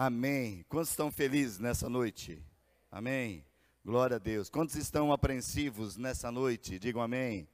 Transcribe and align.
Amém. 0.00 0.64
Quantos 0.68 0.90
estão 0.90 1.10
felizes 1.10 1.58
nessa 1.58 1.90
noite? 1.90 2.40
Amém. 2.88 3.44
Glória 3.84 4.14
a 4.14 4.18
Deus. 4.20 4.48
Quantos 4.48 4.76
estão 4.76 5.12
apreensivos 5.12 5.96
nessa 5.96 6.30
noite? 6.30 6.78
Digam 6.78 7.02
amém. 7.02 7.48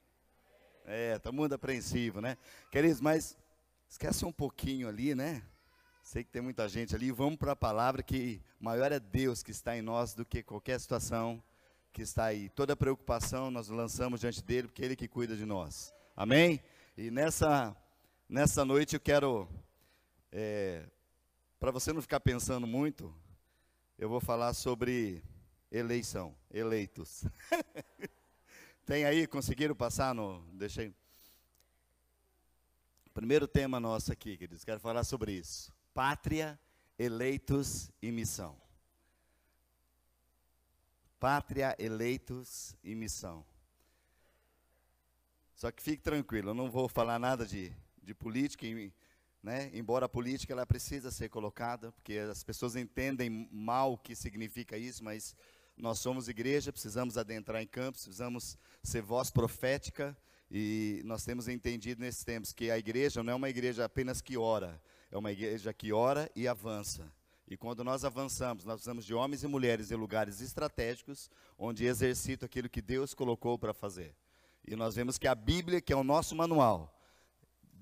É, 0.85 1.15
está 1.15 1.31
muito 1.31 1.55
apreensivo, 1.55 2.21
né? 2.21 2.37
Queridos, 2.69 3.01
mas 3.01 3.35
esquece 3.89 4.23
um 4.25 4.31
pouquinho 4.31 4.87
ali, 4.87 5.15
né? 5.15 5.41
Sei 6.03 6.23
que 6.23 6.29
tem 6.29 6.39
muita 6.39 6.69
gente 6.69 6.93
ali. 6.93 7.09
Vamos 7.11 7.37
para 7.37 7.53
a 7.53 7.55
palavra 7.55 8.03
que 8.03 8.39
maior 8.59 8.91
é 8.91 8.99
Deus 8.99 9.41
que 9.41 9.49
está 9.49 9.75
em 9.75 9.81
nós 9.81 10.13
do 10.13 10.23
que 10.23 10.43
qualquer 10.43 10.79
situação 10.79 11.41
que 11.91 12.03
está 12.03 12.25
aí. 12.25 12.49
Toda 12.49 12.75
preocupação 12.75 13.49
nós 13.49 13.69
lançamos 13.69 14.19
diante 14.19 14.43
dele, 14.43 14.67
porque 14.67 14.83
é 14.83 14.85
ele 14.85 14.95
que 14.95 15.07
cuida 15.07 15.35
de 15.35 15.47
nós. 15.47 15.91
Amém? 16.15 16.61
E 16.95 17.09
nessa, 17.09 17.75
nessa 18.29 18.63
noite 18.63 18.97
eu 18.97 18.99
quero, 18.99 19.49
é, 20.31 20.85
para 21.65 21.71
você 21.71 21.91
não 21.91 21.99
ficar 21.99 22.19
pensando 22.19 22.67
muito, 22.67 23.11
eu 23.97 24.07
vou 24.07 24.21
falar 24.21 24.53
sobre 24.53 25.23
eleição, 25.71 26.37
eleitos. 26.51 27.25
tem 28.85 29.03
aí, 29.03 29.25
conseguiram 29.25 29.73
passar 29.73 30.13
no. 30.13 30.45
Deixei. 30.53 30.93
Primeiro 33.15 33.47
tema 33.47 33.79
nosso 33.79 34.11
aqui, 34.11 34.37
queridos, 34.37 34.63
quero 34.63 34.79
falar 34.79 35.03
sobre 35.03 35.31
isso 35.31 35.73
pátria, 35.91 36.59
eleitos 36.99 37.89
e 37.99 38.11
missão. 38.11 38.55
Pátria, 41.19 41.75
eleitos 41.79 42.75
e 42.83 42.93
missão. 42.93 43.43
Só 45.55 45.71
que 45.71 45.81
fique 45.81 46.03
tranquilo, 46.03 46.51
eu 46.51 46.53
não 46.53 46.69
vou 46.69 46.87
falar 46.87 47.17
nada 47.17 47.43
de, 47.43 47.75
de 48.03 48.13
política, 48.13 48.67
né? 49.45 49.69
embora 49.75 50.07
a 50.07 50.09
política 50.09 50.53
ela 50.53 50.65
precisa 50.65 51.11
ser 51.11 51.29
colocada, 51.29 51.91
porque 51.91 52.17
as 52.17 52.43
pessoas 52.43 52.75
entendem 52.75 53.47
mal 53.51 53.93
o 53.93 53.97
que 53.97 54.15
significa 54.15 54.75
isso, 54.75 55.03
mas 55.03 55.35
nós 55.77 55.99
somos 55.99 56.27
igreja, 56.27 56.73
precisamos 56.73 57.15
adentrar 57.15 57.61
em 57.61 57.67
campos, 57.67 58.05
precisamos 58.05 58.57
ser 58.81 59.03
voz 59.03 59.29
profética, 59.29 60.17
e 60.49 61.03
nós 61.05 61.23
temos 61.23 61.47
entendido 61.47 62.01
nesses 62.01 62.23
tempos 62.23 62.51
que 62.51 62.71
a 62.71 62.77
igreja 62.79 63.21
não 63.21 63.33
é 63.33 63.35
uma 63.35 63.49
igreja 63.49 63.85
apenas 63.85 64.19
que 64.19 64.35
ora, 64.35 64.81
é 65.11 65.17
uma 65.17 65.31
igreja 65.31 65.71
que 65.71 65.93
ora 65.93 66.27
e 66.35 66.47
avança. 66.47 67.13
E 67.47 67.55
quando 67.55 67.83
nós 67.83 68.03
avançamos, 68.03 68.65
nós 68.65 68.77
precisamos 68.77 69.05
de 69.05 69.13
homens 69.13 69.43
e 69.43 69.47
mulheres 69.47 69.91
em 69.91 69.95
lugares 69.95 70.41
estratégicos, 70.41 71.29
onde 71.55 71.85
exercitam 71.85 72.47
aquilo 72.47 72.67
que 72.67 72.81
Deus 72.81 73.13
colocou 73.13 73.59
para 73.59 73.75
fazer. 73.75 74.15
E 74.67 74.75
nós 74.75 74.95
vemos 74.95 75.19
que 75.19 75.27
a 75.27 75.35
Bíblia, 75.35 75.79
que 75.79 75.93
é 75.93 75.95
o 75.95 76.03
nosso 76.03 76.35
manual, 76.35 76.94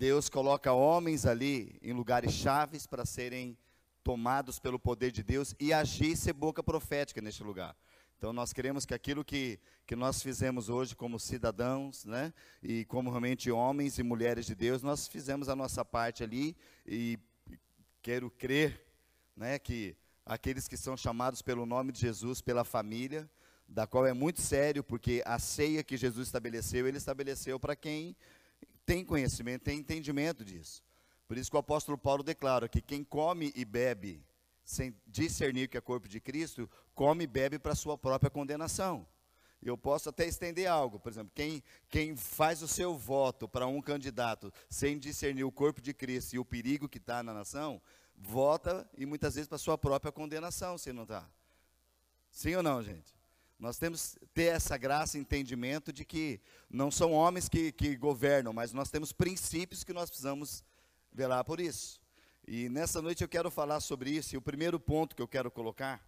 Deus 0.03 0.27
coloca 0.27 0.73
homens 0.73 1.25
ali 1.25 1.79
em 1.81 1.93
lugares 1.93 2.33
chaves 2.33 2.85
para 2.85 3.05
serem 3.05 3.57
tomados 4.03 4.59
pelo 4.59 4.77
poder 4.77 5.13
de 5.13 5.23
Deus 5.23 5.55
e 5.57 5.71
agir 5.71 6.17
ser 6.17 6.33
boca 6.33 6.61
profética 6.61 7.21
neste 7.21 7.41
lugar. 7.41 7.73
Então 8.17 8.33
nós 8.33 8.51
queremos 8.51 8.85
que 8.85 8.93
aquilo 8.93 9.23
que, 9.23 9.57
que 9.87 9.95
nós 9.95 10.21
fizemos 10.21 10.67
hoje 10.67 10.93
como 10.93 11.17
cidadãos, 11.17 12.03
né, 12.03 12.33
e 12.61 12.83
como 12.83 13.09
realmente 13.09 13.49
homens 13.49 13.97
e 13.97 14.03
mulheres 14.03 14.45
de 14.45 14.53
Deus, 14.53 14.83
nós 14.83 15.07
fizemos 15.07 15.47
a 15.47 15.55
nossa 15.55 15.85
parte 15.85 16.21
ali 16.21 16.53
e 16.85 17.17
quero 18.01 18.29
crer, 18.29 18.85
né, 19.37 19.57
que 19.57 19.95
aqueles 20.25 20.67
que 20.67 20.75
são 20.75 20.97
chamados 20.97 21.41
pelo 21.41 21.65
nome 21.65 21.93
de 21.93 22.01
Jesus, 22.01 22.41
pela 22.41 22.65
família, 22.65 23.29
da 23.69 23.87
qual 23.87 24.05
é 24.05 24.11
muito 24.11 24.41
sério, 24.41 24.83
porque 24.83 25.23
a 25.25 25.39
ceia 25.39 25.81
que 25.81 25.95
Jesus 25.95 26.27
estabeleceu, 26.27 26.89
ele 26.89 26.97
estabeleceu 26.97 27.57
para 27.57 27.73
quem 27.73 28.17
tem 28.85 29.03
conhecimento, 29.03 29.63
tem 29.63 29.79
entendimento 29.79 30.43
disso. 30.43 30.83
Por 31.27 31.37
isso 31.37 31.49
que 31.49 31.55
o 31.55 31.59
apóstolo 31.59 31.97
Paulo 31.97 32.23
declara 32.23 32.67
que 32.67 32.81
quem 32.81 33.03
come 33.03 33.51
e 33.55 33.65
bebe 33.65 34.23
sem 34.63 34.95
discernir 35.05 35.67
que 35.67 35.77
é 35.77 35.81
corpo 35.81 36.07
de 36.07 36.19
Cristo, 36.19 36.69
come 36.95 37.25
e 37.25 37.27
bebe 37.27 37.59
para 37.59 37.75
sua 37.75 37.97
própria 37.97 38.29
condenação. 38.29 39.05
Eu 39.61 39.77
posso 39.77 40.09
até 40.09 40.27
estender 40.27 40.67
algo, 40.67 40.99
por 40.99 41.11
exemplo, 41.11 41.31
quem, 41.33 41.63
quem 41.89 42.15
faz 42.15 42.61
o 42.61 42.67
seu 42.67 42.97
voto 42.97 43.47
para 43.47 43.65
um 43.65 43.81
candidato 43.81 44.51
sem 44.69 44.97
discernir 44.97 45.45
o 45.45 45.51
corpo 45.51 45.81
de 45.81 45.93
Cristo 45.93 46.33
e 46.33 46.39
o 46.39 46.45
perigo 46.45 46.89
que 46.89 46.97
está 46.97 47.23
na 47.23 47.33
nação, 47.33 47.81
vota 48.15 48.87
e 48.97 49.05
muitas 49.05 49.35
vezes 49.35 49.47
para 49.47 49.57
sua 49.57 49.77
própria 49.77 50.11
condenação, 50.11 50.77
se 50.77 50.91
não 50.91 51.03
está. 51.03 51.29
Sim 52.29 52.55
ou 52.55 52.63
não, 52.63 52.81
gente? 52.83 53.13
Nós 53.63 53.77
temos 53.77 54.17
que 54.19 54.25
ter 54.33 54.53
essa 54.53 54.75
graça 54.75 55.17
e 55.17 55.21
entendimento 55.21 55.93
de 55.93 56.03
que 56.03 56.41
não 56.69 56.91
são 56.91 57.13
homens 57.13 57.47
que, 57.47 57.71
que 57.71 57.95
governam, 57.95 58.51
mas 58.51 58.73
nós 58.73 58.91
temos 58.91 59.13
princípios 59.13 59.85
que 59.85 59.93
nós 59.93 60.09
precisamos 60.09 60.61
velar 61.13 61.45
por 61.45 61.61
isso. 61.61 62.01
E 62.45 62.67
nessa 62.67 63.01
noite 63.01 63.23
eu 63.23 63.27
quero 63.29 63.49
falar 63.49 63.79
sobre 63.79 64.09
isso. 64.09 64.35
E 64.35 64.37
o 64.37 64.41
primeiro 64.41 64.77
ponto 64.77 65.15
que 65.15 65.21
eu 65.21 65.29
quero 65.29 65.49
colocar 65.49 66.05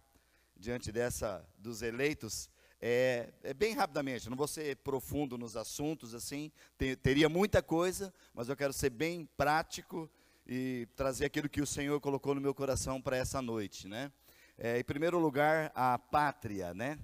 diante 0.54 0.92
dessa 0.92 1.42
dos 1.56 1.80
eleitos 1.80 2.50
é, 2.78 3.32
é 3.42 3.54
bem 3.54 3.72
rapidamente. 3.72 4.28
Não 4.28 4.36
vou 4.36 4.46
ser 4.46 4.76
profundo 4.76 5.38
nos 5.38 5.56
assuntos 5.56 6.14
assim. 6.14 6.52
Ter, 6.76 6.94
teria 6.96 7.26
muita 7.26 7.62
coisa, 7.62 8.12
mas 8.34 8.50
eu 8.50 8.56
quero 8.56 8.74
ser 8.74 8.90
bem 8.90 9.24
prático 9.34 10.10
e 10.46 10.86
trazer 10.94 11.24
aquilo 11.24 11.48
que 11.48 11.62
o 11.62 11.66
Senhor 11.66 11.98
colocou 12.02 12.34
no 12.34 12.40
meu 12.42 12.54
coração 12.54 13.00
para 13.00 13.16
essa 13.16 13.40
noite, 13.40 13.88
né? 13.88 14.12
É, 14.58 14.78
em 14.78 14.84
primeiro 14.84 15.18
lugar, 15.18 15.72
a 15.74 15.98
pátria, 15.98 16.74
né? 16.74 16.98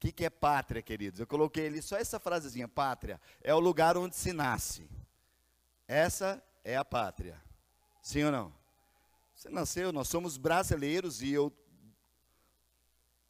O 0.00 0.02
que, 0.02 0.12
que 0.12 0.24
é 0.24 0.30
pátria, 0.30 0.80
queridos? 0.80 1.20
Eu 1.20 1.26
coloquei 1.26 1.66
ali 1.66 1.82
só 1.82 1.98
essa 1.98 2.18
frasezinha, 2.18 2.66
pátria, 2.66 3.20
é 3.42 3.54
o 3.54 3.60
lugar 3.60 3.98
onde 3.98 4.16
se 4.16 4.32
nasce. 4.32 4.88
Essa 5.86 6.42
é 6.64 6.74
a 6.74 6.82
pátria. 6.82 7.38
Sim 8.00 8.24
ou 8.24 8.32
não? 8.32 8.50
Você 9.34 9.50
nasceu, 9.50 9.92
nós 9.92 10.08
somos 10.08 10.38
brasileiros 10.38 11.20
e 11.20 11.30
eu 11.30 11.54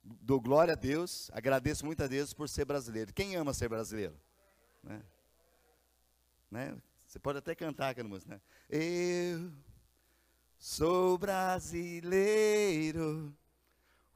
dou 0.01 0.41
glória 0.41 0.75
a 0.75 0.77
Deus, 0.77 1.29
agradeço 1.33 1.85
muito 1.85 2.05
a 2.05 2.07
Deus 2.07 2.33
por 2.33 2.49
ser 2.49 2.65
brasileiro. 2.65 3.13
Quem 3.13 3.35
ama 3.35 3.53
ser 3.53 3.69
brasileiro? 3.69 4.17
Né? 4.81 5.03
Né? 6.49 6.81
Você 7.05 7.19
pode 7.19 7.39
até 7.39 7.53
cantar 7.53 7.91
aquela 7.91 8.09
música, 8.09 8.33
né? 8.33 8.41
Eu 8.69 9.51
sou 10.57 11.19
brasileiro 11.19 12.07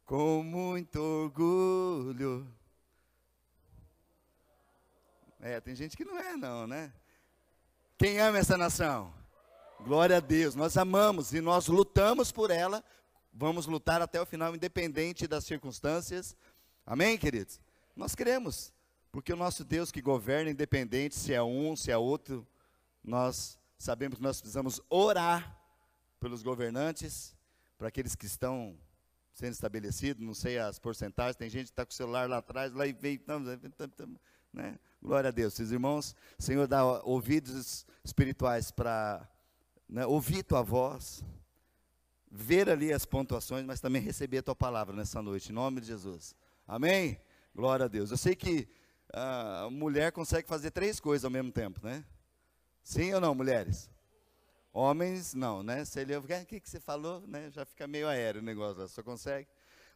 com 0.05 0.43
muito 0.43 1.01
orgulho. 1.01 2.47
É, 5.41 5.61
tem 5.61 5.75
gente 5.75 5.97
que 5.97 6.05
não 6.05 6.19
é 6.19 6.37
não, 6.37 6.67
né? 6.67 6.93
Quem 7.97 8.19
ama 8.19 8.39
essa 8.39 8.57
nação? 8.57 9.15
Glória 9.81 10.17
a 10.19 10.21
Deus. 10.21 10.55
Nós 10.55 10.77
amamos 10.77 11.33
e 11.33 11.41
nós 11.41 11.69
lutamos 11.69 12.31
por 12.33 12.51
ela. 12.51 12.85
Vamos 13.33 13.67
lutar 13.67 14.01
até 14.01 14.21
o 14.21 14.27
final, 14.27 14.55
independente 14.55 15.27
das 15.27 15.45
circunstâncias. 15.45 16.37
Amém, 16.87 17.19
queridos? 17.19 17.61
Nós 17.97 18.15
queremos, 18.15 18.73
porque 19.11 19.33
o 19.33 19.37
nosso 19.37 19.65
Deus 19.65 19.91
que 19.91 20.01
governa, 20.01 20.51
independente 20.51 21.15
se 21.15 21.33
é 21.33 21.43
um, 21.43 21.75
se 21.75 21.91
é 21.91 21.97
outro, 21.97 22.47
nós 23.03 23.59
sabemos 23.79 24.19
que 24.19 24.23
nós 24.23 24.41
precisamos 24.41 24.81
orar 24.89 25.59
pelos 26.21 26.43
governantes, 26.43 27.37
para 27.77 27.89
aqueles 27.89 28.15
que 28.15 28.27
estão 28.27 28.79
sendo 29.35 29.53
estabelecidos, 29.53 30.25
não 30.25 30.33
sei 30.33 30.59
as 30.59 30.79
porcentagens, 30.79 31.37
tem 31.37 31.51
gente 31.51 31.67
que 31.67 31.73
está 31.73 31.85
com 31.85 31.91
o 31.91 31.95
celular 31.95 32.29
lá 32.29 32.39
atrás, 32.39 32.73
lá 32.73 32.87
e 32.87 32.93
veio, 32.93 33.21
né? 34.53 34.79
Glória 35.03 35.29
a 35.29 35.33
Deus. 35.33 35.53
Seus 35.53 35.71
irmãos, 35.71 36.15
Senhor, 36.39 36.67
dá 36.67 36.85
ouvidos 37.03 37.85
espirituais 38.05 38.71
para 38.71 39.29
né, 39.89 40.07
ouvir 40.07 40.45
tua 40.45 40.63
voz, 40.63 41.23
ver 42.31 42.71
ali 42.71 42.93
as 42.93 43.05
pontuações, 43.05 43.67
mas 43.67 43.81
também 43.81 44.01
receber 44.01 44.39
a 44.39 44.43
tua 44.43 44.57
palavra 44.57 44.95
nessa 44.95 45.21
noite, 45.21 45.51
em 45.51 45.55
nome 45.55 45.81
de 45.81 45.89
Jesus. 45.89 46.35
Amém? 46.67 47.21
Glória 47.55 47.85
a 47.85 47.89
Deus. 47.89 48.11
Eu 48.11 48.17
sei 48.17 48.35
que 48.35 48.69
a 49.13 49.69
mulher 49.71 50.13
consegue 50.13 50.49
fazer 50.49 50.71
três 50.71 50.99
coisas 50.99 51.25
ao 51.25 51.31
mesmo 51.31 51.53
tempo, 51.53 51.81
né? 51.83 52.05
Sim 52.83 53.13
ou 53.15 53.21
não, 53.21 53.35
mulheres? 53.35 53.91
Homens, 54.77 55.35
não, 55.35 55.63
né? 55.63 55.85
Se 55.85 56.01
ele 56.01 56.17
o 56.17 56.23
que, 56.25 56.59
que 56.59 56.69
você 56.69 56.81
falou, 56.81 57.21
né? 57.29 57.49
Já 57.53 57.65
fica 57.65 57.87
meio 57.87 58.09
aéreo 58.09 58.41
o 58.41 58.45
negócio, 58.45 58.89
só 58.89 59.05
consegue. 59.05 59.47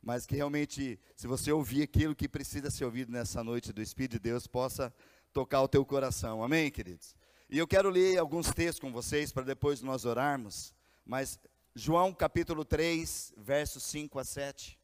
Mas 0.00 0.24
que 0.24 0.36
realmente, 0.36 1.00
se 1.16 1.26
você 1.26 1.50
ouvir 1.50 1.82
aquilo 1.82 2.14
que 2.14 2.28
precisa 2.28 2.70
ser 2.70 2.84
ouvido 2.84 3.10
nessa 3.10 3.42
noite 3.42 3.72
do 3.72 3.82
Espírito 3.82 4.12
de 4.12 4.18
Deus, 4.20 4.46
possa 4.46 4.94
tocar 5.32 5.62
o 5.62 5.66
teu 5.66 5.84
coração. 5.84 6.44
Amém, 6.44 6.70
queridos? 6.70 7.16
E 7.50 7.58
eu 7.58 7.66
quero 7.66 7.90
ler 7.90 8.18
alguns 8.18 8.52
textos 8.52 8.78
com 8.78 8.92
vocês 8.92 9.32
para 9.32 9.42
depois 9.42 9.82
nós 9.82 10.04
orarmos, 10.04 10.72
mas 11.04 11.40
João 11.74 12.14
capítulo 12.14 12.64
3, 12.64 13.34
versos 13.36 13.82
5 13.82 14.16
a 14.20 14.24
7. 14.24 14.78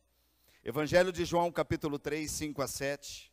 Evangelho 0.64 1.12
de 1.12 1.24
João 1.24 1.52
capítulo 1.52 2.00
3, 2.00 2.28
5 2.28 2.62
a 2.62 2.66
7. 2.66 3.32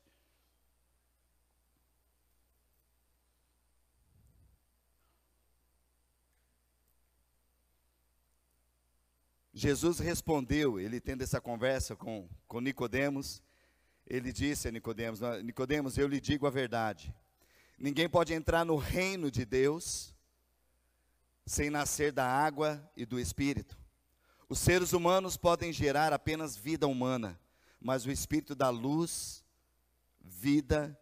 Jesus 9.53 9.99
respondeu, 9.99 10.79
ele 10.79 11.01
tendo 11.01 11.23
essa 11.23 11.41
conversa 11.41 11.95
com, 11.95 12.27
com 12.47 12.61
Nicodemos, 12.61 13.43
ele 14.07 14.31
disse 14.31 14.67
a 14.67 14.71
Nicodemos, 14.71 15.19
Nicodemos, 15.43 15.97
eu 15.97 16.07
lhe 16.07 16.21
digo 16.21 16.47
a 16.47 16.49
verdade. 16.49 17.13
Ninguém 17.77 18.07
pode 18.07 18.33
entrar 18.33 18.63
no 18.63 18.77
reino 18.77 19.29
de 19.29 19.43
Deus 19.43 20.15
sem 21.45 21.69
nascer 21.69 22.11
da 22.11 22.25
água 22.25 22.89
e 22.95 23.05
do 23.05 23.19
Espírito. 23.19 23.77
Os 24.47 24.59
seres 24.59 24.93
humanos 24.93 25.37
podem 25.37 25.71
gerar 25.71 26.13
apenas 26.13 26.57
vida 26.57 26.87
humana, 26.87 27.39
mas 27.79 28.05
o 28.05 28.11
espírito 28.11 28.53
da 28.53 28.69
luz, 28.69 29.43
vida, 30.19 30.97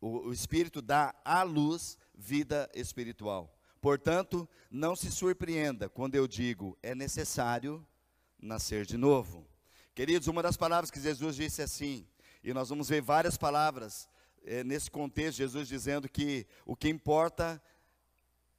o, 0.00 0.28
o 0.28 0.32
espírito 0.32 0.80
dá 0.80 1.14
à 1.24 1.42
luz 1.42 1.98
vida 2.14 2.70
espiritual. 2.74 3.55
Portanto, 3.86 4.48
não 4.68 4.96
se 4.96 5.12
surpreenda 5.12 5.88
quando 5.88 6.16
eu 6.16 6.26
digo 6.26 6.76
é 6.82 6.92
necessário 6.92 7.86
nascer 8.36 8.84
de 8.84 8.96
novo. 8.96 9.46
Queridos, 9.94 10.26
uma 10.26 10.42
das 10.42 10.56
palavras 10.56 10.90
que 10.90 10.98
Jesus 10.98 11.36
disse 11.36 11.62
assim, 11.62 12.04
e 12.42 12.52
nós 12.52 12.68
vamos 12.68 12.88
ver 12.88 13.00
várias 13.00 13.36
palavras 13.36 14.08
é, 14.44 14.64
nesse 14.64 14.90
contexto, 14.90 15.38
Jesus 15.38 15.68
dizendo 15.68 16.08
que 16.08 16.48
o 16.64 16.74
que 16.74 16.88
importa 16.88 17.62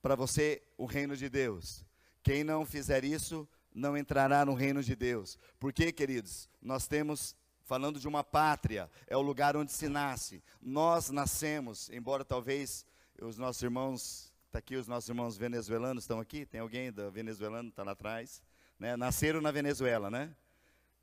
para 0.01 0.15
você 0.15 0.63
o 0.77 0.85
reino 0.85 1.18
de 1.18 1.27
Deus. 1.27 1.83
Quem 2.24 2.41
não 2.41 2.65
fizer 2.65 3.03
isso 3.03 3.45
não 3.75 3.97
entrará 3.97 4.45
no 4.45 4.53
reino 4.53 4.81
de 4.81 4.95
Deus. 4.95 5.38
Porque, 5.59 5.91
queridos, 5.91 6.50
nós 6.62 6.88
temos 6.88 7.35
falando 7.65 8.00
de 8.00 8.07
uma 8.07 8.24
pátria, 8.24 8.89
é 9.06 9.18
o 9.18 9.21
lugar 9.21 9.57
onde 9.57 9.74
se 9.74 9.89
nasce. 9.89 10.41
Nós 10.62 11.09
nascemos, 11.09 11.89
embora 11.89 12.24
talvez 12.24 12.85
os 13.21 13.38
nossos 13.38 13.62
irmãos, 13.62 14.26
está 14.47 14.59
aqui 14.59 14.75
os 14.75 14.88
nossos 14.88 15.09
irmãos 15.09 15.38
venezuelanos 15.38 16.03
estão 16.03 16.19
aqui, 16.19 16.45
tem 16.45 16.61
alguém 16.61 16.91
da 16.91 17.09
venezuelano 17.09 17.69
está 17.69 17.83
lá 17.83 17.91
atrás, 17.91 18.41
né? 18.79 18.95
Nasceram 18.95 19.41
na 19.41 19.51
Venezuela, 19.51 20.09
né? 20.09 20.33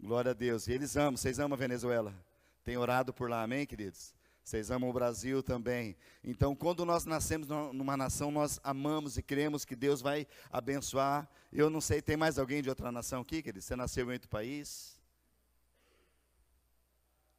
Glória 0.01 0.31
a 0.31 0.35
Deus. 0.35 0.67
E 0.67 0.73
eles 0.73 0.97
amam, 0.97 1.17
vocês 1.17 1.39
amam 1.39 1.55
a 1.55 1.59
Venezuela? 1.59 2.15
Tem 2.65 2.77
orado 2.77 3.13
por 3.13 3.29
lá, 3.29 3.43
amém, 3.43 3.67
queridos? 3.67 4.15
Vocês 4.43 4.71
amam 4.71 4.91
o 4.91 4.93
Brasil 4.93 5.43
também. 5.43 5.97
Então, 6.23 6.55
quando 6.55 6.85
nós 6.85 7.05
nascemos 7.05 7.49
numa 7.49 7.97
nação, 7.97 8.31
nós 8.31 8.61
amamos 8.63 9.17
e 9.17 9.23
cremos 9.23 9.65
que 9.65 9.77
Deus 9.77 10.03
vai 10.03 10.27
abençoar. 10.51 11.29
Eu 11.53 11.71
não 11.71 11.81
sei, 11.81 12.03
tem 12.03 12.17
mais 12.17 12.39
alguém 12.39 12.63
de 12.63 12.69
outra 12.69 12.91
nação 12.91 13.23
aqui, 13.23 13.43
querido? 13.43 13.63
Você 13.63 13.77
nasceu 13.77 14.09
em 14.11 14.15
outro 14.15 14.29
país? 14.29 15.01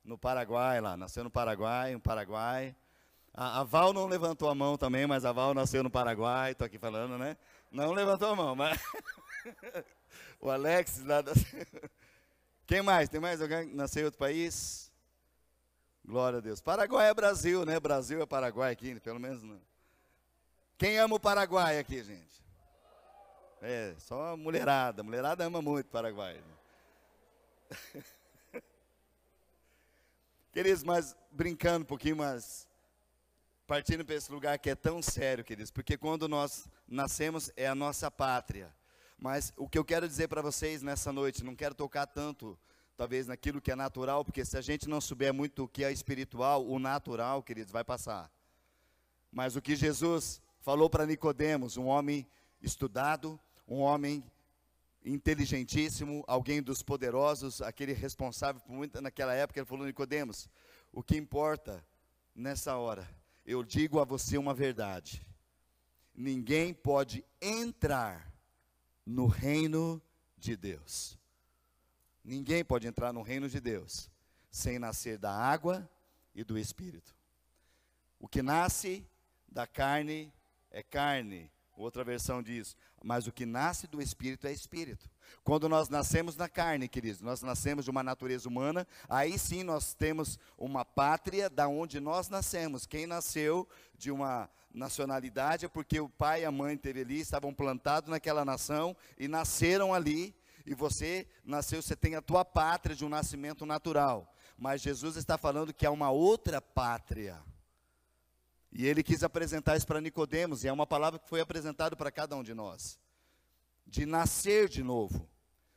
No 0.03 0.17
Paraguai, 0.17 0.79
lá. 0.81 0.95
Nasceu 0.95 1.23
no 1.23 1.31
Paraguai, 1.31 1.93
no 1.93 1.99
Paraguai. 1.99 2.75
A, 3.37 3.59
a 3.59 3.63
Val 3.63 3.91
não 3.91 4.07
levantou 4.07 4.49
a 4.49 4.55
mão 4.55 4.77
também, 4.77 5.05
mas 5.05 5.25
a 5.25 5.33
Val 5.33 5.53
nasceu 5.53 5.83
no 5.83 5.89
Paraguai, 5.89 6.53
estou 6.53 6.65
aqui 6.65 6.77
falando, 6.77 7.17
né? 7.17 7.35
Não 7.69 7.91
levantou 7.91 8.29
a 8.29 8.35
mão, 8.35 8.55
mas... 8.55 8.79
o 10.39 10.49
Alex 10.49 11.03
lá 11.03 11.21
da... 11.21 11.33
Quem 12.65 12.81
mais? 12.81 13.09
Tem 13.09 13.19
mais 13.19 13.41
alguém 13.41 13.67
que 13.67 13.75
nasceu 13.75 14.03
em 14.03 14.05
outro 14.05 14.17
país? 14.17 14.89
Glória 16.05 16.37
a 16.37 16.41
Deus. 16.41 16.61
Paraguai 16.61 17.09
é 17.09 17.13
Brasil, 17.13 17.65
né? 17.65 17.77
Brasil 17.77 18.21
é 18.21 18.25
Paraguai 18.25 18.71
aqui, 18.71 18.97
pelo 19.01 19.19
menos 19.19 19.43
não. 19.43 19.59
Quem 20.77 20.97
ama 20.97 21.15
o 21.15 21.19
Paraguai 21.19 21.77
aqui, 21.77 22.01
gente? 22.03 22.43
É, 23.61 23.95
só 23.97 24.33
a 24.33 24.37
mulherada. 24.37 25.01
A 25.01 25.03
mulherada 25.03 25.43
ama 25.43 25.61
muito 25.61 25.87
o 25.87 25.91
Paraguai. 25.91 26.41
Né? 27.73 28.03
queridos, 30.53 30.83
mas 30.83 31.15
brincando 31.31 31.83
um 31.83 31.87
pouquinho, 31.87 32.15
mas 32.17 32.64
partindo 33.67 34.05
para 34.05 34.15
esse 34.15 34.31
lugar 34.31 34.59
que 34.59 34.69
é 34.69 34.75
tão 34.75 35.01
sério, 35.01 35.43
queridos, 35.43 35.71
porque 35.71 35.97
quando 35.97 36.27
nós 36.27 36.67
nascemos 36.87 37.51
é 37.55 37.67
a 37.67 37.75
nossa 37.75 38.11
pátria. 38.11 38.73
Mas 39.17 39.53
o 39.57 39.67
que 39.67 39.77
eu 39.77 39.85
quero 39.85 40.07
dizer 40.07 40.27
para 40.27 40.41
vocês 40.41 40.83
nessa 40.83 41.11
noite, 41.11 41.43
não 41.43 41.55
quero 41.55 41.73
tocar 41.73 42.05
tanto 42.05 42.57
talvez 42.95 43.27
naquilo 43.27 43.61
que 43.61 43.71
é 43.71 43.75
natural, 43.75 44.23
porque 44.23 44.45
se 44.45 44.57
a 44.57 44.61
gente 44.61 44.87
não 44.87 45.01
souber 45.01 45.33
muito 45.33 45.63
o 45.63 45.67
que 45.67 45.83
é 45.83 45.91
espiritual, 45.91 46.65
o 46.65 46.79
natural, 46.79 47.41
queridos, 47.43 47.71
vai 47.71 47.83
passar. 47.83 48.31
Mas 49.31 49.55
o 49.55 49.61
que 49.61 49.75
Jesus 49.75 50.41
falou 50.61 50.89
para 50.89 51.05
Nicodemos, 51.05 51.75
um 51.75 51.87
homem 51.87 52.25
estudado, 52.61 53.39
um 53.67 53.79
homem 53.79 54.23
inteligentíssimo, 55.03 56.23
alguém 56.27 56.61
dos 56.61 56.81
poderosos, 56.81 57.61
aquele 57.61 57.93
responsável 57.93 58.61
por 58.61 58.71
muito 58.71 59.01
naquela 59.01 59.33
época, 59.33 59.59
ele 59.59 59.67
falou 59.67 59.85
Nicodemos, 59.85 60.49
o 60.91 61.03
que 61.03 61.17
importa 61.17 61.85
nessa 62.33 62.77
hora, 62.77 63.07
eu 63.45 63.63
digo 63.63 63.99
a 63.99 64.03
você 64.03 64.37
uma 64.37 64.53
verdade. 64.53 65.25
Ninguém 66.13 66.73
pode 66.73 67.23
entrar 67.41 68.33
no 69.05 69.27
reino 69.27 70.01
de 70.37 70.55
Deus 70.55 71.17
Ninguém 72.25 72.65
pode 72.65 72.87
entrar 72.87 73.13
no 73.13 73.21
reino 73.21 73.47
de 73.47 73.59
Deus 73.59 74.09
sem 74.49 74.79
nascer 74.79 75.19
da 75.19 75.31
água 75.31 75.87
e 76.33 76.43
do 76.43 76.57
espírito. 76.57 77.15
O 78.19 78.27
que 78.27 78.41
nasce 78.41 79.05
da 79.47 79.67
carne 79.67 80.33
é 80.71 80.81
carne. 80.81 81.51
Outra 81.75 82.03
versão 82.05 82.41
diz, 82.41 82.75
mas 83.03 83.27
o 83.27 83.31
que 83.33 83.45
nasce 83.45 83.85
do 83.85 84.01
espírito 84.01 84.47
é 84.47 84.51
espírito. 84.51 85.09
Quando 85.43 85.67
nós 85.67 85.89
nascemos 85.89 86.37
na 86.37 86.47
carne, 86.47 86.87
queridos, 86.87 87.21
nós 87.21 87.41
nascemos 87.41 87.83
de 87.83 87.91
uma 87.91 88.01
natureza 88.01 88.47
humana, 88.47 88.87
aí 89.09 89.37
sim 89.37 89.61
nós 89.61 89.93
temos 89.93 90.39
uma 90.57 90.85
pátria 90.85 91.49
da 91.49 91.67
onde 91.67 91.99
nós 91.99 92.29
nascemos. 92.29 92.85
Quem 92.85 93.05
nasceu 93.05 93.67
de 93.97 94.09
uma 94.09 94.49
nacionalidade 94.73 95.65
é 95.65 95.69
porque 95.69 95.99
o 95.99 96.07
pai 96.07 96.43
e 96.43 96.45
a 96.45 96.51
mãe 96.51 96.77
teve 96.77 97.01
ali, 97.01 97.19
estavam 97.19 97.53
plantados 97.53 98.09
naquela 98.09 98.45
nação 98.45 98.95
e 99.17 99.27
nasceram 99.27 99.93
ali 99.93 100.33
e 100.65 100.73
você 100.73 101.27
nasceu, 101.43 101.81
você 101.81 101.95
tem 101.95 102.15
a 102.15 102.21
tua 102.21 102.43
pátria 102.43 102.95
de 102.95 103.05
um 103.05 103.09
nascimento 103.09 103.65
natural. 103.65 104.33
Mas 104.57 104.81
Jesus 104.81 105.15
está 105.15 105.37
falando 105.37 105.73
que 105.73 105.85
há 105.85 105.91
uma 105.91 106.09
outra 106.09 106.61
pátria. 106.61 107.43
E 108.77 108.85
ele 108.85 109.01
quis 109.01 109.23
apresentar 109.23 109.77
isso 109.77 109.87
para 109.87 110.01
Nicodemos, 110.01 110.65
e 110.65 110.67
é 110.67 110.73
uma 110.73 110.85
palavra 110.85 111.17
que 111.17 111.29
foi 111.29 111.39
apresentada 111.39 111.95
para 111.95 112.11
cada 112.11 112.35
um 112.35 112.43
de 112.43 112.53
nós. 112.53 112.99
De 113.87 114.05
nascer 114.05 114.67
de 114.67 114.83
novo. 114.83 115.29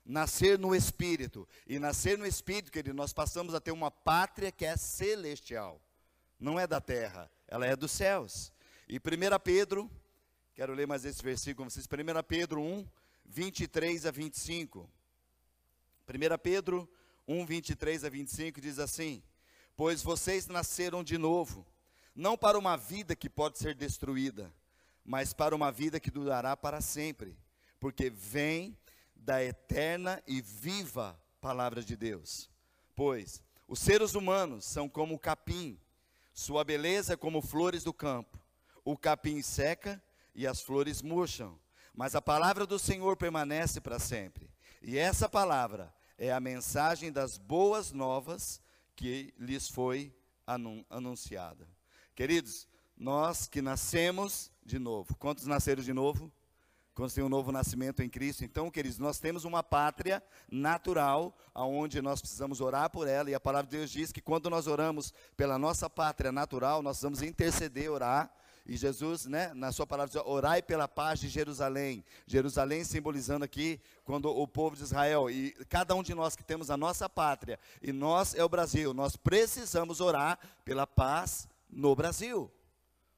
Nascer 0.05 0.59
no 0.59 0.75
Espírito. 0.75 1.47
E 1.65 1.79
nascer 1.79 2.19
no 2.19 2.27
Espírito, 2.27 2.73
querido, 2.73 2.97
nós 2.97 3.13
passamos 3.13 3.55
a 3.55 3.61
ter 3.61 3.71
uma 3.71 3.89
pátria 3.89 4.51
que 4.51 4.65
é 4.65 4.77
celestial. 4.77 5.81
Não 6.41 6.59
é 6.59 6.67
da 6.67 6.81
terra, 6.81 7.31
ela 7.47 7.65
é 7.65 7.77
dos 7.77 7.93
céus. 7.93 8.53
E 8.89 8.97
1 8.97 9.01
Pedro, 9.45 9.89
quero 10.53 10.75
ler 10.75 10.89
mais 10.89 11.05
esse 11.05 11.23
versículo 11.23 11.67
com 11.67 11.71
vocês, 11.71 11.87
1 11.87 12.23
Pedro 12.27 12.61
1, 12.61 12.85
23 13.25 14.07
a 14.07 14.11
25. 14.11 14.91
1 16.09 16.39
Pedro 16.43 16.91
1, 17.29 17.47
23 17.47 18.05
a 18.05 18.09
25 18.09 18.61
diz 18.61 18.81
assim: 18.81 19.23
Pois 19.77 20.03
vocês 20.03 20.49
nasceram 20.49 21.05
de 21.05 21.17
novo, 21.17 21.65
não 22.19 22.37
para 22.37 22.59
uma 22.59 22.77
vida 22.77 23.15
que 23.15 23.31
pode 23.31 23.59
ser 23.59 23.75
destruída, 23.75 24.53
mas 25.05 25.33
para 25.33 25.55
uma 25.55 25.71
vida 25.73 25.99
que 26.01 26.11
durará 26.11 26.57
para 26.57 26.81
sempre, 26.81 27.39
porque 27.81 28.11
vem 28.11 28.77
da 29.15 29.43
eterna 29.43 30.23
e 30.27 30.43
viva 30.43 31.19
palavra 31.41 31.83
de 31.83 31.97
Deus. 31.97 32.51
Pois 32.95 33.43
os 33.67 33.79
seres 33.79 34.15
humanos 34.15 34.65
são 34.65 34.89
como 34.89 35.15
o 35.15 35.19
capim, 35.19 35.79
sua 36.35 36.65
beleza 36.65 37.15
é 37.15 37.17
como 37.17 37.41
flores 37.41 37.85
do 37.85 37.93
campo. 37.93 38.39
O 38.85 38.97
capim 38.97 39.41
seca 39.43 40.03
e 40.35 40.47
as 40.47 40.61
flores 40.61 41.03
murcham 41.03 41.59
mas 41.99 42.15
a 42.15 42.23
palavra 42.23 42.65
do 42.65 42.79
Senhor 42.79 43.17
permanece 43.17 43.81
para 43.81 43.99
sempre. 43.99 44.49
E 44.81 44.97
essa 44.97 45.29
palavra 45.29 45.93
é 46.17 46.31
a 46.31 46.39
mensagem 46.39 47.11
das 47.11 47.37
boas 47.37 47.91
novas 47.91 48.63
que 48.95 49.35
lhes 49.37 49.69
foi 49.69 50.15
anunciada. 50.89 51.69
Queridos, 52.19 52.67
nós 52.97 53.47
que 53.47 53.63
nascemos 53.63 54.51
de 54.67 54.77
novo, 54.77 55.15
quantos 55.19 55.47
nasceram 55.47 55.85
de 55.85 55.93
novo? 55.93 56.33
Quantos 56.93 57.15
têm 57.15 57.23
um 57.23 57.29
novo 57.29 57.53
nascimento 57.53 58.03
em 58.03 58.09
Cristo? 58.09 58.45
Então, 58.45 58.69
queridos, 58.73 58.99
nós 58.99 59.21
temos 59.21 59.45
uma 59.45 59.63
pátria 59.63 60.21
natural, 60.51 61.39
aonde 61.55 62.03
nós 62.03 62.21
precisamos 62.21 62.61
orar 62.61 62.91
por 62.91 63.07
ela, 63.07 63.31
e 63.31 63.35
a 63.37 63.39
palavra 63.39 63.71
de 63.71 63.77
Deus 63.77 63.93
diz 63.93 64.11
que 64.11 64.21
quando 64.21 64.51
nós 64.51 64.67
oramos 64.67 65.13
pela 65.37 65.57
nossa 65.61 65.89
pátria 65.89 66.33
natural, 66.33 66.83
nós 66.83 67.01
vamos 67.01 67.23
interceder, 67.23 67.89
orar 67.89 68.29
e 68.67 68.77
Jesus, 68.77 69.25
né, 69.27 69.55
na 69.55 69.71
sua 69.71 69.87
palavra, 69.87 70.13
diz, 70.13 70.23
orai 70.27 70.61
pela 70.61 70.89
paz 70.89 71.21
de 71.21 71.29
Jerusalém. 71.29 72.05
Jerusalém 72.27 72.83
simbolizando 72.83 73.45
aqui 73.45 73.81
quando 74.05 74.29
o 74.29 74.49
povo 74.49 74.75
de 74.75 74.83
Israel 74.83 75.31
e 75.31 75.53
cada 75.69 75.95
um 75.95 76.03
de 76.03 76.17
nós 76.17 76.35
que 76.35 76.43
temos 76.43 76.69
a 76.69 76.77
nossa 76.77 77.09
pátria, 77.09 77.61
e 77.81 77.93
nós 77.93 78.35
é 78.35 78.43
o 78.43 78.49
Brasil, 78.49 78.93
nós 78.93 79.15
precisamos 79.15 80.01
orar 80.01 80.37
pela 80.65 80.85
paz 80.85 81.47
no 81.69 81.95
Brasil. 81.95 82.51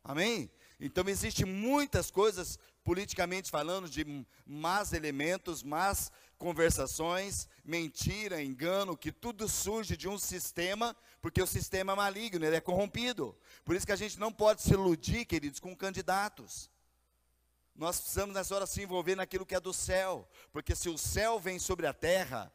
Amém? 0.02 0.50
Então 0.80 1.04
existe 1.09 1.45
muitas 1.45 2.11
coisas 2.11 2.59
politicamente 2.83 3.50
falando 3.50 3.88
de 3.88 4.26
más 4.47 4.92
elementos, 4.92 5.62
más 5.62 6.11
conversações, 6.38 7.47
mentira, 7.62 8.42
engano, 8.42 8.97
que 8.97 9.12
tudo 9.12 9.47
surge 9.47 9.95
de 9.95 10.09
um 10.09 10.19
sistema, 10.19 10.97
porque 11.21 11.42
o 11.42 11.47
sistema 11.47 11.92
é 11.92 11.97
maligno, 11.97 12.45
ele 12.45 12.57
é 12.57 12.61
corrompido. 12.61 13.37
Por 13.62 13.76
isso 13.76 13.85
que 13.85 13.92
a 13.92 13.97
gente 13.97 14.19
não 14.19 14.33
pode 14.33 14.62
se 14.62 14.73
iludir, 14.73 15.26
queridos, 15.26 15.61
com 15.61 15.76
candidatos. 15.76 16.71
Nós 17.76 18.00
precisamos 18.00 18.35
nessa 18.35 18.54
hora 18.54 18.66
se 18.66 18.83
envolver 18.83 19.14
naquilo 19.14 19.45
que 19.45 19.54
é 19.54 19.61
do 19.61 19.73
céu, 19.73 20.26
porque 20.50 20.75
se 20.75 20.88
o 20.88 20.97
céu 20.97 21.38
vem 21.38 21.59
sobre 21.59 21.87
a 21.87 21.92
terra, 21.92 22.52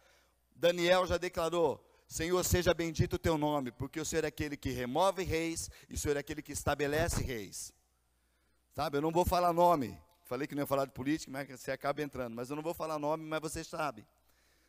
Daniel 0.56 1.06
já 1.06 1.18
declarou: 1.18 1.84
Senhor, 2.08 2.44
seja 2.46 2.74
bendito 2.74 3.14
o 3.14 3.20
teu 3.20 3.38
nome, 3.38 3.72
porque 3.72 4.00
o 4.00 4.06
Senhor 4.06 4.24
é 4.24 4.28
aquele 4.28 4.56
que 4.56 4.70
remove 4.70 5.24
reis 5.24 5.70
e 5.90 5.96
o 5.96 5.98
Senhor 5.98 6.16
é 6.16 6.20
aquele 6.20 6.42
que 6.42 6.52
estabelece 6.52 7.24
reis. 7.24 7.74
Sabe, 8.74 8.98
eu 8.98 9.02
não 9.02 9.12
vou 9.12 9.26
falar 9.26 9.52
nome, 9.54 9.98
falei 10.24 10.48
que 10.48 10.54
não 10.54 10.64
ia 10.64 10.68
falar 10.68 10.86
de 10.86 10.92
política, 10.92 11.32
mas 11.32 11.48
você 11.48 11.72
acaba 11.72 12.02
entrando. 12.02 12.36
Mas 12.36 12.50
eu 12.50 12.56
não 12.56 12.64
vou 12.64 12.74
falar 12.74 13.00
nome, 13.00 13.24
mas 13.26 13.42
você 13.42 13.64
sabe. 13.64 14.06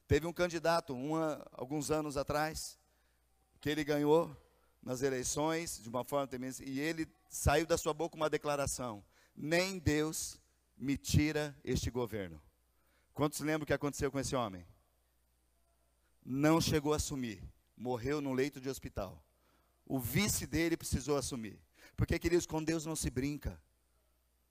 Teve 0.08 0.26
um 0.26 0.32
candidato, 0.32 0.94
uma, 0.94 1.44
alguns 1.52 1.90
anos 1.90 2.16
atrás, 2.16 2.78
que 3.60 3.68
ele 3.68 3.82
ganhou 3.82 4.34
nas 4.82 5.02
eleições, 5.02 5.82
de 5.82 5.88
uma 5.88 6.04
forma 6.04 6.26
tremenda, 6.28 6.56
e 6.64 6.78
ele 6.78 7.08
saiu 7.28 7.66
da 7.66 7.76
sua 7.76 7.92
boca 7.92 8.16
uma 8.16 8.30
declaração: 8.30 9.04
Nem 9.36 9.78
Deus 9.78 10.40
me 10.76 10.96
tira 10.96 11.56
este 11.64 11.90
governo. 11.90 12.40
Quantos 13.12 13.40
lembram 13.40 13.64
o 13.64 13.66
que 13.66 13.72
aconteceu 13.72 14.10
com 14.10 14.20
esse 14.20 14.36
homem? 14.36 14.64
Não 16.28 16.60
chegou 16.60 16.92
a 16.92 16.96
assumir, 16.96 17.40
morreu 17.76 18.20
no 18.20 18.32
leito 18.32 18.60
de 18.60 18.68
hospital. 18.68 19.24
O 19.86 20.00
vice 20.00 20.44
dele 20.44 20.76
precisou 20.76 21.16
assumir. 21.16 21.56
Porque, 21.96 22.18
queridos, 22.18 22.46
com 22.46 22.60
Deus 22.60 22.84
não 22.84 22.96
se 22.96 23.08
brinca. 23.08 23.56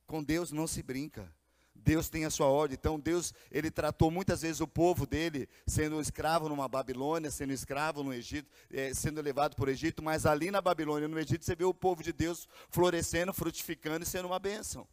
Com 0.07 0.23
Deus 0.23 0.53
não 0.53 0.67
se 0.67 0.81
brinca. 0.81 1.29
Deus 1.75 2.07
tem 2.07 2.23
a 2.23 2.29
sua 2.29 2.47
ordem. 2.47 2.77
Então 2.79 2.97
Deus, 2.97 3.33
ele 3.51 3.69
tratou 3.69 4.09
muitas 4.09 4.41
vezes 4.41 4.61
o 4.61 4.67
povo 4.67 5.05
dele 5.05 5.49
sendo 5.67 5.99
escravo 5.99 6.47
numa 6.47 6.69
Babilônia, 6.69 7.29
sendo 7.29 7.51
escravo 7.51 8.01
no 8.03 8.13
Egito, 8.13 8.49
é, 8.71 8.93
sendo 8.93 9.21
levado 9.21 9.57
por 9.57 9.67
Egito, 9.67 10.01
mas 10.01 10.25
ali 10.25 10.49
na 10.49 10.61
Babilônia, 10.61 11.09
no 11.09 11.19
Egito, 11.19 11.43
você 11.43 11.55
vê 11.55 11.65
o 11.65 11.73
povo 11.73 12.01
de 12.01 12.13
Deus 12.13 12.47
florescendo, 12.69 13.33
frutificando 13.33 14.03
e 14.03 14.07
sendo 14.07 14.27
uma 14.27 14.39
bênção. 14.39 14.87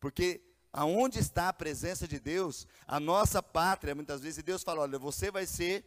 Porque 0.00 0.40
aonde 0.76 1.20
está 1.20 1.48
a 1.48 1.52
presença 1.52 2.08
de 2.08 2.18
Deus, 2.18 2.66
a 2.84 2.98
nossa 2.98 3.40
pátria, 3.40 3.94
muitas 3.94 4.22
vezes, 4.22 4.42
Deus 4.42 4.64
fala, 4.64 4.82
olha, 4.82 4.98
você 4.98 5.30
vai 5.30 5.46
ser 5.46 5.84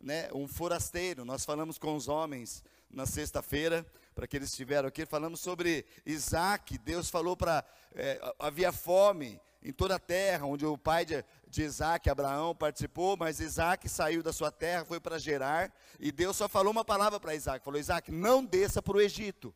né, 0.00 0.30
um 0.32 0.46
forasteiro. 0.46 1.24
Nós 1.24 1.44
falamos 1.44 1.78
com 1.78 1.96
os 1.96 2.06
homens 2.06 2.62
na 2.88 3.06
sexta-feira, 3.06 3.84
para 4.14 4.28
que 4.28 4.36
eles 4.36 4.50
estiveram 4.50 4.88
aqui, 4.88 5.04
falamos 5.04 5.40
sobre 5.40 5.84
Isaac, 6.06 6.78
Deus 6.78 7.10
falou 7.10 7.36
para, 7.36 7.64
é, 7.92 8.20
havia 8.38 8.70
fome, 8.70 9.40
em 9.60 9.72
toda 9.72 9.96
a 9.96 9.98
terra, 9.98 10.46
onde 10.46 10.64
o 10.64 10.78
pai 10.78 11.04
de, 11.04 11.24
de 11.48 11.64
Isaac, 11.64 12.08
Abraão, 12.08 12.54
participou, 12.54 13.16
mas 13.16 13.40
Isaac 13.40 13.88
saiu 13.88 14.22
da 14.22 14.32
sua 14.32 14.52
terra, 14.52 14.84
foi 14.84 15.00
para 15.00 15.18
Gerar, 15.18 15.74
e 15.98 16.12
Deus 16.12 16.36
só 16.36 16.48
falou 16.48 16.70
uma 16.70 16.84
palavra 16.84 17.18
para 17.18 17.34
Isaac: 17.34 17.64
falou, 17.64 17.80
Isaac, 17.80 18.12
não 18.12 18.44
desça 18.44 18.80
para 18.80 18.96
o 18.96 19.00
Egito. 19.00 19.52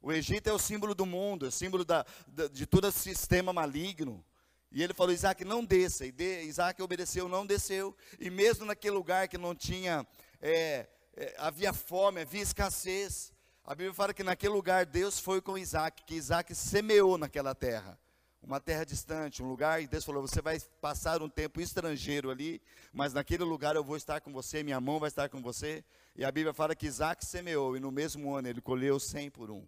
O 0.00 0.12
Egito 0.12 0.48
é 0.48 0.52
o 0.52 0.58
símbolo 0.58 0.94
do 0.94 1.04
mundo, 1.04 1.46
é 1.46 1.48
o 1.48 1.52
símbolo 1.52 1.84
da, 1.84 2.04
da, 2.26 2.48
de 2.48 2.66
todo 2.66 2.86
esse 2.86 3.00
sistema 3.00 3.52
maligno. 3.52 4.24
E 4.70 4.82
ele 4.82 4.94
falou: 4.94 5.12
Isaac, 5.12 5.44
não 5.44 5.64
desça. 5.64 6.06
E 6.06 6.12
de, 6.12 6.42
Isaac 6.42 6.80
obedeceu, 6.82 7.28
não 7.28 7.46
desceu. 7.46 7.96
E 8.18 8.30
mesmo 8.30 8.64
naquele 8.64 8.94
lugar 8.94 9.28
que 9.28 9.38
não 9.38 9.54
tinha, 9.54 10.06
é, 10.40 10.88
é, 11.16 11.34
havia 11.38 11.72
fome, 11.72 12.20
havia 12.20 12.42
escassez. 12.42 13.32
A 13.64 13.74
Bíblia 13.74 13.94
fala 13.94 14.14
que 14.14 14.22
naquele 14.22 14.52
lugar 14.52 14.86
Deus 14.86 15.18
foi 15.18 15.40
com 15.40 15.58
Isaac, 15.58 16.04
que 16.04 16.14
Isaac 16.14 16.54
semeou 16.54 17.18
naquela 17.18 17.54
terra 17.54 17.98
uma 18.42 18.60
terra 18.60 18.84
distante, 18.84 19.42
um 19.42 19.48
lugar, 19.48 19.82
e 19.82 19.86
Deus 19.86 20.04
falou: 20.04 20.22
você 20.22 20.40
vai 20.40 20.58
passar 20.80 21.22
um 21.22 21.28
tempo 21.28 21.60
estrangeiro 21.60 22.30
ali, 22.30 22.60
mas 22.92 23.12
naquele 23.12 23.44
lugar 23.44 23.76
eu 23.76 23.84
vou 23.84 23.96
estar 23.96 24.20
com 24.20 24.32
você, 24.32 24.62
minha 24.62 24.80
mão 24.80 24.98
vai 24.98 25.08
estar 25.08 25.28
com 25.28 25.42
você. 25.42 25.84
E 26.16 26.24
a 26.24 26.32
Bíblia 26.32 26.54
fala 26.54 26.74
que 26.74 26.86
Isaac 26.86 27.24
semeou, 27.24 27.76
e 27.76 27.80
no 27.80 27.90
mesmo 27.90 28.34
ano 28.34 28.48
ele 28.48 28.60
colheu 28.60 28.98
cem 28.98 29.30
por 29.30 29.50
um. 29.50 29.66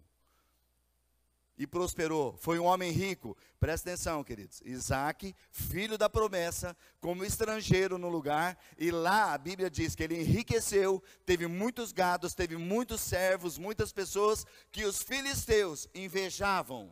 E 1.61 1.67
prosperou, 1.67 2.35
foi 2.37 2.57
um 2.57 2.65
homem 2.65 2.91
rico. 2.91 3.37
Presta 3.59 3.91
atenção, 3.91 4.23
queridos. 4.23 4.63
Isaac, 4.65 5.35
filho 5.51 5.95
da 5.95 6.09
promessa, 6.09 6.75
como 6.99 7.23
estrangeiro 7.23 7.99
no 7.99 8.09
lugar, 8.09 8.57
e 8.79 8.89
lá 8.89 9.31
a 9.31 9.37
Bíblia 9.37 9.69
diz 9.69 9.93
que 9.93 10.01
ele 10.01 10.19
enriqueceu, 10.19 11.03
teve 11.23 11.45
muitos 11.45 11.91
gados, 11.91 12.33
teve 12.33 12.57
muitos 12.57 12.99
servos, 13.01 13.59
muitas 13.59 13.93
pessoas 13.93 14.43
que 14.71 14.85
os 14.85 15.03
filisteus 15.03 15.87
invejavam 15.93 16.91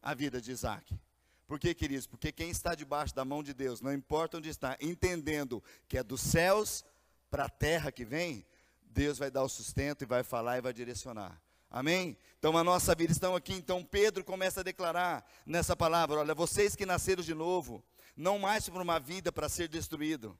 a 0.00 0.14
vida 0.14 0.40
de 0.40 0.52
Isaac. 0.52 0.96
Por 1.44 1.58
que, 1.58 1.74
queridos? 1.74 2.06
Porque 2.06 2.30
quem 2.30 2.48
está 2.48 2.76
debaixo 2.76 3.12
da 3.12 3.24
mão 3.24 3.42
de 3.42 3.52
Deus, 3.52 3.80
não 3.80 3.92
importa 3.92 4.36
onde 4.36 4.48
está, 4.48 4.76
entendendo 4.80 5.60
que 5.88 5.98
é 5.98 6.04
dos 6.04 6.20
céus 6.20 6.84
para 7.28 7.46
a 7.46 7.50
terra 7.50 7.90
que 7.90 8.04
vem, 8.04 8.46
Deus 8.84 9.18
vai 9.18 9.32
dar 9.32 9.42
o 9.42 9.48
sustento 9.48 10.02
e 10.02 10.06
vai 10.06 10.22
falar 10.22 10.58
e 10.58 10.60
vai 10.60 10.72
direcionar. 10.72 11.42
Amém? 11.70 12.16
Então 12.38 12.56
a 12.56 12.64
nossa 12.64 12.94
vida 12.94 13.12
estão 13.12 13.34
aqui. 13.34 13.54
Então 13.54 13.84
Pedro 13.84 14.24
começa 14.24 14.60
a 14.60 14.64
declarar 14.64 15.24
nessa 15.44 15.76
palavra: 15.76 16.20
olha, 16.20 16.34
vocês 16.34 16.76
que 16.76 16.86
nasceram 16.86 17.22
de 17.22 17.34
novo, 17.34 17.84
não 18.16 18.38
mais 18.38 18.68
para 18.68 18.82
uma 18.82 18.98
vida 18.98 19.32
para 19.32 19.48
ser 19.48 19.68
destruído, 19.68 20.38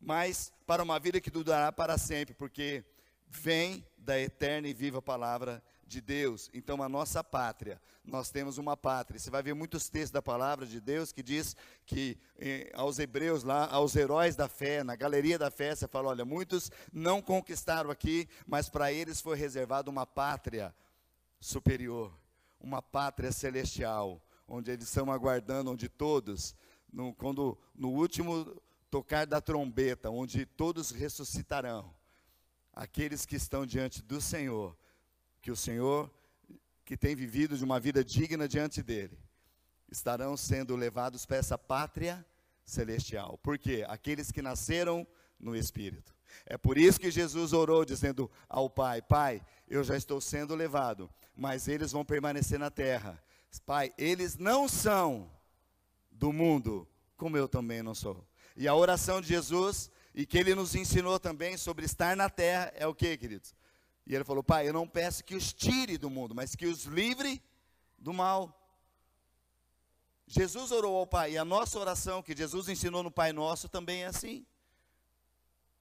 mas 0.00 0.52
para 0.66 0.82
uma 0.82 0.98
vida 0.98 1.20
que 1.20 1.30
durará 1.30 1.72
para 1.72 1.96
sempre, 1.98 2.34
porque 2.34 2.84
vem 3.28 3.86
da 3.96 4.20
eterna 4.20 4.68
e 4.68 4.74
viva 4.74 5.00
palavra 5.00 5.62
de 5.92 6.00
Deus. 6.00 6.50
Então, 6.54 6.82
a 6.82 6.88
nossa 6.88 7.22
pátria, 7.22 7.80
nós 8.02 8.30
temos 8.30 8.56
uma 8.56 8.76
pátria. 8.76 9.18
Você 9.20 9.30
vai 9.30 9.42
ver 9.42 9.54
muitos 9.54 9.88
textos 9.88 10.10
da 10.10 10.22
palavra 10.22 10.66
de 10.66 10.80
Deus 10.80 11.12
que 11.12 11.22
diz 11.22 11.54
que 11.84 12.18
eh, 12.38 12.72
aos 12.74 12.98
hebreus 12.98 13.44
lá, 13.44 13.66
aos 13.70 13.94
heróis 13.94 14.34
da 14.34 14.48
fé, 14.48 14.82
na 14.82 14.96
galeria 14.96 15.38
da 15.38 15.50
fé, 15.50 15.74
você 15.74 15.86
fala: 15.86 16.08
olha, 16.08 16.24
muitos 16.24 16.70
não 16.92 17.20
conquistaram 17.20 17.90
aqui, 17.90 18.26
mas 18.46 18.68
para 18.68 18.92
eles 18.92 19.20
foi 19.20 19.36
reservada 19.36 19.90
uma 19.90 20.06
pátria 20.06 20.74
superior, 21.38 22.12
uma 22.58 22.80
pátria 22.80 23.30
celestial, 23.30 24.20
onde 24.48 24.70
eles 24.70 24.88
estão 24.88 25.12
aguardando, 25.12 25.70
onde 25.70 25.88
todos, 25.88 26.56
no, 26.90 27.14
quando 27.14 27.58
no 27.74 27.90
último 27.90 28.60
tocar 28.90 29.26
da 29.26 29.40
trombeta, 29.40 30.10
onde 30.10 30.46
todos 30.46 30.90
ressuscitarão, 30.90 31.94
aqueles 32.72 33.26
que 33.26 33.36
estão 33.36 33.66
diante 33.66 34.02
do 34.02 34.20
Senhor 34.20 34.76
que 35.42 35.50
o 35.50 35.56
Senhor, 35.56 36.10
que 36.84 36.96
tem 36.96 37.16
vivido 37.16 37.58
de 37.58 37.64
uma 37.64 37.78
vida 37.80 38.04
digna 38.04 38.48
diante 38.48 38.82
dele, 38.82 39.18
estarão 39.90 40.36
sendo 40.36 40.76
levados 40.76 41.26
para 41.26 41.36
essa 41.36 41.58
pátria 41.58 42.24
celestial. 42.64 43.36
Por 43.38 43.58
quê? 43.58 43.84
Aqueles 43.88 44.30
que 44.30 44.40
nasceram 44.40 45.06
no 45.38 45.56
Espírito. 45.56 46.14
É 46.46 46.56
por 46.56 46.78
isso 46.78 47.00
que 47.00 47.10
Jesus 47.10 47.52
orou, 47.52 47.84
dizendo 47.84 48.30
ao 48.48 48.70
Pai: 48.70 49.02
Pai, 49.02 49.44
eu 49.68 49.82
já 49.82 49.96
estou 49.96 50.20
sendo 50.20 50.54
levado, 50.54 51.10
mas 51.36 51.66
eles 51.68 51.92
vão 51.92 52.04
permanecer 52.04 52.58
na 52.58 52.70
terra. 52.70 53.22
Pai, 53.66 53.92
eles 53.98 54.38
não 54.38 54.68
são 54.68 55.30
do 56.10 56.32
mundo, 56.32 56.88
como 57.16 57.36
eu 57.36 57.48
também 57.48 57.82
não 57.82 57.94
sou. 57.94 58.26
E 58.56 58.68
a 58.68 58.74
oração 58.74 59.20
de 59.20 59.28
Jesus, 59.28 59.90
e 60.14 60.24
que 60.24 60.38
ele 60.38 60.54
nos 60.54 60.74
ensinou 60.74 61.18
também 61.18 61.56
sobre 61.56 61.84
estar 61.84 62.16
na 62.16 62.30
terra, 62.30 62.72
é 62.76 62.86
o 62.86 62.94
que, 62.94 63.16
queridos? 63.16 63.54
E 64.06 64.14
ele 64.14 64.24
falou: 64.24 64.42
Pai, 64.42 64.68
eu 64.68 64.72
não 64.72 64.86
peço 64.86 65.24
que 65.24 65.34
os 65.34 65.52
tire 65.52 65.96
do 65.96 66.10
mundo, 66.10 66.34
mas 66.34 66.54
que 66.54 66.66
os 66.66 66.84
livre 66.84 67.42
do 67.98 68.12
mal. 68.12 68.58
Jesus 70.26 70.70
orou 70.70 70.96
ao 70.96 71.06
Pai, 71.06 71.32
e 71.32 71.38
a 71.38 71.44
nossa 71.44 71.78
oração 71.78 72.22
que 72.22 72.36
Jesus 72.36 72.68
ensinou 72.68 73.02
no 73.02 73.10
Pai 73.10 73.32
Nosso 73.32 73.68
também 73.68 74.02
é 74.02 74.06
assim. 74.06 74.46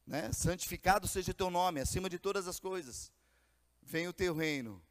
Né? 0.05 0.31
Santificado 0.33 1.07
seja 1.07 1.31
o 1.31 1.33
teu 1.33 1.49
nome, 1.49 1.79
acima 1.79 2.09
de 2.09 2.19
todas 2.19 2.47
as 2.47 2.59
coisas. 2.59 3.11
Venha 3.81 4.09
o 4.09 4.13
teu 4.13 4.35
reino 4.35 4.81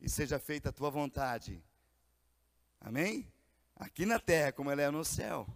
e 0.00 0.08
seja 0.08 0.38
feita 0.38 0.68
a 0.68 0.72
tua 0.72 0.90
vontade. 0.90 1.62
Amém? 2.80 3.26
Aqui 3.74 4.04
na 4.04 4.18
terra, 4.18 4.52
como 4.52 4.70
ela 4.70 4.82
é 4.82 4.90
no 4.90 5.04
céu. 5.04 5.46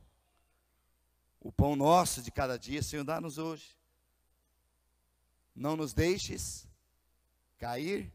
O 1.40 1.52
pão 1.52 1.76
nosso 1.76 2.22
de 2.22 2.30
cada 2.30 2.56
dia, 2.56 2.82
Senhor, 2.82 3.04
dá-nos 3.04 3.36
hoje. 3.36 3.76
Não 5.54 5.76
nos 5.76 5.92
deixes 5.92 6.66
cair 7.62 8.12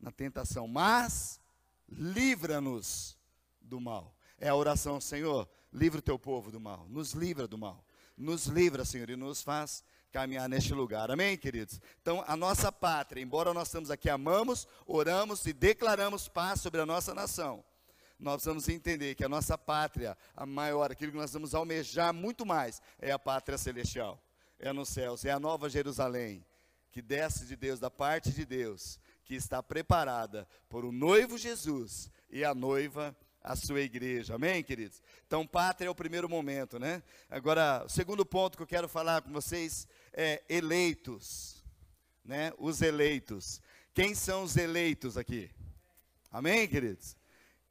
na 0.00 0.10
tentação, 0.10 0.66
mas 0.66 1.40
livra-nos 1.88 3.16
do 3.60 3.80
mal. 3.80 4.12
É 4.40 4.48
a 4.48 4.56
oração, 4.56 5.00
Senhor, 5.00 5.48
livra 5.72 6.00
o 6.00 6.02
teu 6.02 6.18
povo 6.18 6.50
do 6.50 6.58
mal, 6.58 6.84
nos 6.88 7.12
livra 7.12 7.46
do 7.46 7.56
mal, 7.56 7.84
nos 8.16 8.46
livra, 8.46 8.84
Senhor, 8.84 9.08
e 9.08 9.14
nos 9.14 9.40
faz 9.40 9.84
caminhar 10.10 10.48
neste 10.48 10.74
lugar. 10.74 11.12
Amém, 11.12 11.38
queridos? 11.38 11.80
Então, 12.02 12.24
a 12.26 12.36
nossa 12.36 12.72
pátria, 12.72 13.22
embora 13.22 13.54
nós 13.54 13.68
estamos 13.68 13.88
aqui, 13.88 14.10
amamos, 14.10 14.66
oramos 14.84 15.46
e 15.46 15.52
declaramos 15.52 16.26
paz 16.26 16.60
sobre 16.60 16.80
a 16.80 16.86
nossa 16.86 17.14
nação. 17.14 17.64
Nós 18.18 18.34
precisamos 18.34 18.68
entender 18.68 19.14
que 19.14 19.24
a 19.24 19.28
nossa 19.28 19.56
pátria, 19.56 20.18
a 20.34 20.44
maior, 20.44 20.90
aquilo 20.90 21.12
que 21.12 21.18
nós 21.18 21.32
vamos 21.32 21.54
almejar 21.54 22.12
muito 22.12 22.44
mais, 22.44 22.82
é 22.98 23.12
a 23.12 23.18
pátria 23.18 23.56
celestial. 23.56 24.20
É 24.58 24.72
nos 24.72 24.88
céus, 24.88 25.24
é 25.24 25.30
a 25.30 25.38
nova 25.38 25.70
Jerusalém 25.70 26.44
que 26.90 27.02
desce 27.02 27.44
de 27.46 27.56
Deus, 27.56 27.78
da 27.78 27.90
parte 27.90 28.30
de 28.30 28.44
Deus, 28.44 28.98
que 29.24 29.34
está 29.34 29.62
preparada 29.62 30.48
por 30.68 30.84
o 30.84 30.92
noivo 30.92 31.36
Jesus 31.36 32.10
e 32.30 32.44
a 32.44 32.54
noiva, 32.54 33.16
a 33.42 33.54
sua 33.54 33.80
igreja. 33.80 34.34
Amém, 34.34 34.62
queridos? 34.62 35.02
Então, 35.26 35.46
pátria 35.46 35.88
é 35.88 35.90
o 35.90 35.94
primeiro 35.94 36.28
momento, 36.28 36.78
né? 36.78 37.02
Agora, 37.28 37.84
o 37.84 37.88
segundo 37.88 38.24
ponto 38.24 38.56
que 38.56 38.62
eu 38.62 38.66
quero 38.66 38.88
falar 38.88 39.22
com 39.22 39.32
vocês 39.32 39.86
é 40.12 40.42
eleitos, 40.48 41.62
né? 42.24 42.52
Os 42.58 42.82
eleitos. 42.82 43.60
Quem 43.94 44.14
são 44.14 44.42
os 44.44 44.56
eleitos 44.56 45.16
aqui? 45.16 45.50
Amém, 46.30 46.68
queridos? 46.68 47.16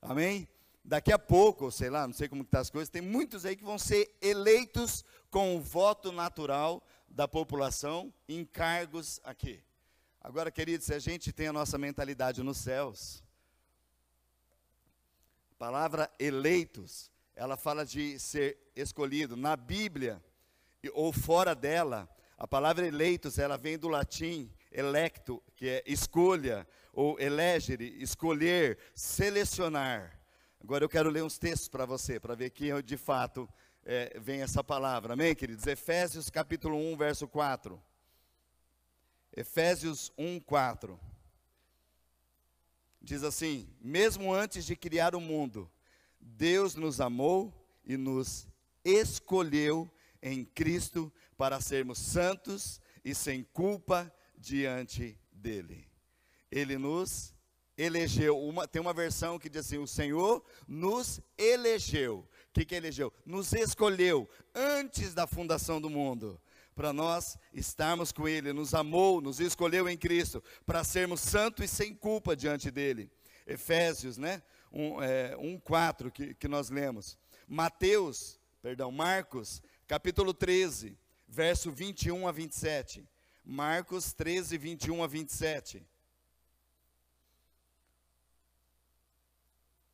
Amém? 0.01 0.47
Daqui 0.83 1.11
a 1.11 1.19
pouco, 1.19 1.69
sei 1.69 1.89
lá, 1.89 2.07
não 2.07 2.13
sei 2.13 2.29
como 2.29 2.43
estão 2.43 2.59
tá 2.59 2.61
as 2.61 2.69
coisas, 2.69 2.89
tem 2.89 3.01
muitos 3.01 3.45
aí 3.45 3.55
que 3.55 3.63
vão 3.63 3.77
ser 3.77 4.15
eleitos 4.21 5.03
com 5.29 5.57
o 5.57 5.59
voto 5.59 6.11
natural 6.11 6.81
da 7.07 7.27
população 7.27 8.13
em 8.27 8.43
cargos 8.45 9.19
aqui. 9.23 9.63
Agora, 10.21 10.51
queridos, 10.51 10.87
se 10.87 10.93
a 10.93 10.99
gente 10.99 11.31
tem 11.31 11.47
a 11.47 11.53
nossa 11.53 11.77
mentalidade 11.77 12.43
nos 12.43 12.57
céus, 12.57 13.23
a 15.51 15.55
palavra 15.55 16.11
eleitos 16.19 17.11
ela 17.37 17.55
fala 17.55 17.85
de 17.85 18.19
ser 18.19 18.57
escolhido. 18.75 19.37
Na 19.37 19.55
Bíblia, 19.55 20.21
ou 20.93 21.13
fora 21.13 21.53
dela, 21.53 22.09
a 22.35 22.47
palavra 22.47 22.87
eleitos, 22.87 23.37
ela 23.37 23.57
vem 23.57 23.77
do 23.77 23.87
latim 23.87 24.51
electo, 24.71 25.41
que 25.55 25.69
é 25.69 25.83
escolha, 25.85 26.67
ou 26.91 27.19
elegere, 27.19 27.95
escolher, 28.01 28.79
selecionar. 28.95 30.19
Agora 30.59 30.83
eu 30.83 30.89
quero 30.89 31.11
ler 31.11 31.23
uns 31.23 31.37
textos 31.37 31.69
para 31.69 31.85
você, 31.85 32.19
para 32.19 32.33
ver 32.33 32.49
que 32.49 32.81
de 32.81 32.97
fato 32.97 33.47
é, 33.89 34.19
vem 34.19 34.41
essa 34.41 34.61
palavra. 34.61 35.13
Amém, 35.13 35.33
queridos? 35.33 35.65
Efésios 35.65 36.29
capítulo 36.29 36.75
1, 36.75 36.97
verso 36.97 37.25
4. 37.25 37.81
Efésios 39.33 40.11
1, 40.17 40.41
4. 40.41 40.99
Diz 43.01 43.23
assim: 43.23 43.73
Mesmo 43.79 44.33
antes 44.33 44.65
de 44.65 44.75
criar 44.75 45.15
o 45.15 45.21
mundo, 45.21 45.71
Deus 46.19 46.75
nos 46.75 46.99
amou 46.99 47.53
e 47.85 47.95
nos 47.95 48.45
escolheu 48.83 49.89
em 50.21 50.43
Cristo 50.43 51.11
para 51.37 51.61
sermos 51.61 51.97
santos 51.97 52.81
e 53.05 53.15
sem 53.15 53.41
culpa 53.41 54.13
diante 54.37 55.17
dele. 55.31 55.87
Ele 56.51 56.77
nos 56.77 57.33
elegeu. 57.77 58.37
Uma, 58.37 58.67
tem 58.67 58.81
uma 58.81 58.93
versão 58.93 59.39
que 59.39 59.49
diz 59.49 59.65
assim: 59.65 59.77
o 59.77 59.87
Senhor 59.87 60.43
nos 60.67 61.21
elegeu. 61.37 62.27
Que, 62.57 62.65
que 62.65 62.73
elegeu? 62.73 63.13
Nos 63.23 63.53
escolheu 63.53 64.27
antes 64.55 65.13
da 65.13 65.27
fundação 65.27 65.79
do 65.79 65.91
mundo. 65.91 66.41
Para 66.73 66.91
nós 66.91 67.37
estarmos 67.53 68.11
com 68.11 68.27
Ele, 68.27 68.51
nos 68.51 68.73
amou, 68.73 69.21
nos 69.21 69.39
escolheu 69.39 69.87
em 69.87 69.95
Cristo, 69.95 70.43
para 70.65 70.83
sermos 70.83 71.21
santos 71.21 71.63
e 71.63 71.67
sem 71.67 71.93
culpa 71.93 72.35
diante 72.35 72.71
dele. 72.71 73.11
Efésios, 73.45 74.17
né? 74.17 74.41
1, 74.71 75.03
é, 75.03 75.37
1 75.37 75.59
4 75.59 76.11
que, 76.11 76.33
que 76.33 76.47
nós 76.47 76.71
lemos. 76.71 77.15
Mateus, 77.47 78.39
perdão, 78.59 78.91
Marcos, 78.91 79.61
capítulo 79.87 80.33
13, 80.33 80.97
verso 81.27 81.71
21 81.71 82.27
a 82.27 82.31
27. 82.31 83.07
Marcos 83.45 84.13
13, 84.13 84.57
21 84.57 85.03
a 85.03 85.07
27. 85.07 85.85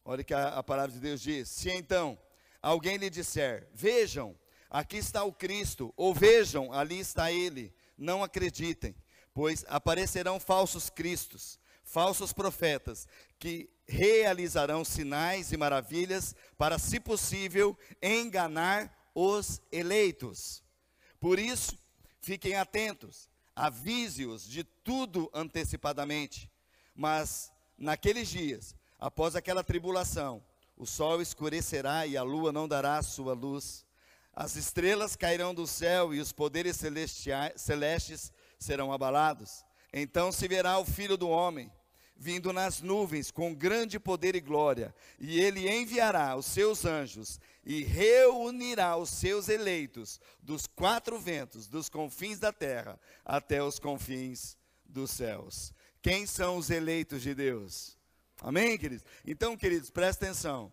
Olha 0.06 0.24
que 0.24 0.34
a, 0.34 0.60
a 0.60 0.64
palavra 0.64 0.94
de 0.94 1.00
Deus 1.02 1.20
diz. 1.20 1.50
Se 1.50 1.70
então 1.70 2.18
alguém 2.64 2.96
lhe 2.96 3.10
disser, 3.10 3.68
vejam, 3.74 4.36
aqui 4.70 4.98
está 4.98 5.24
o 5.24 5.34
Cristo, 5.34 5.94
ou 5.98 6.16
vejam, 6.16 6.72
ali 6.72 6.98
está 6.98 7.30
ele, 7.30 7.74
não 7.98 8.24
acreditem, 8.24 8.96
pois 9.34 9.66
aparecerão 9.68 10.40
falsos 10.40 10.90
cristos, 10.90 11.60
falsos 11.84 12.32
profetas, 12.32 13.06
que 13.38 13.70
realizarão 13.86 14.86
sinais 14.86 15.52
e 15.52 15.58
maravilhas 15.58 16.34
para, 16.58 16.80
se 16.80 17.00
possível, 17.02 17.78
enganar 18.02 19.12
os 19.14 19.62
eleitos. 19.70 20.64
Por 21.20 21.38
isso, 21.38 21.78
fiquem 22.22 22.56
atentos, 22.56 23.30
avise-os 23.54 24.48
de 24.48 24.64
tudo 24.64 25.30
antecipadamente. 25.34 26.50
Mas 26.96 27.52
naqueles 27.78 28.30
dias, 28.30 28.76
após 28.98 29.36
aquela 29.36 29.64
tribulação, 29.64 30.44
o 30.78 30.86
sol 30.86 31.22
escurecerá 31.22 32.06
e 32.08 32.18
a 32.18 32.24
lua 32.24 32.52
não 32.52 32.68
dará 32.68 33.02
sua 33.02 33.34
luz. 33.34 33.86
As 34.34 34.56
estrelas 34.56 35.16
cairão 35.16 35.54
do 35.54 35.68
céu 35.68 36.14
e 36.14 36.20
os 36.20 36.32
poderes 36.32 36.80
celestes 37.56 38.32
serão 38.58 38.92
abalados. 38.92 39.64
Então 39.94 40.32
se 40.32 40.48
verá 40.48 40.80
o 40.80 40.86
filho 40.86 41.18
do 41.18 41.30
homem 41.30 41.72
vindo 42.16 42.54
nas 42.54 42.82
nuvens 42.82 43.32
com 43.32 43.54
grande 43.54 44.00
poder 44.00 44.36
e 44.36 44.40
glória, 44.40 44.96
e 45.20 45.40
ele 45.40 45.70
enviará 45.70 46.36
os 46.36 46.46
seus 46.46 46.86
anjos 46.86 47.40
e 47.66 47.84
reunirá 47.84 48.96
os 48.96 49.10
seus 49.10 49.50
eleitos 49.50 50.20
dos 50.42 50.66
quatro 50.66 51.20
ventos, 51.20 51.68
dos 51.68 51.90
confins 51.90 52.40
da 52.40 52.54
terra 52.54 53.00
até 53.26 53.62
os 53.64 53.80
confins 53.80 54.58
dos 54.86 55.12
céus. 55.12 55.74
Quem 56.02 56.26
são 56.26 56.58
os 56.58 56.70
eleitos 56.70 57.22
de 57.22 57.34
Deus? 57.34 57.98
Amém, 58.44 58.78
queridos? 58.78 59.06
Então, 59.26 59.56
queridos, 59.56 59.90
presta 59.90 60.26
atenção. 60.26 60.70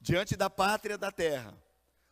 Diante 0.00 0.36
da 0.36 0.48
pátria 0.48 0.96
da 0.96 1.10
terra, 1.10 1.52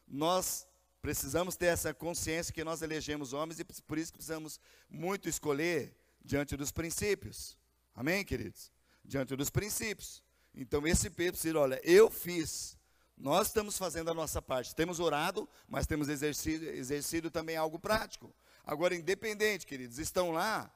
nós 0.07 0.67
precisamos 1.01 1.55
ter 1.55 1.67
essa 1.67 1.95
consciência 1.95 2.53
que 2.53 2.65
nós 2.65 2.83
elegemos 2.83 3.33
homens 3.33 3.61
e 3.61 3.65
por 3.65 3.97
isso 3.97 4.13
precisamos 4.13 4.59
muito 4.89 5.29
escolher 5.29 5.97
diante 6.25 6.57
dos 6.57 6.73
princípios. 6.73 7.57
Amém, 7.95 8.25
queridos? 8.25 8.73
Diante 9.05 9.37
dos 9.37 9.49
princípios. 9.49 10.25
Então, 10.53 10.85
esse 10.85 11.09
princípio, 11.09 11.61
olha, 11.61 11.81
eu 11.85 12.11
fiz. 12.11 12.77
Nós 13.17 13.47
estamos 13.47 13.79
fazendo 13.79 14.11
a 14.11 14.15
nossa 14.15 14.43
parte. 14.43 14.75
Temos 14.75 14.99
orado, 14.99 15.49
mas 15.69 15.87
temos 15.87 16.09
exercido, 16.09 16.65
exercido 16.65 17.31
também 17.31 17.57
algo 17.57 17.79
prático. 17.79 18.35
Agora, 18.67 18.97
independente, 18.97 19.65
queridos, 19.65 19.99
estão 19.99 20.33
lá, 20.33 20.75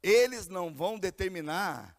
eles 0.00 0.46
não 0.46 0.72
vão 0.72 0.96
determinar, 1.00 1.95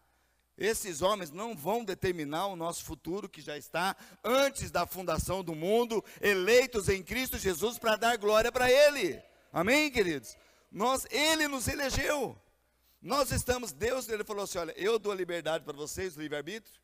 esses 0.58 1.00
homens 1.00 1.30
não 1.30 1.56
vão 1.56 1.84
determinar 1.84 2.48
o 2.48 2.56
nosso 2.56 2.84
futuro 2.84 3.28
que 3.28 3.40
já 3.40 3.56
está 3.56 3.96
antes 4.24 4.70
da 4.70 4.84
fundação 4.84 5.44
do 5.44 5.54
mundo, 5.54 6.04
eleitos 6.20 6.88
em 6.88 7.02
Cristo 7.02 7.38
Jesus 7.38 7.78
para 7.78 7.96
dar 7.96 8.16
glória 8.18 8.50
para 8.50 8.70
Ele. 8.70 9.22
Amém, 9.52 9.90
queridos? 9.90 10.36
Nós, 10.70 11.06
Ele 11.10 11.46
nos 11.46 11.68
elegeu. 11.68 12.36
Nós 13.00 13.30
estamos, 13.30 13.72
Deus, 13.72 14.08
ele 14.08 14.24
falou 14.24 14.42
assim: 14.42 14.58
olha, 14.58 14.74
eu 14.76 14.98
dou 14.98 15.12
a 15.12 15.14
liberdade 15.14 15.64
para 15.64 15.72
vocês, 15.72 16.16
livre-arbítrio, 16.16 16.80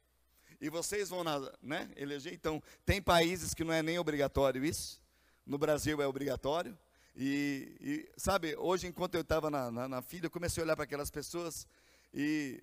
e 0.61 0.71
vocês 0.71 1.09
vão 1.09 1.25
né, 1.61 1.91
eleger. 1.97 2.33
Então, 2.33 2.63
tem 2.87 3.03
países 3.03 3.53
que 3.53 3.65
não 3.65 3.73
é 3.75 3.83
nem 3.83 3.99
obrigatório 3.99 4.65
isso, 4.65 5.03
no 5.45 5.59
Brasil 5.59 6.01
é 6.01 6.07
obrigatório. 6.07 6.79
E, 7.17 7.77
e 7.81 8.13
sabe, 8.17 8.57
hoje, 8.57 8.87
enquanto 8.87 9.17
eu 9.17 9.21
estava 9.21 9.51
na, 9.51 9.71
na, 9.71 9.89
na 9.89 10.03
fila, 10.03 10.27
eu 10.27 10.31
comecei 10.31 10.63
a 10.63 10.65
olhar 10.65 10.77
para 10.77 10.85
aquelas 10.85 11.11
pessoas 11.11 11.67
e 12.13 12.63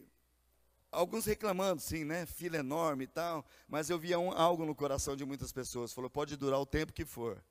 alguns 0.92 1.26
reclamando, 1.26 1.82
sim, 1.82 2.04
né? 2.04 2.26
Fila 2.26 2.58
enorme 2.58 3.06
e 3.06 3.08
tal, 3.08 3.46
mas 3.68 3.90
eu 3.90 3.98
via 3.98 4.20
um, 4.20 4.32
algo 4.32 4.66
no 4.66 4.76
coração 4.76 5.16
de 5.16 5.26
muitas 5.26 5.52
pessoas. 5.52 5.94
Falou, 5.94 6.10
pode 6.10 6.36
durar 6.36 6.60
o 6.60 6.66
tempo 6.66 6.92
que 6.92 7.06
for. 7.06 7.42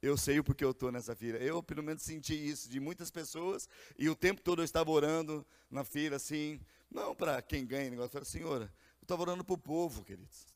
Eu 0.00 0.16
sei 0.16 0.38
o 0.38 0.44
porquê 0.44 0.64
eu 0.64 0.70
estou 0.70 0.92
nessa 0.92 1.14
fila. 1.16 1.38
Eu, 1.38 1.60
pelo 1.60 1.82
menos, 1.82 2.02
senti 2.02 2.34
isso 2.34 2.68
de 2.70 2.78
muitas 2.78 3.10
pessoas. 3.10 3.68
E 3.98 4.08
o 4.08 4.14
tempo 4.14 4.40
todo 4.40 4.60
eu 4.60 4.64
estava 4.64 4.90
orando 4.90 5.44
na 5.68 5.82
fila, 5.82 6.16
assim. 6.16 6.60
Não 6.88 7.16
para 7.16 7.42
quem 7.42 7.66
ganha 7.66 7.90
negócio. 7.90 8.06
Eu 8.06 8.12
falei, 8.12 8.24
Senhor, 8.26 8.62
eu 8.62 9.02
estava 9.02 9.22
orando 9.22 9.44
para 9.44 9.54
o 9.54 9.58
povo, 9.58 10.04
queridos. 10.04 10.46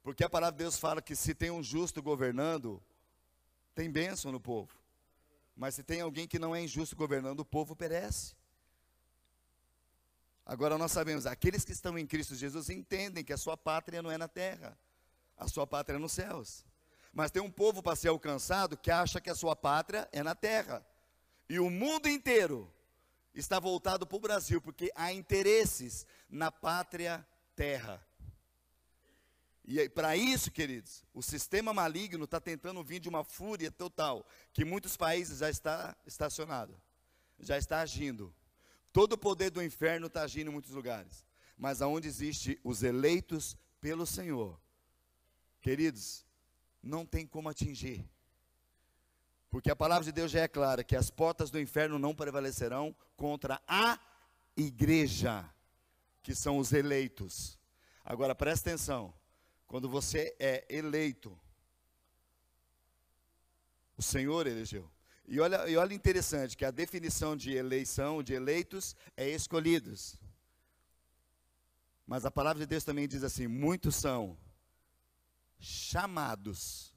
Porque 0.00 0.22
a 0.22 0.28
palavra 0.28 0.52
de 0.52 0.58
Deus 0.58 0.78
fala 0.78 1.02
que 1.02 1.16
se 1.16 1.34
tem 1.34 1.50
um 1.50 1.60
justo 1.60 2.00
governando, 2.00 2.80
tem 3.74 3.90
bênção 3.90 4.30
no 4.30 4.38
povo. 4.38 4.70
Mas 5.56 5.74
se 5.74 5.82
tem 5.82 6.00
alguém 6.00 6.28
que 6.28 6.38
não 6.38 6.54
é 6.54 6.62
injusto 6.62 6.94
governando, 6.94 7.40
o 7.40 7.44
povo 7.44 7.74
perece. 7.74 8.35
Agora 10.46 10.78
nós 10.78 10.92
sabemos, 10.92 11.26
aqueles 11.26 11.64
que 11.64 11.72
estão 11.72 11.98
em 11.98 12.06
Cristo 12.06 12.36
Jesus 12.36 12.70
entendem 12.70 13.24
que 13.24 13.32
a 13.32 13.36
sua 13.36 13.56
pátria 13.56 14.00
não 14.00 14.12
é 14.12 14.16
na 14.16 14.28
terra, 14.28 14.78
a 15.36 15.48
sua 15.48 15.66
pátria 15.66 15.96
é 15.96 15.98
nos 15.98 16.12
céus. 16.12 16.64
Mas 17.12 17.32
tem 17.32 17.42
um 17.42 17.50
povo 17.50 17.82
para 17.82 17.96
ser 17.96 18.08
alcançado 18.08 18.76
que 18.76 18.90
acha 18.90 19.20
que 19.20 19.28
a 19.28 19.34
sua 19.34 19.56
pátria 19.56 20.08
é 20.12 20.22
na 20.22 20.36
terra. 20.36 20.86
E 21.48 21.58
o 21.58 21.68
mundo 21.68 22.08
inteiro 22.08 22.72
está 23.34 23.58
voltado 23.58 24.06
para 24.06 24.16
o 24.16 24.20
Brasil, 24.20 24.60
porque 24.60 24.92
há 24.94 25.12
interesses 25.12 26.06
na 26.30 26.52
pátria 26.52 27.26
terra. 27.56 28.00
E 29.64 29.88
para 29.88 30.16
isso, 30.16 30.52
queridos, 30.52 31.04
o 31.12 31.20
sistema 31.20 31.74
maligno 31.74 32.24
está 32.24 32.40
tentando 32.40 32.84
vir 32.84 33.00
de 33.00 33.08
uma 33.08 33.24
fúria 33.24 33.70
total, 33.70 34.24
que 34.52 34.64
muitos 34.64 34.96
países 34.96 35.38
já 35.38 35.50
está 35.50 35.96
estacionado, 36.06 36.80
já 37.40 37.58
está 37.58 37.80
agindo. 37.80 38.32
Todo 38.96 39.12
o 39.12 39.18
poder 39.18 39.50
do 39.50 39.62
inferno 39.62 40.06
está 40.06 40.22
agindo 40.22 40.48
em 40.48 40.52
muitos 40.54 40.70
lugares. 40.70 41.22
Mas 41.54 41.82
aonde 41.82 42.08
existe 42.08 42.58
os 42.64 42.82
eleitos 42.82 43.54
pelo 43.78 44.06
Senhor, 44.06 44.58
queridos, 45.60 46.24
não 46.82 47.04
tem 47.04 47.26
como 47.26 47.50
atingir. 47.50 48.08
Porque 49.50 49.70
a 49.70 49.76
palavra 49.76 50.02
de 50.02 50.12
Deus 50.12 50.30
já 50.30 50.40
é 50.40 50.48
clara 50.48 50.82
que 50.82 50.96
as 50.96 51.10
portas 51.10 51.50
do 51.50 51.60
inferno 51.60 51.98
não 51.98 52.14
prevalecerão 52.14 52.96
contra 53.18 53.60
a 53.68 54.00
igreja, 54.56 55.44
que 56.22 56.34
são 56.34 56.56
os 56.56 56.72
eleitos. 56.72 57.58
Agora 58.02 58.34
presta 58.34 58.70
atenção, 58.70 59.12
quando 59.66 59.90
você 59.90 60.34
é 60.38 60.64
eleito, 60.70 61.38
o 63.94 64.02
Senhor 64.02 64.46
elegeu. 64.46 64.90
E 65.28 65.40
olha, 65.40 65.68
e 65.68 65.76
olha 65.76 65.92
interessante 65.92 66.56
que 66.56 66.64
a 66.64 66.70
definição 66.70 67.36
de 67.36 67.52
eleição, 67.52 68.22
de 68.22 68.32
eleitos, 68.32 68.94
é 69.16 69.28
escolhidos. 69.28 70.16
Mas 72.06 72.24
a 72.24 72.30
palavra 72.30 72.60
de 72.60 72.66
Deus 72.66 72.84
também 72.84 73.08
diz 73.08 73.24
assim: 73.24 73.48
muitos 73.48 73.96
são 73.96 74.38
chamados 75.58 76.94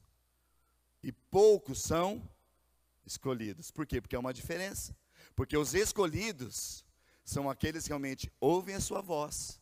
e 1.02 1.10
poucos 1.10 1.82
são 1.82 2.28
escolhidos. 3.04 3.72
Por 3.72 3.84
quê? 3.84 4.00
Porque 4.00 4.14
é 4.14 4.18
uma 4.18 4.32
diferença. 4.32 4.96
Porque 5.34 5.56
os 5.56 5.74
escolhidos 5.74 6.84
são 7.24 7.50
aqueles 7.50 7.84
que 7.84 7.90
realmente 7.90 8.32
ouvem 8.40 8.74
a 8.76 8.80
sua 8.80 9.00
voz, 9.00 9.60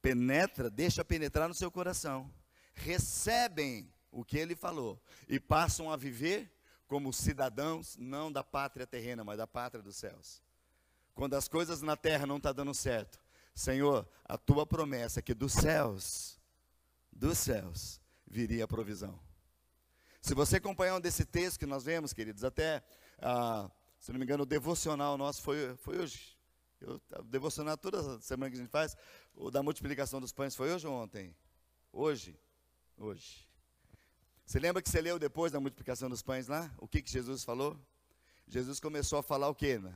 penetra, 0.00 0.70
deixa 0.70 1.04
penetrar 1.04 1.48
no 1.48 1.54
seu 1.54 1.70
coração, 1.70 2.32
recebem 2.74 3.92
o 4.16 4.24
que 4.24 4.38
ele 4.38 4.56
falou 4.56 4.98
e 5.28 5.38
passam 5.38 5.92
a 5.92 5.96
viver 5.96 6.50
como 6.86 7.12
cidadãos, 7.12 7.96
não 7.98 8.32
da 8.32 8.42
pátria 8.42 8.86
terrena, 8.86 9.22
mas 9.22 9.36
da 9.36 9.46
pátria 9.46 9.82
dos 9.82 9.96
céus. 9.96 10.42
Quando 11.14 11.34
as 11.34 11.48
coisas 11.48 11.82
na 11.82 11.96
terra 11.96 12.24
não 12.24 12.38
estão 12.38 12.54
tá 12.54 12.56
dando 12.56 12.72
certo, 12.72 13.20
Senhor, 13.54 14.08
a 14.24 14.38
tua 14.38 14.64
promessa 14.64 15.20
é 15.20 15.22
que 15.22 15.34
dos 15.34 15.52
céus, 15.52 16.40
dos 17.12 17.36
céus, 17.36 18.00
viria 18.26 18.64
a 18.64 18.68
provisão. 18.68 19.20
Se 20.22 20.34
você 20.34 20.56
acompanhar 20.56 20.96
um 20.96 21.00
desse 21.00 21.26
texto 21.26 21.58
que 21.58 21.66
nós 21.66 21.84
vemos, 21.84 22.14
queridos, 22.14 22.42
até, 22.42 22.82
ah, 23.18 23.70
se 23.98 24.12
não 24.12 24.18
me 24.18 24.24
engano, 24.24 24.44
o 24.44 24.46
devocional 24.46 25.18
nosso 25.18 25.42
foi, 25.42 25.76
foi 25.76 25.98
hoje. 25.98 26.38
Eu, 26.80 27.00
devocional 27.24 27.76
toda 27.76 28.18
semana 28.20 28.50
que 28.50 28.56
a 28.56 28.60
gente 28.60 28.70
faz, 28.70 28.96
o 29.34 29.50
da 29.50 29.62
multiplicação 29.62 30.20
dos 30.20 30.32
pães 30.32 30.54
foi 30.54 30.72
hoje 30.72 30.86
ou 30.86 30.94
ontem? 30.94 31.36
Hoje. 31.92 32.38
Hoje. 32.96 33.45
Você 34.46 34.60
lembra 34.60 34.80
que 34.80 34.88
você 34.88 35.00
leu 35.00 35.18
depois 35.18 35.50
da 35.50 35.58
multiplicação 35.58 36.08
dos 36.08 36.22
pães 36.22 36.46
lá? 36.46 36.70
O 36.78 36.86
que, 36.86 37.02
que 37.02 37.10
Jesus 37.10 37.42
falou? 37.42 37.76
Jesus 38.46 38.78
começou 38.78 39.18
a 39.18 39.22
falar 39.22 39.48
o 39.48 39.54
quê? 39.54 39.76
Né? 39.76 39.92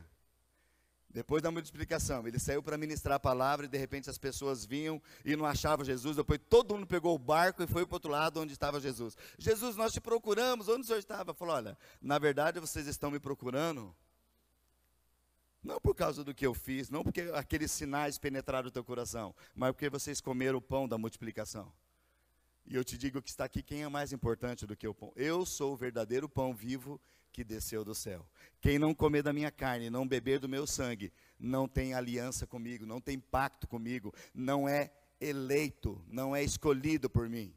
Depois 1.09 1.41
da 1.41 1.53
multiplicação, 1.53 2.27
ele 2.27 2.39
saiu 2.39 2.61
para 2.61 2.77
ministrar 2.77 3.15
a 3.15 3.21
palavra 3.21 3.67
e 3.67 3.69
de 3.69 3.79
repente 3.79 4.11
as 4.11 4.19
pessoas 4.19 4.65
vinham 4.65 5.01
e 5.25 5.37
não 5.37 5.47
achavam 5.47 5.85
Jesus. 5.85 6.17
Depois 6.17 6.41
todo 6.49 6.75
mundo 6.75 6.87
pegou 6.87 7.15
o 7.15 7.19
barco 7.19 7.63
e 7.63 7.67
foi 7.69 7.87
para 7.87 7.93
o 7.93 7.97
outro 7.97 8.11
lado 8.11 8.41
onde 8.41 8.53
estava 8.53 8.81
Jesus. 8.81 9.17
Jesus, 9.39 9.77
nós 9.77 9.93
te 9.93 10.01
procuramos, 10.01 10.69
onde 10.69 10.83
o 10.83 10.85
senhor 10.85 10.99
estava? 10.99 11.33
Falou: 11.33 11.55
Olha, 11.55 11.79
na 12.03 12.19
verdade 12.19 12.59
vocês 12.59 12.89
estão 12.89 13.09
me 13.09 13.21
procurando, 13.21 13.95
não 15.63 15.81
por 15.81 15.95
causa 15.95 16.25
do 16.25 16.35
que 16.35 16.45
eu 16.45 16.55
fiz, 16.55 16.91
não 16.91 17.05
porque 17.05 17.23
aqueles 17.35 17.71
sinais 17.71 18.19
penetraram 18.19 18.67
o 18.69 18.73
teu 18.73 18.83
coração, 18.83 19.33
mas 19.55 19.71
porque 19.73 19.89
vocês 19.89 20.21
comeram 20.21 20.59
o 20.59 20.63
pão 20.63 20.89
da 20.89 20.99
multiplicação. 20.99 21.73
E 22.71 22.77
eu 22.77 22.85
te 22.85 22.97
digo 22.97 23.21
que 23.21 23.29
está 23.29 23.47
aqui 23.47 23.65
quem 23.65 23.83
é 23.83 23.89
mais 23.89 24.13
importante 24.13 24.65
do 24.65 24.77
que 24.77 24.87
o 24.87 24.95
pão. 24.95 25.13
Eu 25.17 25.45
sou 25.45 25.73
o 25.73 25.77
verdadeiro 25.77 26.29
pão 26.29 26.55
vivo 26.55 27.01
que 27.33 27.43
desceu 27.43 27.85
do 27.85 27.97
céu. 27.97 28.25
Quem 28.61 28.79
não 28.79 28.95
comer 28.95 29.25
da 29.25 29.33
minha 29.33 29.51
carne, 29.51 29.91
não 29.91 30.07
beber 30.07 30.39
do 30.39 30.49
meu 30.49 30.69
sangue, 30.69 31.13
não 31.37 31.67
tem 31.67 31.95
aliança 31.95 32.47
comigo, 32.47 32.87
não 32.87 33.01
tem 33.01 33.19
pacto 33.19 33.67
comigo, 33.67 34.15
não 34.33 34.69
é 34.69 34.93
eleito, 35.21 36.01
não 36.07 36.35
é 36.35 36.45
escolhido 36.45 37.11
por 37.11 37.29
mim. 37.29 37.53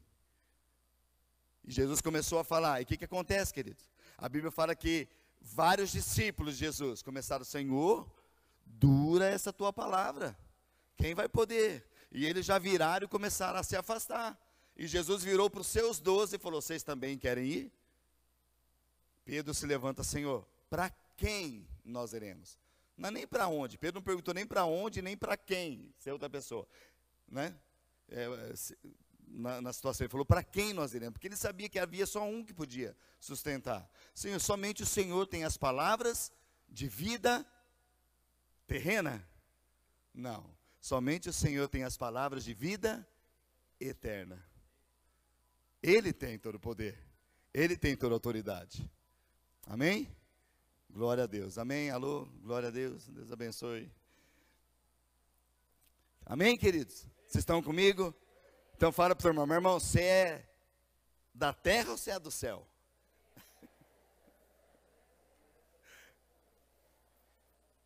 E 1.62 1.70
Jesus 1.70 2.00
começou 2.00 2.40
a 2.40 2.44
falar. 2.44 2.80
E 2.80 2.82
o 2.82 2.86
que, 2.86 2.96
que 2.96 3.04
acontece, 3.04 3.54
queridos? 3.54 3.88
A 4.18 4.28
Bíblia 4.28 4.50
fala 4.50 4.74
que 4.74 5.08
vários 5.40 5.92
discípulos 5.92 6.54
de 6.54 6.64
Jesus 6.64 7.02
começaram, 7.02 7.44
Senhor, 7.44 8.12
dura 8.66 9.26
essa 9.26 9.52
tua 9.52 9.72
palavra. 9.72 10.36
Quem 10.96 11.14
vai 11.14 11.28
poder? 11.28 11.88
E 12.10 12.26
eles 12.26 12.44
já 12.44 12.58
viraram 12.58 13.04
e 13.04 13.08
começaram 13.08 13.60
a 13.60 13.62
se 13.62 13.76
afastar. 13.76 14.36
E 14.76 14.86
Jesus 14.86 15.22
virou 15.22 15.48
para 15.48 15.60
os 15.60 15.66
seus 15.66 16.00
doze 16.00 16.36
e 16.36 16.38
falou: 16.38 16.60
Vocês 16.60 16.82
também 16.82 17.16
querem 17.16 17.46
ir? 17.46 17.72
Pedro 19.24 19.54
se 19.54 19.66
levanta, 19.66 20.02
Senhor, 20.02 20.46
para 20.68 20.90
quem 21.16 21.66
nós 21.84 22.12
iremos? 22.12 22.58
Não 22.96 23.08
é 23.08 23.12
nem 23.12 23.26
para 23.26 23.48
onde. 23.48 23.78
Pedro 23.78 24.00
não 24.00 24.04
perguntou 24.04 24.34
nem 24.34 24.46
para 24.46 24.64
onde, 24.64 25.02
nem 25.02 25.16
para 25.16 25.36
quem, 25.36 25.92
se 25.98 26.08
é 26.08 26.12
outra 26.12 26.28
pessoa. 26.28 26.66
Né? 27.28 27.54
É, 28.08 28.54
se, 28.54 28.76
na, 29.26 29.60
na, 29.60 29.72
situação, 29.72 30.04
ele 30.04 30.10
falou, 30.10 30.26
para 30.26 30.44
quem 30.44 30.72
nós 30.72 30.94
iremos? 30.94 31.14
Porque 31.14 31.26
ele 31.26 31.36
sabia 31.36 31.68
que 31.68 31.78
havia 31.78 32.06
só 32.06 32.24
um 32.24 32.44
que 32.44 32.54
podia 32.54 32.96
sustentar. 33.18 33.88
Senhor, 34.14 34.38
somente 34.40 34.82
o 34.82 34.86
Senhor 34.86 35.26
tem 35.26 35.44
as 35.44 35.56
palavras 35.56 36.32
de 36.68 36.86
vida 36.86 37.44
terrena? 38.66 39.26
Não. 40.12 40.54
Somente 40.80 41.28
o 41.28 41.32
Senhor 41.32 41.68
tem 41.68 41.82
as 41.82 41.96
palavras 41.96 42.44
de 42.44 42.54
vida 42.54 43.06
eterna. 43.80 44.44
Ele 45.86 46.14
tem 46.14 46.38
todo 46.38 46.54
o 46.54 46.58
poder. 46.58 46.98
Ele 47.52 47.76
tem 47.76 47.94
toda 47.94 48.14
a 48.14 48.16
autoridade. 48.16 48.90
Amém? 49.66 50.08
Glória 50.88 51.24
a 51.24 51.26
Deus. 51.26 51.58
Amém? 51.58 51.90
Alô? 51.90 52.26
Glória 52.42 52.68
a 52.68 52.72
Deus. 52.72 53.06
Deus 53.06 53.30
abençoe. 53.30 53.92
Amém, 56.24 56.56
queridos? 56.56 57.06
Vocês 57.28 57.42
estão 57.42 57.62
comigo? 57.62 58.14
Então 58.74 58.90
fala 58.90 59.14
para 59.14 59.20
o 59.20 59.22
seu 59.24 59.30
irmão, 59.32 59.46
meu 59.46 59.56
irmão, 59.56 59.78
você 59.78 60.00
é 60.00 60.48
da 61.34 61.52
terra 61.52 61.90
ou 61.90 61.98
você 61.98 62.12
é 62.12 62.18
do 62.18 62.30
céu? 62.30 62.66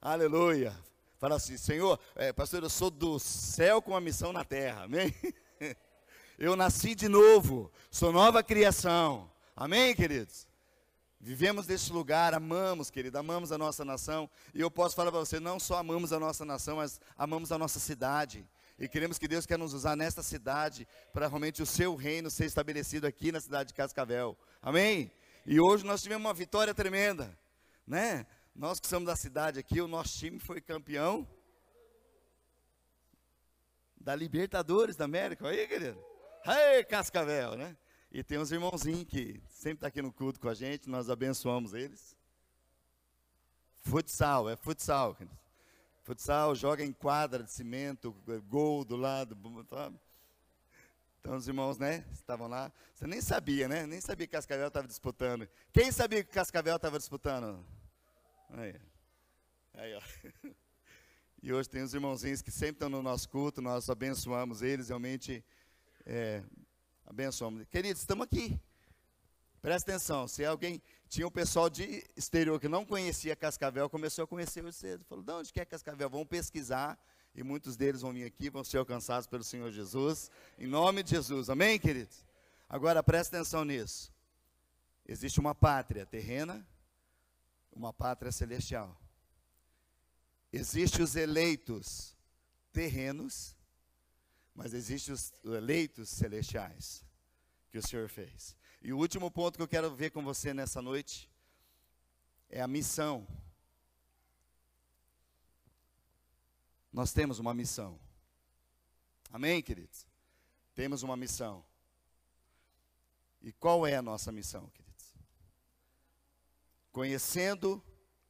Aleluia. 0.01 0.73
Fala 1.19 1.35
assim, 1.35 1.57
Senhor, 1.57 1.99
é, 2.15 2.33
pastor, 2.33 2.63
eu 2.63 2.71
sou 2.71 2.91
do 2.91 3.19
céu 3.19 3.83
com 3.83 3.97
a 3.97 4.01
missão 4.01 4.33
na 4.33 4.45
terra. 4.45 4.85
Amém? 4.85 5.13
Eu 6.39 6.55
nasci 6.55 6.95
de 6.95 7.09
novo, 7.09 7.69
sou 7.91 8.13
nova 8.13 8.45
criação. 8.45 9.29
Amém, 9.57 9.93
queridos? 9.93 10.47
Vivemos 11.19 11.67
nesse 11.67 11.93
lugar, 11.93 12.33
amamos, 12.33 12.93
querido, 12.93 13.19
amamos 13.19 13.51
a 13.51 13.59
nossa 13.59 13.85
nação. 13.85 14.31
E 14.55 14.61
eu 14.61 14.71
posso 14.71 14.95
falar 14.95 15.11
para 15.11 15.19
você, 15.19 15.41
não 15.41 15.59
só 15.59 15.79
amamos 15.79 16.13
a 16.13 16.21
nossa 16.21 16.45
nação, 16.45 16.77
mas 16.77 17.01
amamos 17.17 17.51
a 17.51 17.59
nossa 17.59 17.81
cidade. 17.81 18.49
E 18.79 18.87
queremos 18.87 19.19
que 19.19 19.27
Deus 19.27 19.47
quer 19.47 19.59
nos 19.59 19.75
usar 19.75 19.97
nesta 19.97 20.23
cidade 20.23 20.87
para 21.13 21.27
realmente 21.27 21.61
o 21.61 21.67
seu 21.67 21.97
reino 21.97 22.31
ser 22.31 22.45
estabelecido 22.45 23.05
aqui 23.05 23.33
na 23.33 23.41
cidade 23.41 23.71
de 23.71 23.75
Cascavel. 23.75 24.39
Amém? 24.63 25.11
E 25.45 25.59
hoje 25.59 25.85
nós 25.85 26.01
tivemos 26.01 26.25
uma 26.25 26.35
vitória 26.35 26.73
tremenda, 26.73 27.37
né? 27.85 28.25
Nós 28.55 28.79
que 28.79 28.87
somos 28.87 29.09
da 29.09 29.17
cidade 29.17 29.59
aqui, 29.59 29.81
o 29.81 29.89
nosso 29.89 30.17
time 30.17 30.39
foi 30.39 30.61
campeão 30.61 31.27
da 33.97 34.15
Libertadores 34.15 34.95
da 34.95 35.05
América. 35.05 35.49
Aí, 35.49 35.67
querido. 35.67 36.08
Ei, 36.51 36.83
Cascavel, 36.83 37.57
né? 37.57 37.77
E 38.11 38.23
tem 38.23 38.39
uns 38.39 38.51
irmãozinhos 38.51 39.05
que 39.05 39.39
sempre 39.51 39.73
estão 39.73 39.77
tá 39.77 39.87
aqui 39.89 40.01
no 40.01 40.11
culto 40.11 40.41
com 40.41 40.49
a 40.49 40.55
gente, 40.55 40.89
nós 40.89 41.11
abençoamos 41.11 41.75
eles. 41.75 42.17
Futsal, 43.83 44.49
é 44.49 44.57
futsal. 44.57 45.15
Futsal, 46.05 46.55
joga 46.55 46.83
em 46.83 46.91
quadra 46.91 47.45
de 47.45 47.53
cimento, 47.53 48.13
gol 48.49 48.83
do 48.83 48.97
lado. 48.97 49.37
Tá? 49.65 49.93
Então 51.21 51.37
os 51.37 51.47
irmãos, 51.47 51.77
né, 51.77 52.03
estavam 52.13 52.49
lá. 52.49 52.73
Você 52.95 53.07
nem 53.07 53.21
sabia, 53.21 53.69
né? 53.69 53.87
Nem 53.87 54.01
sabia 54.01 54.27
que 54.27 54.33
Cascavel 54.33 54.69
estava 54.69 54.89
disputando. 54.89 55.47
Quem 55.71 55.93
sabia 55.93 56.25
que 56.25 56.31
Cascavel 56.31 56.77
estava 56.77 56.99
disputando? 56.99 57.63
Aí. 58.49 58.75
Aí, 59.75 59.95
ó. 59.95 60.01
E 61.41 61.53
hoje 61.53 61.69
tem 61.69 61.83
os 61.83 61.95
irmãozinhos 61.95 62.43
que 62.43 62.51
sempre 62.51 62.73
estão 62.75 62.89
no 62.89 63.01
nosso 63.01 63.29
culto, 63.29 63.63
nós 63.63 63.89
abençoamos 63.89 64.61
eles, 64.61 64.89
realmente 64.89 65.45
é, 66.09 66.43
abençoamos. 67.05 67.67
Queridos, 67.69 68.01
estamos 68.01 68.25
aqui. 68.25 68.59
Presta 69.61 69.91
atenção, 69.91 70.27
se 70.27 70.45
alguém, 70.45 70.81
tinha 71.09 71.27
um 71.27 71.31
pessoal 71.31 71.69
de 71.69 72.03
exterior 72.17 72.59
que 72.59 72.69
não 72.69 72.85
conhecia 72.85 73.37
Cascavel, 73.37 73.91
começou 73.91 74.25
a 74.25 74.27
conhecer 74.27 74.65
hoje 74.65 74.77
cedo. 74.77 75.05
Falou, 75.05 75.23
de 75.23 75.33
onde 75.33 75.53
que 75.53 75.61
é 75.61 75.65
Cascavel? 75.65 76.09
Vão 76.09 76.25
pesquisar, 76.25 76.99
e 77.35 77.43
muitos 77.43 77.77
deles 77.77 78.01
vão 78.01 78.13
vir 78.13 78.25
aqui, 78.25 78.49
vão 78.49 78.65
ser 78.65 78.79
alcançados 78.79 79.27
pelo 79.27 79.45
Senhor 79.45 79.71
Jesus, 79.71 80.31
em 80.59 80.67
nome 80.67 81.03
de 81.03 81.11
Jesus, 81.11 81.51
amém, 81.51 81.79
queridos? 81.79 82.25
Agora, 82.69 83.03
presta 83.03 83.37
atenção 83.37 83.65
nisso. 83.65 84.13
Existe 85.07 85.41
uma 85.41 85.55
pátria 85.55 86.07
terrena, 86.07 86.67
uma 87.73 87.93
pátria 87.93 88.33
celestial. 88.33 88.97
Existem 90.53 91.03
os 91.03 91.17
eleitos 91.17 92.17
terrenos 92.73 93.58
mas 94.59 94.75
existem 94.75 95.15
os 95.15 95.33
eleitos 95.45 96.09
celestiais 96.09 97.05
que 97.71 97.79
o 97.79 97.87
Senhor 97.87 98.09
fez. 98.09 98.57
E 98.83 98.93
o 98.93 98.99
último 98.99 99.31
ponto 99.31 99.57
que 99.57 99.63
eu 99.63 99.69
quero 99.69 99.95
ver 99.95 100.11
com 100.11 100.21
você 100.21 100.53
nessa 100.53 100.83
noite 100.83 101.31
é 102.51 102.61
a 102.61 102.67
missão. 102.67 103.25
Nós 106.93 107.13
temos 107.13 107.39
uma 107.39 107.55
missão. 107.55 108.01
Amém, 109.33 109.63
queridos? 109.63 110.05
Temos 110.75 111.05
uma 111.05 111.17
missão. 111.17 111.65
E 113.41 113.53
qual 113.53 113.87
é 113.87 113.95
a 113.95 114.03
nossa 114.03 114.33
missão, 114.33 114.69
queridos? 114.71 115.15
Conhecendo, 116.91 117.81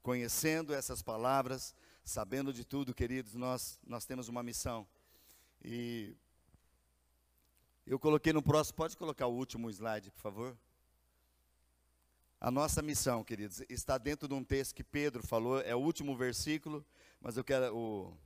conhecendo 0.03 0.75
essas 0.75 1.01
palavras, 1.01 1.75
sabendo 2.05 2.53
de 2.53 2.67
tudo, 2.67 2.93
queridos, 2.93 3.35
nós 3.35 3.79
nós 3.87 4.05
temos 4.05 4.29
uma 4.29 4.43
missão. 4.43 4.87
E 5.65 6.15
eu 7.87 7.99
coloquei 7.99 8.33
no 8.33 8.43
próximo, 8.43 8.77
pode 8.77 8.97
colocar 8.97 9.27
o 9.27 9.35
último 9.35 9.71
slide, 9.71 10.11
por 10.11 10.21
favor? 10.21 10.59
A 12.41 12.51
nossa 12.51 12.81
missão, 12.83 13.25
queridos, 13.25 13.63
está 13.69 13.99
dentro 13.99 14.29
de 14.29 14.35
um 14.35 14.45
texto 14.45 14.75
que 14.75 14.85
Pedro 14.85 15.27
falou, 15.27 15.61
é 15.61 15.75
o 15.75 15.81
último 15.81 16.17
versículo, 16.17 16.85
mas 17.21 17.37
eu 17.37 17.43
quero 17.43 17.75
o 17.77 18.17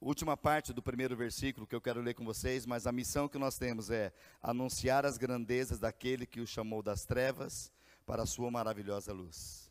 última 0.00 0.36
parte 0.36 0.72
do 0.72 0.82
primeiro 0.82 1.16
versículo 1.16 1.66
que 1.66 1.74
eu 1.74 1.80
quero 1.80 2.00
ler 2.00 2.14
com 2.14 2.24
vocês, 2.24 2.64
mas 2.64 2.86
a 2.86 2.92
missão 2.92 3.28
que 3.28 3.38
nós 3.38 3.58
temos 3.58 3.90
é 3.90 4.12
anunciar 4.40 5.04
as 5.04 5.18
grandezas 5.18 5.80
daquele 5.80 6.26
que 6.26 6.40
o 6.40 6.46
chamou 6.46 6.82
das 6.82 7.04
trevas 7.04 7.72
para 8.04 8.22
a 8.22 8.26
sua 8.26 8.50
maravilhosa 8.50 9.12
luz. 9.12 9.70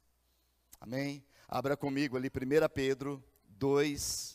Amém? 0.80 1.24
Abra 1.48 1.78
comigo 1.78 2.18
ali 2.18 2.28
1 2.28 2.68
Pedro 2.74 3.24
2 3.48 4.35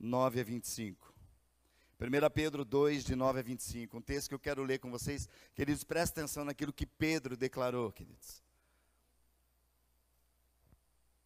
9 0.00 0.40
a 0.40 0.44
25. 0.44 1.14
1 2.00 2.30
Pedro 2.30 2.64
2, 2.64 3.04
de 3.04 3.14
9 3.14 3.40
a 3.40 3.42
25, 3.42 3.98
um 3.98 4.00
texto 4.00 4.30
que 4.30 4.34
eu 4.34 4.38
quero 4.38 4.64
ler 4.64 4.78
com 4.78 4.90
vocês. 4.90 5.28
Queridos, 5.54 5.84
prestem 5.84 6.22
atenção 6.22 6.46
naquilo 6.46 6.72
que 6.72 6.86
Pedro 6.86 7.36
declarou, 7.36 7.92
queridos. 7.92 8.42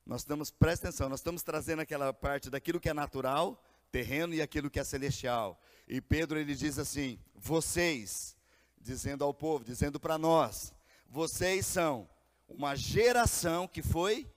Nós 0.05 0.23
estamos, 0.23 0.51
presta 0.51 0.89
atenção, 0.89 1.09
nós 1.09 1.21
estamos 1.21 1.45
trazendo 1.45 1.81
aquela 1.81 2.13
parte 2.13 2.51
daquilo 2.51 2.81
que 2.81 2.89
é 2.89 2.93
natural, 2.93 3.63
terreno, 3.93 4.35
e 4.35 4.43
aquilo 4.43 4.69
que 4.69 4.81
é 4.81 4.85
celestial. 4.85 5.63
E 5.87 6.01
Pedro 6.01 6.39
ele 6.39 6.57
diz 6.57 6.77
assim: 6.77 7.21
vocês, 7.37 8.37
dizendo 8.77 9.23
ao 9.23 9.33
povo, 9.33 9.65
dizendo 9.65 10.01
para 10.01 10.19
nós, 10.19 10.75
vocês 11.09 11.65
são 11.65 12.11
uma 12.49 12.75
geração 12.75 13.69
que 13.69 13.81
foi 13.81 14.29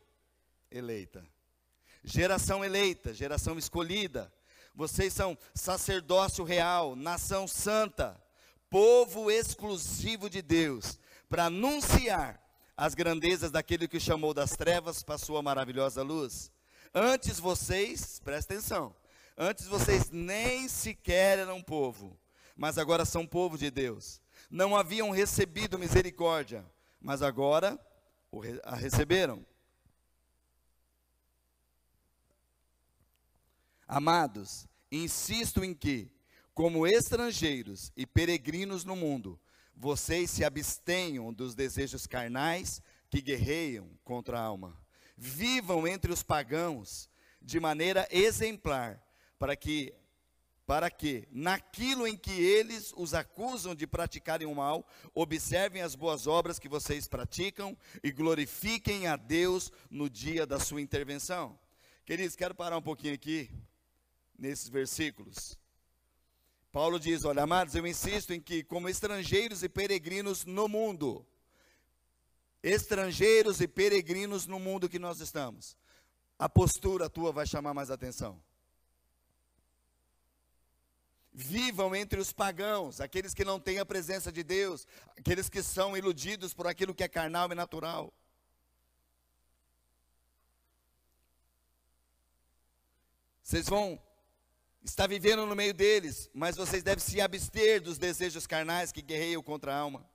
eleita. 0.70 1.28
Geração 2.10 2.64
eleita, 2.64 3.14
geração 3.14 3.60
escolhida. 3.60 4.32
Vocês 4.74 5.12
são 5.12 5.38
sacerdócio 5.54 6.46
real, 6.46 6.96
nação 6.96 7.46
santa, 7.50 8.18
povo 8.70 9.30
exclusivo 9.30 10.30
de 10.30 10.42
Deus, 10.42 10.98
para 11.28 11.48
anunciar 11.48 12.42
as 12.78 12.96
grandezas 12.96 13.52
daquele 13.52 13.90
que 13.90 14.00
chamou 14.00 14.34
das 14.34 14.56
trevas 14.56 15.04
para 15.04 15.16
a 15.16 15.18
sua 15.18 15.42
maravilhosa 15.42 16.02
luz. 16.02 16.50
Antes 16.94 17.42
vocês, 17.42 18.22
presta 18.24 18.54
atenção, 18.54 18.96
antes 19.38 19.66
vocês 19.68 20.10
nem 20.10 20.70
sequer 20.70 21.40
eram 21.40 21.62
povo, 21.62 22.18
mas 22.56 22.78
agora 22.78 23.04
são 23.04 23.28
povo 23.28 23.58
de 23.58 23.70
Deus. 23.70 24.22
Não 24.50 24.78
haviam 24.78 25.12
recebido 25.12 25.78
misericórdia, 25.78 26.66
mas 27.02 27.22
agora 27.22 27.78
a 28.64 28.78
receberam. 28.78 29.46
Amados, 33.88 34.68
insisto 34.92 35.64
em 35.64 35.74
que, 35.74 36.12
como 36.54 36.86
estrangeiros 36.86 37.92
e 37.96 38.06
peregrinos 38.06 38.84
no 38.84 38.96
mundo, 38.96 39.40
vocês 39.74 40.30
se 40.30 40.44
abstenham 40.44 41.32
dos 41.32 41.56
desejos 41.56 42.06
carnais 42.06 42.82
que 43.10 43.22
guerreiam 43.22 43.90
contra 44.04 44.38
a 44.38 44.44
alma. 44.44 44.78
Vivam 45.16 45.88
entre 45.88 46.12
os 46.12 46.22
pagãos 46.22 47.10
de 47.42 47.60
maneira 47.60 48.08
exemplar, 48.12 49.02
para 49.40 49.56
que 49.56 49.94
para 50.66 50.92
que, 50.92 51.26
naquilo 51.32 52.06
em 52.06 52.18
que 52.18 52.42
eles 52.42 52.94
os 52.98 53.14
acusam 53.14 53.74
de 53.74 53.88
praticarem 53.88 54.46
o 54.46 54.54
mal, 54.54 54.86
observem 55.16 55.82
as 55.82 55.96
boas 55.96 56.28
obras 56.28 56.60
que 56.60 56.68
vocês 56.68 57.08
praticam 57.08 57.76
e 58.04 58.12
glorifiquem 58.12 59.08
a 59.08 59.16
Deus 59.16 59.72
no 59.90 60.10
dia 60.10 60.46
da 60.46 60.60
sua 60.60 60.82
intervenção. 60.82 61.58
Queridos, 62.06 62.36
quero 62.36 62.54
parar 62.54 62.78
um 62.78 62.82
pouquinho 62.82 63.14
aqui, 63.14 63.50
nesses 64.38 64.70
versículos. 64.70 65.58
Paulo 66.72 67.00
diz: 67.00 67.26
Olha, 67.26 67.44
amados, 67.44 67.76
eu 67.76 67.88
insisto 67.88 68.34
em 68.34 68.40
que, 68.40 68.64
como 68.64 68.90
estrangeiros 68.90 69.64
e 69.64 69.70
peregrinos 69.70 70.46
no 70.46 70.68
mundo, 70.68 71.26
estrangeiros 72.62 73.62
e 73.62 73.68
peregrinos 73.68 74.46
no 74.46 74.60
mundo 74.60 74.90
que 74.90 75.00
nós 75.00 75.20
estamos, 75.20 75.76
a 76.38 76.48
postura 76.48 77.10
tua 77.10 77.32
vai 77.32 77.48
chamar 77.48 77.74
mais 77.74 77.90
atenção. 77.90 78.42
Vivam 81.34 81.96
entre 81.96 82.20
os 82.20 82.34
pagãos, 82.34 83.00
aqueles 83.00 83.34
que 83.34 83.46
não 83.46 83.60
têm 83.60 83.78
a 83.78 83.86
presença 83.86 84.32
de 84.32 84.44
Deus, 84.44 84.88
aqueles 85.18 85.50
que 85.50 85.62
são 85.62 85.96
iludidos 85.96 86.54
por 86.54 86.66
aquilo 86.66 86.96
que 86.96 87.04
é 87.04 87.08
carnal 87.08 87.52
e 87.52 87.56
natural. 87.56 88.12
Vocês 93.44 93.70
vão 93.70 94.02
está 94.90 95.06
vivendo 95.06 95.46
no 95.46 95.56
meio 95.56 95.74
deles, 95.74 96.30
mas 96.34 96.56
vocês 96.56 96.82
devem 96.82 97.04
se 97.04 97.20
abster 97.20 97.82
dos 97.82 97.98
desejos 97.98 98.48
carnais 98.48 98.92
que 98.92 99.02
guerreiam 99.02 99.44
contra 99.44 99.74
a 99.74 99.78
alma. 99.78 100.06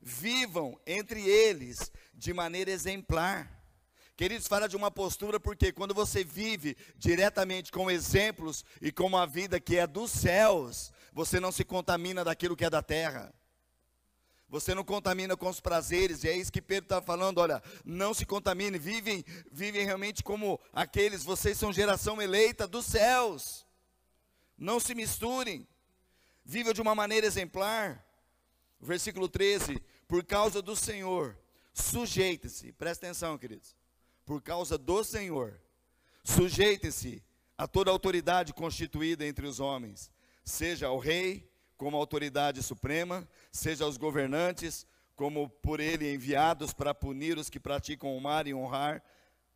Vivam 0.00 0.80
entre 0.86 1.28
eles 1.28 1.90
de 2.14 2.32
maneira 2.32 2.70
exemplar. 2.70 3.50
Queridos, 4.16 4.46
fala 4.46 4.68
de 4.68 4.76
uma 4.76 4.90
postura, 4.90 5.40
porque 5.40 5.72
quando 5.72 5.94
você 5.94 6.22
vive 6.22 6.76
diretamente 6.96 7.72
com 7.72 7.90
exemplos 7.90 8.64
e 8.80 8.92
com 8.92 9.04
uma 9.04 9.26
vida 9.26 9.58
que 9.58 9.76
é 9.76 9.86
dos 9.86 10.10
céus, 10.10 10.92
você 11.12 11.40
não 11.40 11.50
se 11.50 11.64
contamina 11.64 12.22
daquilo 12.22 12.56
que 12.56 12.64
é 12.64 12.70
da 12.70 12.82
terra. 12.82 13.34
Você 14.48 14.74
não 14.74 14.84
contamina 14.84 15.36
com 15.36 15.48
os 15.48 15.60
prazeres, 15.60 16.24
e 16.24 16.28
é 16.28 16.36
isso 16.36 16.52
que 16.52 16.60
Pedro 16.60 16.86
está 16.86 17.00
falando, 17.00 17.38
olha, 17.38 17.62
não 17.84 18.12
se 18.12 18.26
contamine, 18.26 18.78
vivem, 18.78 19.24
vivem 19.50 19.84
realmente 19.84 20.22
como 20.22 20.60
aqueles, 20.72 21.22
vocês 21.22 21.56
são 21.56 21.72
geração 21.72 22.20
eleita 22.20 22.66
dos 22.66 22.86
céus 22.86 23.64
não 24.60 24.78
se 24.78 24.94
misturem, 24.94 25.66
viva 26.44 26.74
de 26.74 26.82
uma 26.82 26.94
maneira 26.94 27.26
exemplar. 27.26 28.06
Versículo 28.78 29.26
13: 29.26 29.82
Por 30.06 30.22
causa 30.22 30.60
do 30.60 30.76
Senhor, 30.76 31.36
sujeitem-se, 31.72 32.70
presta 32.72 33.06
atenção, 33.06 33.38
queridos. 33.38 33.74
Por 34.26 34.42
causa 34.42 34.76
do 34.76 35.02
Senhor, 35.02 35.58
sujeitem-se 36.22 37.22
a 37.56 37.66
toda 37.66 37.90
autoridade 37.90 38.52
constituída 38.52 39.26
entre 39.26 39.46
os 39.46 39.58
homens, 39.58 40.10
seja 40.44 40.86
ao 40.88 40.98
rei 40.98 41.50
como 41.76 41.96
autoridade 41.96 42.62
suprema, 42.62 43.26
seja 43.50 43.84
aos 43.84 43.96
governantes 43.96 44.86
como 45.16 45.48
por 45.48 45.80
ele 45.80 46.14
enviados 46.14 46.72
para 46.72 46.94
punir 46.94 47.36
os 47.36 47.50
que 47.50 47.60
praticam 47.60 48.16
o 48.16 48.20
mal 48.20 48.46
e 48.46 48.54
honrar 48.54 49.02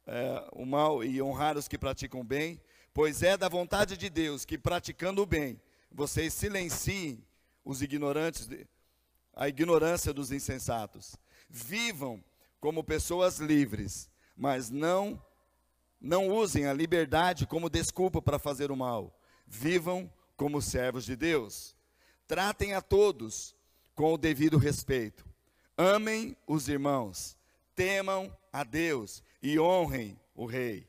é, 0.07 0.49
o 0.53 0.67
mal 0.67 1.03
e 1.03 1.23
honrar 1.23 1.57
os 1.57 1.67
que 1.67 1.79
praticam 1.79 2.21
o 2.21 2.25
bem, 2.25 2.61
Pois 2.95 3.25
é 3.25 3.37
da 3.37 3.49
vontade 3.49 3.97
de 3.97 4.09
Deus 4.09 4.45
que, 4.45 4.57
praticando 4.57 5.21
o 5.21 5.27
bem, 5.27 5.61
vocês 5.91 6.33
silenciem 6.33 7.27
os 7.65 7.83
ignorantes, 7.83 8.49
a 9.35 9.49
ignorância 9.49 10.13
dos 10.13 10.31
insensatos. 10.31 11.17
Vivam 11.51 12.23
como 12.61 12.85
pessoas 12.85 13.41
livres, 13.41 14.09
mas 14.37 14.71
não 14.71 15.21
não 16.01 16.29
usem 16.29 16.67
a 16.67 16.73
liberdade 16.73 17.47
como 17.47 17.71
desculpa 17.71 18.21
para 18.23 18.39
fazer 18.39 18.71
o 18.71 18.77
mal. 18.77 19.19
Vivam 19.47 20.13
como 20.37 20.63
servos 20.63 21.05
de 21.05 21.17
Deus. 21.17 21.75
Tratem 22.29 22.75
a 22.75 22.83
todos 22.83 23.57
com 23.95 24.13
o 24.13 24.19
devido 24.19 24.59
respeito. 24.59 25.27
Amem 25.77 26.37
os 26.47 26.69
irmãos, 26.69 27.37
temam 27.75 28.37
a 28.53 28.63
Deus 28.63 29.23
e 29.43 29.59
honrem 29.59 30.21
o 30.35 30.47
rei. 30.47 30.87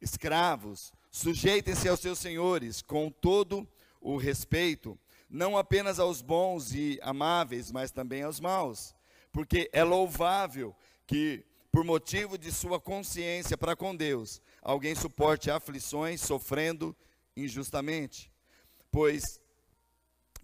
Escravos, 0.00 0.92
Sujeitem-se 1.10 1.88
aos 1.88 2.00
seus 2.00 2.18
senhores 2.18 2.82
com 2.82 3.10
todo 3.10 3.66
o 4.00 4.16
respeito, 4.16 4.98
não 5.28 5.56
apenas 5.56 5.98
aos 5.98 6.22
bons 6.22 6.72
e 6.74 6.98
amáveis, 7.02 7.70
mas 7.70 7.90
também 7.90 8.22
aos 8.22 8.40
maus, 8.40 8.94
porque 9.32 9.68
é 9.72 9.82
louvável 9.82 10.74
que, 11.06 11.44
por 11.72 11.84
motivo 11.84 12.38
de 12.38 12.52
sua 12.52 12.80
consciência 12.80 13.56
para 13.56 13.76
com 13.76 13.94
Deus, 13.94 14.40
alguém 14.62 14.94
suporte 14.94 15.50
aflições 15.50 16.20
sofrendo 16.20 16.96
injustamente. 17.36 18.30
Pois 18.90 19.40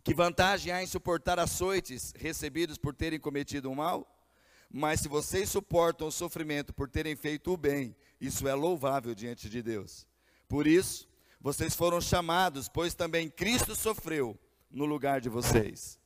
que 0.02 0.14
vantagem 0.14 0.70
há 0.70 0.82
em 0.82 0.86
suportar 0.86 1.38
açoites 1.38 2.12
recebidos 2.16 2.76
por 2.76 2.94
terem 2.94 3.18
cometido 3.18 3.70
o 3.70 3.76
mal? 3.76 4.10
Mas 4.70 5.00
se 5.00 5.08
vocês 5.08 5.48
suportam 5.48 6.08
o 6.08 6.12
sofrimento 6.12 6.74
por 6.74 6.90
terem 6.90 7.16
feito 7.16 7.52
o 7.52 7.56
bem, 7.56 7.96
isso 8.20 8.46
é 8.46 8.54
louvável 8.54 9.14
diante 9.14 9.48
de 9.48 9.62
Deus. 9.62 10.06
Por 10.48 10.66
isso, 10.66 11.08
vocês 11.40 11.74
foram 11.74 12.00
chamados, 12.00 12.68
pois 12.68 12.94
também 12.94 13.28
Cristo 13.28 13.74
sofreu 13.76 14.38
no 14.70 14.84
lugar 14.84 15.20
de 15.20 15.28
vocês, 15.28 15.98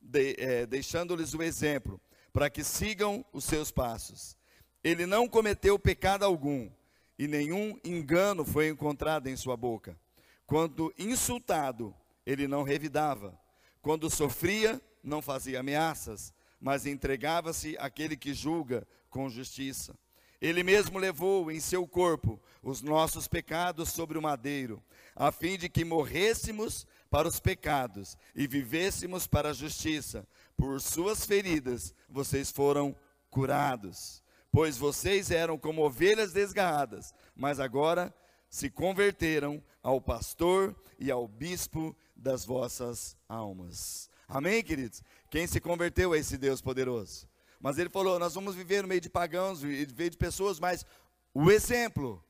de, 0.00 0.34
é, 0.38 0.66
deixando-lhes 0.66 1.34
o 1.34 1.42
exemplo, 1.42 2.00
para 2.32 2.48
que 2.48 2.64
sigam 2.64 3.24
os 3.32 3.44
seus 3.44 3.70
passos. 3.70 4.36
Ele 4.82 5.06
não 5.06 5.28
cometeu 5.28 5.78
pecado 5.78 6.24
algum, 6.24 6.70
e 7.18 7.28
nenhum 7.28 7.78
engano 7.84 8.44
foi 8.44 8.68
encontrado 8.68 9.28
em 9.28 9.36
sua 9.36 9.56
boca. 9.56 9.98
Quando 10.46 10.92
insultado, 10.98 11.94
ele 12.26 12.48
não 12.48 12.62
revidava. 12.62 13.38
Quando 13.80 14.10
sofria, 14.10 14.80
não 15.02 15.20
fazia 15.20 15.60
ameaças, 15.60 16.32
mas 16.60 16.86
entregava-se 16.86 17.76
àquele 17.78 18.16
que 18.16 18.32
julga 18.32 18.86
com 19.10 19.28
justiça. 19.28 19.96
Ele 20.42 20.64
mesmo 20.64 20.98
levou 20.98 21.52
em 21.52 21.60
seu 21.60 21.86
corpo 21.86 22.36
os 22.64 22.82
nossos 22.82 23.28
pecados 23.28 23.90
sobre 23.90 24.18
o 24.18 24.22
madeiro, 24.22 24.82
a 25.14 25.30
fim 25.30 25.56
de 25.56 25.68
que 25.68 25.84
morrêssemos 25.84 26.84
para 27.08 27.28
os 27.28 27.38
pecados 27.38 28.18
e 28.34 28.44
vivêssemos 28.48 29.24
para 29.28 29.50
a 29.50 29.52
justiça. 29.52 30.26
Por 30.56 30.80
suas 30.80 31.24
feridas 31.24 31.94
vocês 32.08 32.50
foram 32.50 32.92
curados. 33.30 34.20
Pois 34.50 34.76
vocês 34.76 35.30
eram 35.30 35.56
como 35.56 35.86
ovelhas 35.86 36.32
desgarradas, 36.32 37.14
mas 37.36 37.60
agora 37.60 38.12
se 38.50 38.68
converteram 38.68 39.62
ao 39.80 40.00
pastor 40.00 40.74
e 40.98 41.08
ao 41.08 41.28
bispo 41.28 41.96
das 42.16 42.44
vossas 42.44 43.16
almas. 43.28 44.10
Amém, 44.26 44.60
queridos? 44.60 45.04
Quem 45.30 45.46
se 45.46 45.60
converteu 45.60 46.12
a 46.12 46.18
esse 46.18 46.36
Deus 46.36 46.60
poderoso? 46.60 47.30
Mas 47.62 47.78
ele 47.78 47.88
falou: 47.88 48.18
nós 48.18 48.34
vamos 48.34 48.56
viver 48.56 48.82
no 48.82 48.88
meio 48.88 49.00
de 49.00 49.08
pagãos, 49.08 49.62
no 49.62 49.68
meio 49.68 50.10
de 50.10 50.16
pessoas, 50.16 50.58
mas 50.58 50.84
o 51.32 51.50
exemplo, 51.50 52.22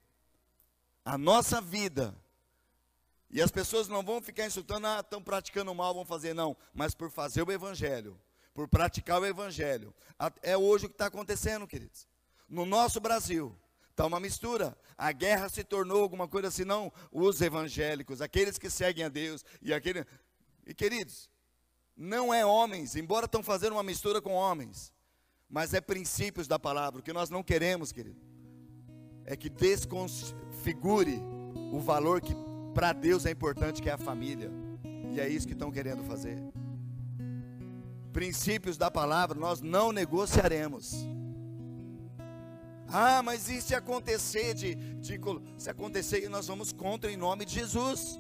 a 1.05 1.18
nossa 1.18 1.61
vida 1.61 2.14
E 3.31 3.40
as 3.40 3.51
pessoas 3.51 3.88
não 3.88 4.03
vão 4.03 4.21
ficar 4.21 4.47
insultando, 4.47 4.87
ah, 4.87 5.01
estão 5.01 5.23
praticando 5.23 5.75
mal, 5.75 5.95
vão 5.95 6.05
fazer, 6.05 6.35
não. 6.35 6.55
Mas 6.75 6.95
por 6.95 7.11
fazer 7.11 7.42
o 7.42 7.51
evangelho, 7.51 8.21
por 8.53 8.68
praticar 8.68 9.23
o 9.23 9.25
evangelho. 9.25 9.95
É 10.42 10.55
hoje 10.55 10.85
o 10.85 10.88
que 10.90 10.95
está 10.95 11.07
acontecendo, 11.07 11.66
queridos. 11.66 12.07
No 12.47 12.66
nosso 12.66 13.01
Brasil, 13.01 13.57
está 13.90 14.05
uma 14.05 14.21
mistura. 14.21 14.77
A 14.99 15.12
guerra 15.12 15.49
se 15.49 15.64
tornou 15.64 16.03
alguma 16.03 16.29
coisa 16.29 16.49
assim, 16.49 16.64
não 16.64 16.92
os 17.11 17.40
evangélicos, 17.40 18.21
aqueles 18.21 18.59
que 18.59 18.68
seguem 18.68 19.07
a 19.07 19.09
Deus 19.09 19.42
e 19.62 19.73
aquele. 19.73 20.07
E 20.66 20.75
queridos, 20.75 21.31
não 21.97 22.35
é 22.35 22.45
homens, 22.45 22.97
embora 22.97 23.25
estão 23.25 23.42
fazendo 23.42 23.73
uma 23.73 23.83
mistura 23.83 24.21
com 24.21 24.35
homens, 24.35 24.92
mas 25.53 25.75
é 25.75 25.83
princípios 25.83 26.49
da 26.49 26.59
palavra. 26.59 27.01
O 27.01 27.03
que 27.03 27.12
nós 27.12 27.29
não 27.29 27.43
queremos, 27.43 27.93
querido, 27.93 28.19
é 29.27 29.37
que 29.37 29.51
desconfigure 29.51 31.21
o 31.71 31.79
valor 31.79 32.23
que 32.23 32.35
para 32.73 32.95
Deus 32.95 33.27
é 33.27 33.31
importante, 33.31 33.83
que 33.83 33.91
é 33.91 33.93
a 33.93 33.99
família. 33.99 34.51
E 35.12 35.21
é 35.21 35.29
isso 35.29 35.47
que 35.47 35.53
estão 35.53 35.71
querendo 35.71 36.03
fazer. 36.05 36.38
Princípios 38.15 38.79
da 38.79 38.91
palavra 38.91 39.38
nós 39.38 39.61
não 39.61 39.93
negociaremos. 39.93 40.95
Ah, 42.88 43.23
mas 43.23 43.51
e 43.51 43.61
se 43.61 43.75
acontecer 43.75 44.55
de, 44.55 44.75
de 44.75 45.21
se 45.59 45.69
acontecer, 45.69 46.27
nós 46.31 46.47
vamos 46.47 46.73
contra 46.73 47.12
em 47.12 47.17
nome 47.17 47.45
de 47.45 47.55
Jesus. 47.55 48.19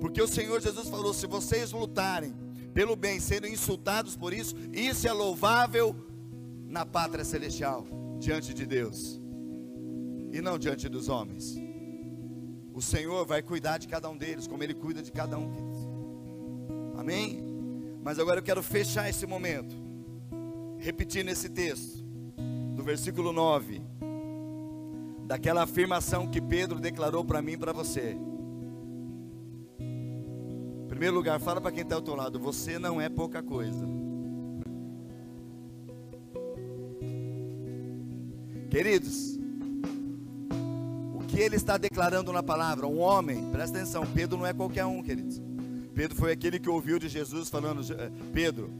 Porque 0.00 0.20
o 0.20 0.28
Senhor 0.28 0.60
Jesus 0.60 0.88
falou: 0.88 1.14
se 1.14 1.26
vocês 1.28 1.70
lutarem 1.70 2.34
pelo 2.72 2.96
bem, 2.96 3.18
sendo 3.18 3.46
insultados 3.46 4.16
por 4.16 4.32
isso, 4.32 4.54
isso 4.72 5.06
é 5.06 5.12
louvável 5.12 5.94
na 6.66 6.86
pátria 6.86 7.24
celestial, 7.24 7.84
diante 8.18 8.54
de 8.54 8.64
Deus, 8.64 9.20
e 10.32 10.40
não 10.40 10.58
diante 10.58 10.88
dos 10.88 11.08
homens. 11.08 11.56
O 12.72 12.80
Senhor 12.80 13.26
vai 13.26 13.42
cuidar 13.42 13.78
de 13.78 13.88
cada 13.88 14.08
um 14.08 14.16
deles, 14.16 14.46
como 14.46 14.62
Ele 14.62 14.74
cuida 14.74 15.02
de 15.02 15.10
cada 15.10 15.36
um 15.36 15.50
deles. 15.50 15.78
Amém? 16.96 17.42
Mas 18.02 18.18
agora 18.18 18.38
eu 18.38 18.44
quero 18.44 18.62
fechar 18.62 19.08
esse 19.08 19.26
momento, 19.26 19.74
repetindo 20.78 21.28
esse 21.28 21.48
texto, 21.48 22.04
do 22.76 22.82
versículo 22.82 23.32
9, 23.32 23.82
daquela 25.26 25.64
afirmação 25.64 26.26
que 26.26 26.40
Pedro 26.40 26.80
declarou 26.80 27.24
para 27.24 27.42
mim 27.42 27.52
e 27.52 27.58
para 27.58 27.72
você. 27.72 28.16
Primeiro 31.00 31.16
lugar, 31.16 31.40
fala 31.40 31.62
para 31.62 31.72
quem 31.72 31.82
está 31.82 31.94
ao 31.94 32.02
teu 32.02 32.14
lado: 32.14 32.38
você 32.38 32.78
não 32.78 33.00
é 33.00 33.08
pouca 33.08 33.42
coisa. 33.42 33.86
Queridos, 38.68 39.38
que 41.26 41.40
ele 41.40 41.56
está 41.56 41.78
declarando 41.78 42.30
na 42.34 42.42
palavra. 42.42 42.86
Um 42.86 42.98
homem, 42.98 43.50
presta 43.50 43.78
atenção, 43.78 44.04
Pedro 44.12 44.36
não 44.36 44.46
é 44.46 44.52
qualquer 44.52 44.84
um, 44.84 45.02
queridos. 45.02 45.40
Pedro 45.94 46.18
foi 46.18 46.32
aquele 46.32 46.58
que 46.58 46.68
ouviu 46.68 46.98
de 46.98 47.08
Jesus 47.08 47.48
falando: 47.48 47.80
Pedro, 48.34 48.70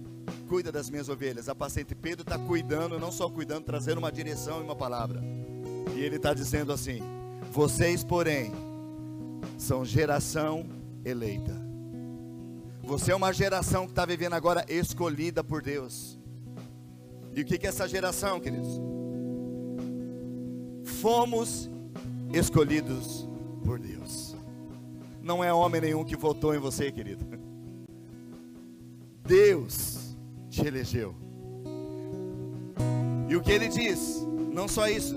cuida 0.46 0.70
das 0.70 0.90
minhas 0.90 1.08
ovelhas, 1.08 1.48
apacente. 1.48 1.94
Pedro 1.94 2.20
está 2.20 2.38
cuidando, 2.38 3.00
não 3.00 3.10
só 3.10 3.30
cuidando, 3.30 3.64
trazendo 3.64 3.96
uma 3.96 4.12
direção 4.12 4.60
e 4.60 4.64
uma 4.64 4.76
palavra. 4.76 5.22
E 5.96 6.00
ele 6.00 6.16
está 6.16 6.34
dizendo 6.34 6.70
assim: 6.70 7.00
Vocês, 7.50 8.04
porém, 8.04 8.52
são 9.56 9.86
geração 9.86 10.66
eleita. 11.02 11.69
Você 12.90 13.12
é 13.12 13.14
uma 13.14 13.32
geração 13.32 13.84
que 13.84 13.92
está 13.92 14.04
vivendo 14.04 14.32
agora 14.32 14.64
escolhida 14.68 15.44
por 15.44 15.62
Deus. 15.62 16.18
E 17.32 17.42
o 17.42 17.44
que, 17.44 17.64
é 17.64 17.68
essa 17.68 17.86
geração, 17.86 18.40
queridos? 18.40 18.80
Fomos 21.00 21.70
escolhidos 22.34 23.28
por 23.64 23.78
Deus. 23.78 24.34
Não 25.22 25.44
é 25.44 25.54
homem 25.54 25.80
nenhum 25.80 26.04
que 26.04 26.16
votou 26.16 26.52
em 26.52 26.58
você, 26.58 26.90
querido. 26.90 27.24
Deus 29.24 30.16
te 30.48 30.66
elegeu. 30.66 31.14
E 33.28 33.36
o 33.36 33.40
que 33.40 33.52
ele 33.52 33.68
diz? 33.68 34.26
Não 34.52 34.66
só 34.66 34.88
isso. 34.88 35.14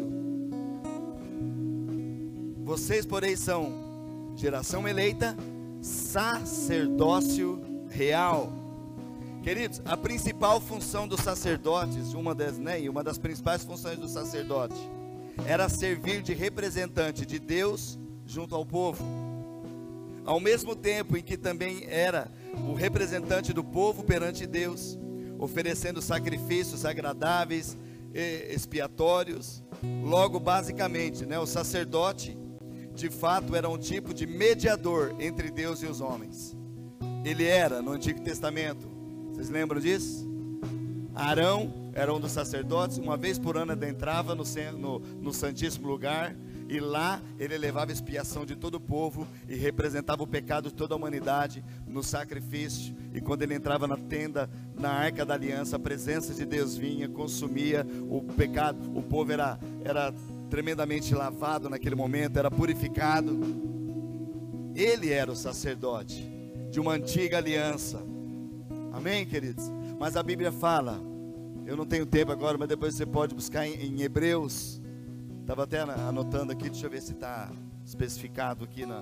Vocês, 2.63 3.03
porém, 3.03 3.35
são 3.35 4.35
geração 4.35 4.87
eleita, 4.87 5.35
sacerdócio 5.83 7.61
real. 7.89 8.51
Queridos, 9.43 9.81
a 9.83 9.97
principal 9.97 10.61
função 10.61 11.05
dos 11.05 11.19
sacerdotes, 11.19 12.13
uma 12.13 12.33
das, 12.33 12.57
né, 12.57 12.79
uma 12.89 13.03
das 13.03 13.17
principais 13.17 13.63
funções 13.65 13.99
do 13.99 14.07
sacerdote, 14.07 14.79
era 15.45 15.67
servir 15.67 16.21
de 16.21 16.33
representante 16.33 17.25
de 17.25 17.37
Deus 17.37 17.99
junto 18.25 18.55
ao 18.55 18.65
povo. 18.65 19.03
Ao 20.25 20.39
mesmo 20.39 20.73
tempo 20.73 21.17
em 21.17 21.21
que 21.21 21.35
também 21.35 21.83
era 21.89 22.31
o 22.69 22.73
representante 22.73 23.51
do 23.51 23.63
povo 23.63 24.03
perante 24.03 24.47
Deus, 24.47 24.97
oferecendo 25.37 26.01
sacrifícios 26.01 26.85
agradáveis, 26.85 27.77
expiatórios. 28.13 29.61
Logo, 30.01 30.39
basicamente, 30.39 31.25
né, 31.25 31.37
o 31.37 31.45
sacerdote, 31.45 32.37
de 32.93 33.09
fato, 33.09 33.55
era 33.55 33.69
um 33.69 33.77
tipo 33.77 34.13
de 34.13 34.25
mediador 34.27 35.15
entre 35.19 35.49
Deus 35.49 35.81
e 35.81 35.85
os 35.85 36.01
homens. 36.01 36.55
Ele 37.25 37.45
era 37.45 37.81
no 37.81 37.91
Antigo 37.91 38.21
Testamento. 38.21 38.87
Vocês 39.31 39.49
lembram 39.49 39.79
disso? 39.79 40.31
Arão 41.15 41.91
era 41.93 42.13
um 42.13 42.19
dos 42.19 42.31
sacerdotes, 42.31 42.97
uma 42.97 43.15
vez 43.15 43.37
por 43.37 43.55
ano 43.55 43.71
adentrava 43.71 44.33
no, 44.33 44.43
no, 44.77 44.99
no 44.99 45.33
Santíssimo 45.33 45.87
Lugar, 45.87 46.35
e 46.67 46.79
lá 46.79 47.21
ele 47.37 47.57
levava 47.57 47.91
expiação 47.91 48.45
de 48.45 48.55
todo 48.55 48.75
o 48.75 48.79
povo 48.79 49.27
e 49.47 49.55
representava 49.55 50.23
o 50.23 50.27
pecado 50.27 50.69
de 50.69 50.75
toda 50.75 50.95
a 50.95 50.97
humanidade 50.97 51.63
no 51.85 52.01
sacrifício. 52.01 52.95
E 53.13 53.21
quando 53.21 53.43
ele 53.43 53.53
entrava 53.53 53.87
na 53.87 53.97
tenda, 53.97 54.49
na 54.75 54.89
arca 54.89 55.23
da 55.23 55.35
aliança, 55.35 55.75
a 55.75 55.79
presença 55.79 56.33
de 56.33 56.45
Deus 56.45 56.75
vinha, 56.75 57.07
consumia 57.07 57.85
o 58.09 58.23
pecado. 58.23 58.79
O 58.97 59.03
povo 59.03 59.31
era, 59.31 59.59
era 59.83 60.11
tremendamente 60.53 61.15
lavado 61.15 61.67
naquele 61.67 61.95
momento, 61.95 62.37
era 62.37 62.51
purificado. 62.51 63.39
Ele 64.75 65.09
era 65.09 65.31
o 65.31 65.35
sacerdote 65.35 66.31
de 66.69 66.79
uma 66.79 66.91
antiga 66.91 67.39
aliança. 67.39 67.99
Amém, 68.91 69.25
queridos? 69.25 69.71
Mas 69.99 70.15
a 70.15 70.21
Bíblia 70.21 70.51
fala 70.51 71.01
eu 71.65 71.75
não 71.75 71.87
tenho 71.87 72.05
tempo 72.05 72.31
agora, 72.31 72.55
mas 72.55 72.67
depois 72.67 72.93
você 72.93 73.03
pode 73.03 73.33
buscar 73.33 73.65
em, 73.65 73.73
em 73.83 74.03
Hebreus. 74.03 74.79
Estava 75.41 75.63
até 75.63 75.79
anotando 75.79 76.51
aqui, 76.51 76.69
deixa 76.69 76.85
eu 76.85 76.91
ver 76.91 77.01
se 77.01 77.13
está 77.13 77.51
especificado 77.83 78.63
aqui 78.63 78.85
na. 78.85 79.01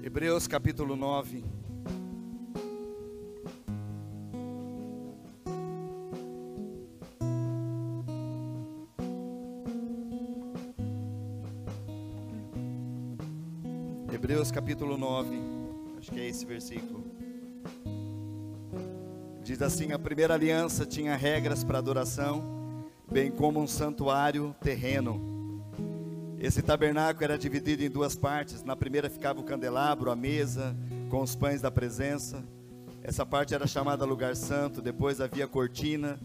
Hebreus 0.00 0.46
capítulo 0.46 0.94
9. 0.94 1.61
Hebreus 14.32 14.50
capítulo 14.50 14.96
9 14.96 15.38
acho 15.98 16.10
que 16.10 16.18
é 16.18 16.26
esse 16.26 16.46
versículo. 16.46 17.04
Diz 19.44 19.60
assim: 19.60 19.92
a 19.92 19.98
primeira 19.98 20.32
aliança 20.32 20.86
tinha 20.86 21.14
regras 21.16 21.62
para 21.62 21.76
adoração, 21.76 22.82
bem 23.12 23.30
como 23.30 23.60
um 23.60 23.66
santuário 23.66 24.56
terreno. 24.58 25.62
Esse 26.38 26.62
tabernáculo 26.62 27.24
era 27.24 27.36
dividido 27.36 27.84
em 27.84 27.90
duas 27.90 28.16
partes. 28.16 28.64
Na 28.64 28.74
primeira 28.74 29.10
ficava 29.10 29.38
o 29.38 29.44
candelabro, 29.44 30.10
a 30.10 30.16
mesa 30.16 30.74
com 31.10 31.20
os 31.20 31.36
pães 31.36 31.60
da 31.60 31.70
presença. 31.70 32.42
Essa 33.02 33.26
parte 33.26 33.54
era 33.54 33.66
chamada 33.66 34.06
lugar 34.06 34.34
santo. 34.34 34.80
Depois 34.80 35.20
havia 35.20 35.46
cortina 35.46 36.18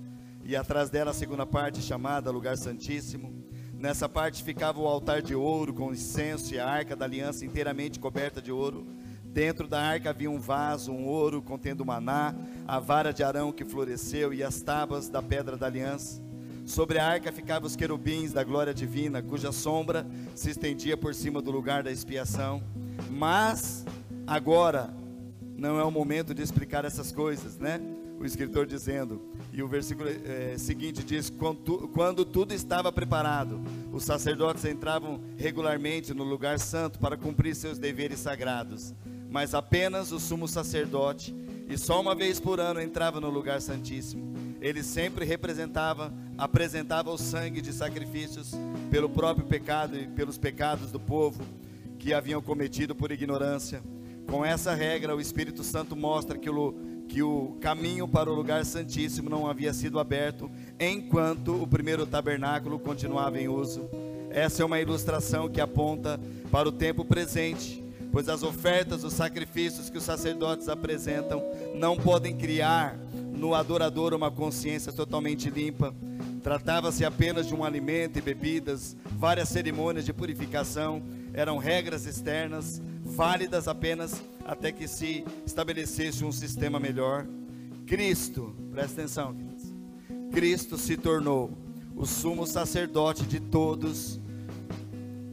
e 0.46 0.56
atrás 0.56 0.90
dela 0.90 1.12
a 1.12 1.14
segunda 1.14 1.46
parte 1.46 1.82
chamada 1.82 2.32
lugar 2.32 2.56
santíssimo. 2.56 3.47
Nessa 3.80 4.10
parte 4.10 4.44
ficava 4.44 4.80
o 4.80 4.88
altar 4.88 5.22
de 5.22 5.36
ouro 5.36 5.72
com 5.72 5.94
incenso 5.94 6.52
e 6.56 6.60
a 6.60 6.68
arca 6.68 6.96
da 6.96 7.06
aliança 7.06 7.46
inteiramente 7.46 8.00
coberta 8.00 8.42
de 8.42 8.52
ouro. 8.52 8.88
Dentro 9.24 9.68
da 9.68 9.80
arca 9.80 10.10
havia 10.10 10.32
um 10.32 10.40
vaso, 10.40 10.92
um 10.92 11.06
ouro 11.06 11.44
contendo 11.44 11.86
maná, 11.86 12.34
a 12.68 12.80
vara 12.80 13.14
de 13.14 13.24
Arão 13.24 13.52
que 13.52 13.64
floresceu 13.64 14.34
e 14.34 14.44
as 14.44 14.62
tábuas 14.64 15.10
da 15.10 15.22
pedra 15.22 15.56
da 15.56 15.68
aliança. 15.68 16.20
Sobre 16.66 16.98
a 16.98 17.06
arca 17.06 17.32
ficavam 17.32 17.68
os 17.68 17.76
querubins 17.76 18.34
da 18.34 18.44
glória 18.44 18.74
divina, 18.74 19.22
cuja 19.22 19.52
sombra 19.52 20.08
se 20.34 20.50
estendia 20.50 20.98
por 20.98 21.14
cima 21.14 21.40
do 21.40 21.52
lugar 21.52 21.84
da 21.84 21.92
expiação. 21.92 22.64
Mas 23.12 23.86
agora 24.26 24.90
não 25.56 25.80
é 25.80 25.84
o 25.84 25.92
momento 25.92 26.34
de 26.34 26.42
explicar 26.42 26.84
essas 26.84 27.12
coisas, 27.12 27.60
né? 27.60 27.80
O 28.20 28.26
escritor 28.26 28.66
dizendo, 28.66 29.22
e 29.54 29.62
o 29.62 29.68
versículo 29.68 30.10
é, 30.10 30.58
seguinte 30.58 31.04
diz: 31.04 31.30
quando, 31.30 31.88
quando 31.90 32.26
tudo 32.26 32.54
estava 32.54 32.92
preparado, 32.92 33.62
os 33.92 34.04
sacerdotes 34.04 34.66
entravam 34.66 35.22
regularmente 35.38 36.14
no 36.14 36.24
lugar 36.24 36.60
santo 36.60 37.00
para 37.00 37.16
cumprir 37.16 37.56
seus 37.56 37.78
deveres 37.78 38.20
sagrados 38.20 38.94
mas 39.30 39.54
apenas 39.54 40.12
o 40.12 40.20
sumo 40.20 40.48
sacerdote, 40.48 41.36
e 41.70 41.78
só 41.78 42.00
uma 42.00 42.16
vez 42.16 42.40
por 42.40 42.60
ano 42.60 42.82
entrava 42.82 43.20
no 43.20 43.30
lugar 43.30 43.62
santíssimo. 43.62 44.34
Ele 44.62 44.82
sempre 44.82 45.26
representava 45.26 46.14
apresentava 46.38 47.10
o 47.10 47.18
sangue 47.18 47.62
de 47.62 47.74
sacrifícios 47.74 48.52
pelo 48.92 49.10
próprio 49.10 49.46
pecado 49.46 49.98
e 49.98 50.08
pelos 50.08 50.38
pecados 50.38 50.92
do 50.92 51.00
povo 51.00 51.44
que 51.98 52.14
haviam 52.14 52.42
cometido 52.42 52.96
por 52.96 53.12
ignorância. 53.12 53.82
Com 54.30 54.46
essa 54.46 54.74
regra, 54.76 55.16
o 55.16 55.22
Espírito 55.22 55.64
Santo 55.64 55.96
mostra 55.96 56.38
que 56.38 56.50
o, 56.50 56.76
que 57.08 57.24
o 57.24 57.58
caminho 57.62 58.08
para 58.08 58.30
o 58.30 58.36
lugar 58.36 58.66
santíssimo 58.66 59.30
não 59.30 59.48
havia 59.48 59.74
sido 59.74 60.00
aberto 60.00 60.52
enquanto 60.80 61.62
o 61.62 61.68
primeiro 61.68 62.06
tabernáculo 62.06 62.78
continuava 62.78 63.40
em 63.40 63.48
uso. 63.48 63.90
Essa 64.30 64.62
é 64.62 64.66
uma 64.66 64.80
ilustração 64.80 65.50
que 65.50 65.62
aponta 65.62 66.20
para 66.52 66.68
o 66.68 66.72
tempo 66.72 67.06
presente, 67.06 67.84
pois 68.12 68.30
as 68.30 68.44
ofertas, 68.44 69.04
os 69.04 69.14
sacrifícios 69.14 69.90
que 69.90 69.98
os 69.98 70.04
sacerdotes 70.04 70.70
apresentam 70.70 71.42
não 71.74 71.98
podem 71.98 72.36
criar 72.36 72.98
no 73.38 73.54
adorador 73.54 74.14
uma 74.14 74.30
consciência 74.30 74.92
totalmente 74.92 75.50
limpa. 75.50 75.94
Tratava-se 76.44 77.04
apenas 77.04 77.48
de 77.48 77.54
um 77.54 77.64
alimento 77.64 78.20
e 78.20 78.22
bebidas, 78.22 78.96
várias 79.18 79.50
cerimônias 79.50 80.06
de 80.06 80.14
purificação, 80.14 81.02
eram 81.34 81.58
regras 81.58 82.06
externas, 82.06 82.82
válidas 83.08 83.68
apenas 83.68 84.22
até 84.46 84.72
que 84.72 84.88
se 84.88 85.26
estabelecesse 85.46 86.24
um 86.24 86.32
sistema 86.32 86.80
melhor. 86.80 87.26
Cristo, 87.86 88.56
presta 88.72 89.02
atenção. 89.02 89.36
Cristo 90.32 90.78
se 90.78 90.98
tornou 90.98 91.52
o 91.96 92.06
sumo 92.06 92.46
sacerdote 92.46 93.24
de 93.24 93.40
todos 93.40 94.20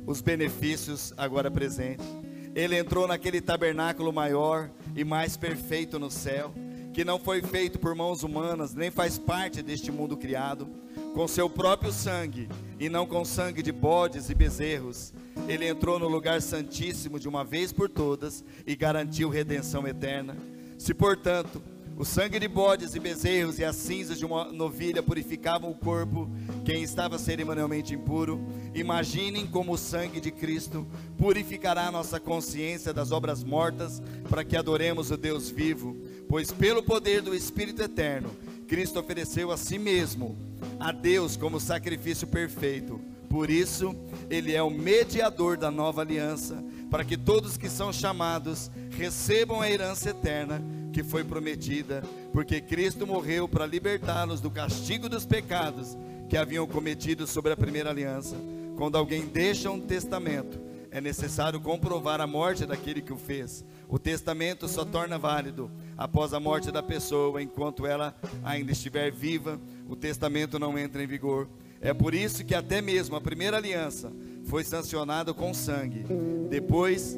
os 0.06 0.20
benefícios 0.20 1.12
agora 1.16 1.50
presentes. 1.50 2.06
Ele 2.54 2.78
entrou 2.78 3.06
naquele 3.06 3.40
tabernáculo 3.40 4.12
maior 4.12 4.70
e 4.94 5.04
mais 5.04 5.36
perfeito 5.36 5.98
no 5.98 6.10
céu, 6.10 6.54
que 6.92 7.04
não 7.04 7.18
foi 7.18 7.42
feito 7.42 7.78
por 7.78 7.94
mãos 7.94 8.22
humanas, 8.22 8.72
nem 8.72 8.90
faz 8.90 9.18
parte 9.18 9.60
deste 9.60 9.90
mundo 9.90 10.16
criado, 10.16 10.68
com 11.12 11.26
seu 11.26 11.50
próprio 11.50 11.92
sangue 11.92 12.48
e 12.78 12.88
não 12.88 13.06
com 13.06 13.24
sangue 13.24 13.62
de 13.62 13.72
bodes 13.72 14.30
e 14.30 14.34
bezerros. 14.34 15.12
Ele 15.46 15.68
entrou 15.68 15.98
no 15.98 16.08
lugar 16.08 16.40
santíssimo 16.40 17.20
de 17.20 17.28
uma 17.28 17.44
vez 17.44 17.72
por 17.72 17.88
todas 17.88 18.42
e 18.66 18.74
garantiu 18.74 19.28
redenção 19.28 19.86
eterna. 19.86 20.36
Se, 20.78 20.94
portanto, 20.94 21.62
o 21.96 22.04
sangue 22.04 22.40
de 22.40 22.48
bodes 22.48 22.94
e 22.94 22.98
bezerros 22.98 23.58
e 23.58 23.64
as 23.64 23.76
cinzas 23.76 24.18
de 24.18 24.24
uma 24.24 24.50
novilha 24.50 25.02
purificavam 25.02 25.70
o 25.70 25.74
corpo, 25.74 26.28
quem 26.64 26.82
estava 26.82 27.18
cerimonialmente 27.18 27.94
impuro. 27.94 28.44
Imaginem 28.74 29.46
como 29.46 29.72
o 29.72 29.78
sangue 29.78 30.20
de 30.20 30.32
Cristo 30.32 30.86
purificará 31.16 31.90
nossa 31.92 32.18
consciência 32.18 32.92
das 32.92 33.12
obras 33.12 33.44
mortas, 33.44 34.02
para 34.28 34.44
que 34.44 34.56
adoremos 34.56 35.10
o 35.12 35.16
Deus 35.16 35.50
vivo, 35.50 35.96
pois 36.28 36.50
pelo 36.50 36.82
poder 36.82 37.22
do 37.22 37.34
Espírito 37.34 37.82
eterno, 37.82 38.30
Cristo 38.66 38.98
ofereceu 38.98 39.52
a 39.52 39.56
si 39.56 39.78
mesmo 39.78 40.36
a 40.80 40.90
Deus 40.90 41.36
como 41.36 41.60
sacrifício 41.60 42.26
perfeito. 42.26 43.13
Por 43.34 43.50
isso, 43.50 43.96
ele 44.30 44.52
é 44.52 44.62
o 44.62 44.70
mediador 44.70 45.56
da 45.56 45.68
nova 45.68 46.02
aliança, 46.02 46.62
para 46.88 47.04
que 47.04 47.16
todos 47.16 47.56
que 47.56 47.68
são 47.68 47.92
chamados 47.92 48.70
recebam 48.96 49.60
a 49.60 49.68
herança 49.68 50.10
eterna 50.10 50.62
que 50.92 51.02
foi 51.02 51.24
prometida, 51.24 52.04
porque 52.32 52.60
Cristo 52.60 53.04
morreu 53.04 53.48
para 53.48 53.66
libertá-los 53.66 54.40
do 54.40 54.52
castigo 54.52 55.08
dos 55.08 55.26
pecados 55.26 55.98
que 56.28 56.36
haviam 56.36 56.64
cometido 56.64 57.26
sobre 57.26 57.50
a 57.50 57.56
primeira 57.56 57.90
aliança. 57.90 58.36
Quando 58.76 58.96
alguém 58.96 59.26
deixa 59.26 59.68
um 59.68 59.80
testamento, 59.80 60.56
é 60.88 61.00
necessário 61.00 61.60
comprovar 61.60 62.20
a 62.20 62.28
morte 62.28 62.64
daquele 62.64 63.02
que 63.02 63.12
o 63.12 63.18
fez. 63.18 63.64
O 63.88 63.98
testamento 63.98 64.68
só 64.68 64.84
torna 64.84 65.18
válido 65.18 65.68
após 65.98 66.32
a 66.32 66.38
morte 66.38 66.70
da 66.70 66.84
pessoa, 66.84 67.42
enquanto 67.42 67.84
ela 67.84 68.14
ainda 68.44 68.70
estiver 68.70 69.10
viva, 69.10 69.58
o 69.88 69.96
testamento 69.96 70.56
não 70.56 70.78
entra 70.78 71.02
em 71.02 71.06
vigor. 71.08 71.48
É 71.84 71.92
por 71.92 72.14
isso 72.14 72.42
que 72.42 72.54
até 72.54 72.80
mesmo 72.80 73.14
a 73.14 73.20
primeira 73.20 73.58
aliança 73.58 74.10
foi 74.46 74.64
sancionada 74.64 75.34
com 75.34 75.52
sangue. 75.52 76.06
Depois 76.48 77.14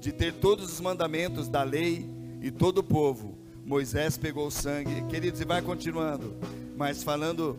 de 0.00 0.12
ter 0.12 0.32
todos 0.32 0.72
os 0.72 0.80
mandamentos 0.80 1.46
da 1.46 1.62
lei 1.62 2.08
e 2.40 2.50
todo 2.50 2.78
o 2.78 2.82
povo. 2.82 3.36
Moisés 3.66 4.16
pegou 4.16 4.50
sangue, 4.50 5.02
queridos, 5.10 5.42
e 5.42 5.44
vai 5.44 5.60
continuando, 5.60 6.34
mas 6.74 7.02
falando 7.02 7.58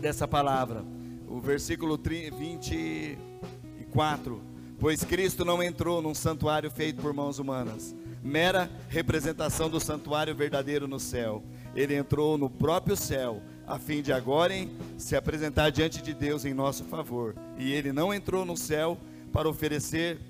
dessa 0.00 0.26
palavra, 0.26 0.82
o 1.28 1.38
versículo 1.38 1.98
24: 1.98 4.40
Pois 4.78 5.04
Cristo 5.04 5.44
não 5.44 5.62
entrou 5.62 6.00
num 6.00 6.14
santuário 6.14 6.70
feito 6.70 7.02
por 7.02 7.12
mãos 7.12 7.38
humanas, 7.38 7.94
mera 8.22 8.70
representação 8.88 9.68
do 9.68 9.78
santuário 9.78 10.34
verdadeiro 10.34 10.88
no 10.88 10.98
céu. 10.98 11.44
Ele 11.74 11.94
entrou 11.94 12.38
no 12.38 12.48
próprio 12.48 12.96
céu, 12.96 13.42
a 13.72 13.78
fim 13.78 14.02
de 14.02 14.12
agora 14.12 14.54
hein, 14.54 14.70
se 14.98 15.16
apresentar 15.16 15.70
diante 15.70 16.02
de 16.02 16.12
Deus 16.12 16.44
em 16.44 16.52
nosso 16.52 16.84
favor. 16.84 17.34
E 17.56 17.72
ele 17.72 17.90
não 17.90 18.12
entrou 18.12 18.44
no 18.44 18.54
céu 18.54 18.98
para 19.32 19.48
oferecer 19.48 20.20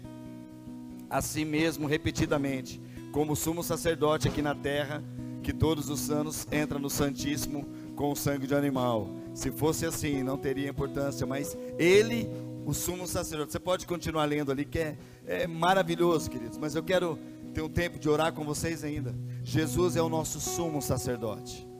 a 1.11 1.21
si 1.21 1.45
mesmo 1.45 1.89
repetidamente 1.89 2.81
como 3.11 3.35
sumo 3.35 3.61
sacerdote 3.61 4.29
aqui 4.29 4.41
na 4.41 4.55
terra, 4.55 5.03
que 5.43 5.53
todos 5.53 5.91
os 5.91 6.09
anos 6.09 6.47
entra 6.53 6.79
no 6.79 6.89
Santíssimo 6.89 7.67
com 7.97 8.13
o 8.13 8.17
sangue 8.17 8.47
de 8.47 8.55
animal. 8.55 9.11
Se 9.35 9.51
fosse 9.51 9.85
assim, 9.85 10.23
não 10.23 10.39
teria 10.39 10.71
importância, 10.71 11.27
mas 11.27 11.59
ele, 11.81 12.31
o 12.65 12.73
sumo 12.73 13.09
sacerdote, 13.09 13.51
você 13.51 13.59
pode 13.59 13.87
continuar 13.87 14.25
lendo 14.25 14.53
ali, 14.53 14.65
que 14.65 14.79
é, 14.79 14.97
é 15.27 15.47
maravilhoso, 15.49 16.31
queridos, 16.31 16.59
mas 16.59 16.77
eu 16.77 16.83
quero 16.85 17.19
ter 17.53 17.61
um 17.61 17.69
tempo 17.69 17.99
de 17.99 18.09
orar 18.09 18.33
com 18.33 18.45
vocês 18.45 18.85
ainda. 18.85 19.13
Jesus 19.43 19.97
é 19.97 20.01
o 20.01 20.09
nosso 20.09 20.41
sumo 20.41 20.81
sacerdote. 20.81 21.72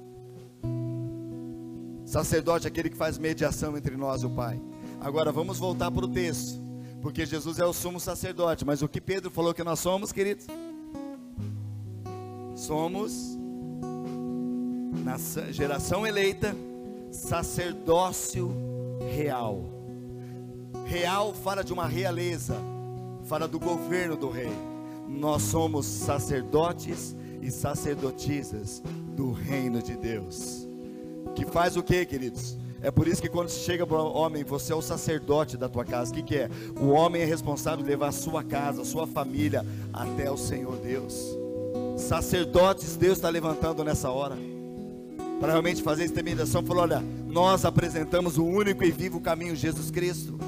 Sacerdote 2.13 2.67
é 2.67 2.69
aquele 2.69 2.91
que 2.91 2.97
faz 2.97 3.17
mediação 3.17 3.75
entre 3.75 3.97
nós 3.97 4.23
e 4.23 4.27
o 4.27 4.31
Pai. 4.31 4.61
Agora 5.01 5.33
vamos 5.33 5.59
voltar 5.59 5.91
para 5.91 6.05
o 6.05 6.09
texto, 6.09 6.61
porque 7.01 7.25
Jesus 7.25 7.59
é 7.59 7.65
o 7.65 7.73
sumo 7.73 7.99
sacerdote, 7.99 8.67
mas 8.67 8.83
o 8.83 8.89
que 8.89 9.01
Pedro 9.01 9.31
falou 9.31 9.55
que 9.55 9.65
nós 9.65 9.81
somos, 9.81 10.13
queridos? 10.13 10.47
Somos, 12.55 13.39
na 15.03 15.17
geração 15.51 16.07
eleita, 16.07 16.55
sacerdócio 17.11 18.55
real. 19.17 19.65
Real 20.85 21.33
fala 21.33 21.65
de 21.65 21.73
uma 21.73 21.87
realeza, 21.87 22.57
fala 23.25 23.49
do 23.49 23.59
governo 23.59 24.19
do 24.19 24.29
rei. 24.29 24.53
Nós 25.09 25.41
somos 25.45 25.87
sacerdotes 25.87 27.17
e 27.41 27.51
sacerdotisas 27.51 28.83
do 29.17 29.33
reino 29.33 29.83
de 29.83 29.97
Deus. 29.97 30.71
Que 31.35 31.45
faz 31.45 31.77
o 31.77 31.83
que, 31.83 32.05
queridos? 32.05 32.57
É 32.83 32.91
por 32.91 33.07
isso 33.07 33.23
que 33.23 33.29
quando 33.29 33.49
se 33.49 33.61
chega 33.61 33.87
para 33.87 33.97
o 33.97 34.13
homem, 34.13 34.43
você 34.43 34.73
é 34.73 34.77
o 34.77 34.83
sacerdote 34.83 35.57
da 35.57 35.69
tua 35.69 35.85
casa. 35.85 36.11
O 36.11 36.15
que, 36.15 36.23
que 36.23 36.37
é? 36.37 36.51
O 36.81 36.89
homem 36.89 37.23
é 37.23 37.25
responsável 37.25 37.85
de 37.85 37.89
levar 37.89 38.09
a 38.09 38.13
sua 38.13 38.43
casa, 38.43 38.83
a 38.83 38.85
sua 38.85 39.07
família 39.07 39.65
até 39.93 40.31
o 40.31 40.37
Senhor 40.37 40.77
Deus. 40.79 41.15
Sacerdotes 41.97 42.97
Deus 42.97 43.19
está 43.19 43.29
levantando 43.29 43.85
nessa 43.85 44.11
hora. 44.11 44.37
Para 45.39 45.53
realmente 45.53 45.83
fazer 45.83 46.05
essa 46.05 46.13
intermediação, 46.13 46.63
falou: 46.63 46.83
olha, 46.83 47.03
nós 47.29 47.65
apresentamos 47.65 48.37
o 48.37 48.45
único 48.45 48.85
e 48.85 48.91
vivo 48.91 49.21
caminho, 49.21 49.55
Jesus 49.55 49.91
Cristo. 49.91 50.39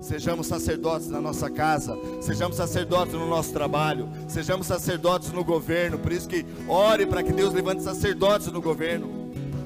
Sejamos 0.00 0.46
sacerdotes 0.46 1.08
na 1.08 1.20
nossa 1.20 1.50
casa, 1.50 1.96
sejamos 2.22 2.56
sacerdotes 2.56 3.12
no 3.12 3.26
nosso 3.26 3.52
trabalho, 3.52 4.08
sejamos 4.28 4.66
sacerdotes 4.66 5.30
no 5.30 5.44
governo. 5.44 5.98
Por 5.98 6.10
isso 6.10 6.26
que 6.26 6.44
ore 6.66 7.04
para 7.04 7.22
que 7.22 7.32
Deus 7.32 7.52
levante 7.52 7.82
sacerdotes 7.82 8.46
no 8.46 8.62
governo, 8.62 9.19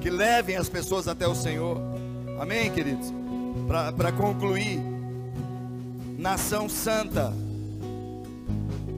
que 0.05 0.09
levem 0.11 0.55
as 0.55 0.69
pessoas 0.69 1.07
até 1.07 1.27
o 1.27 1.33
Senhor. 1.33 1.81
Amém, 2.39 2.71
queridos? 2.71 3.11
Para 3.97 4.11
concluir, 4.11 4.79
nação 6.15 6.69
santa, 6.69 7.33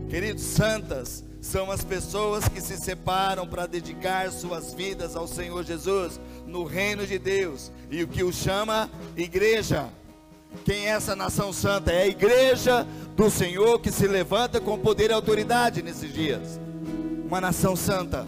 queridos, 0.09 0.43
santas, 0.43 1.23
são 1.39 1.71
as 1.71 1.81
pessoas 1.81 2.49
que 2.49 2.59
se 2.59 2.75
separam 2.75 3.47
para 3.47 3.65
dedicar 3.65 4.29
suas 4.33 4.73
vidas 4.73 5.15
ao 5.15 5.29
Senhor 5.29 5.63
Jesus 5.63 6.19
no 6.45 6.65
reino 6.65 7.07
de 7.07 7.17
Deus 7.17 7.71
e 7.89 8.03
o 8.03 8.07
que 8.09 8.21
o 8.21 8.33
chama 8.33 8.89
igreja. 9.15 9.87
Quem 10.65 10.87
é 10.87 10.89
essa 10.89 11.15
nação 11.15 11.53
santa? 11.53 11.89
É 11.89 12.01
a 12.01 12.07
igreja 12.07 12.85
do 13.15 13.29
Senhor 13.29 13.79
que 13.79 13.93
se 13.93 14.07
levanta 14.07 14.59
com 14.59 14.77
poder 14.77 15.11
e 15.11 15.13
autoridade 15.13 15.81
nesses 15.81 16.13
dias. 16.13 16.59
Uma 17.25 17.39
nação 17.39 17.77
santa, 17.77 18.27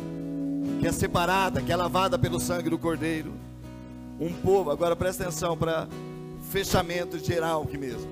que 0.80 0.88
é 0.88 0.92
separada, 0.92 1.62
que 1.62 1.72
é 1.72 1.76
lavada 1.76 2.18
pelo 2.18 2.40
sangue 2.40 2.70
do 2.70 2.80
Cordeiro. 2.80 3.34
Um 4.20 4.34
povo, 4.34 4.72
agora 4.72 4.96
presta 4.96 5.24
atenção 5.24 5.58
para 5.58 5.88
fechamento 6.50 7.20
geral 7.20 7.64
aqui 7.64 7.78
mesmo. 7.78 8.10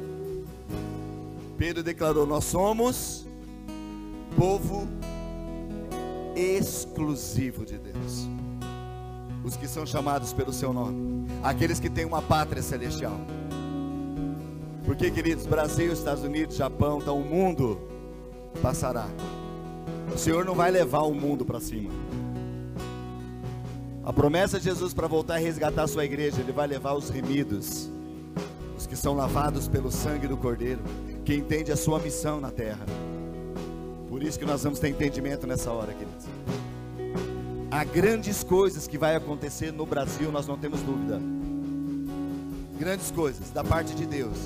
Pedro 1.58 1.82
declarou: 1.82 2.26
Nós 2.26 2.44
somos 2.46 3.26
povo 4.36 4.88
exclusivo 6.36 7.66
de 7.66 7.78
Deus. 7.78 8.28
Os 9.44 9.56
que 9.56 9.68
são 9.68 9.86
chamados 9.86 10.34
pelo 10.34 10.52
seu 10.52 10.74
nome, 10.74 11.26
aqueles 11.42 11.80
que 11.80 11.90
têm 11.90 12.06
uma 12.06 12.22
pátria 12.22 12.62
celestial. 12.62 13.18
Porque, 14.86 15.10
queridos, 15.10 15.46
Brasil, 15.46 15.92
Estados 15.92 16.24
Unidos, 16.24 16.56
Japão, 16.56 17.00
então 17.02 17.18
o 17.18 17.26
mundo 17.26 17.80
passará. 18.62 19.08
O 20.14 20.18
Senhor 20.18 20.46
não 20.46 20.54
vai 20.54 20.70
levar 20.70 21.02
o 21.02 21.14
mundo 21.14 21.46
para 21.46 21.60
cima. 21.60 21.92
A 24.08 24.14
promessa 24.14 24.58
de 24.58 24.64
Jesus 24.64 24.94
para 24.94 25.06
voltar 25.06 25.42
e 25.42 25.44
resgatar 25.44 25.84
a 25.84 25.88
sua 25.88 26.06
igreja, 26.06 26.40
ele 26.40 26.54
vai 26.54 26.66
levar 26.66 26.94
os 26.94 27.10
remidos, 27.10 27.90
os 28.78 28.88
que 28.88 28.96
são 28.96 29.14
lavados 29.14 29.68
pelo 29.68 29.92
sangue 29.92 30.30
do 30.30 30.38
Cordeiro, 30.38 30.80
que 31.26 31.36
entende 31.36 31.74
a 31.74 31.76
sua 31.76 32.00
missão 32.00 32.40
na 32.40 32.50
terra. 32.50 32.86
Por 34.08 34.24
isso 34.24 34.40
que 34.40 34.46
nós 34.46 34.64
vamos 34.64 34.80
ter 34.80 34.88
entendimento 34.88 35.46
nessa 35.46 35.72
hora, 35.72 35.92
queridos. 35.92 36.26
Há 37.70 37.84
grandes 37.84 38.46
coisas 38.46 38.88
que 38.88 38.98
vai 38.98 39.14
acontecer 39.14 39.74
no 39.74 39.86
Brasil, 39.86 40.32
nós 40.32 40.48
não 40.48 40.58
temos 40.58 40.80
dúvida. 40.84 41.20
Grandes 42.80 43.12
coisas 43.12 43.50
da 43.52 43.62
parte 43.62 43.94
de 43.94 44.06
Deus, 44.06 44.38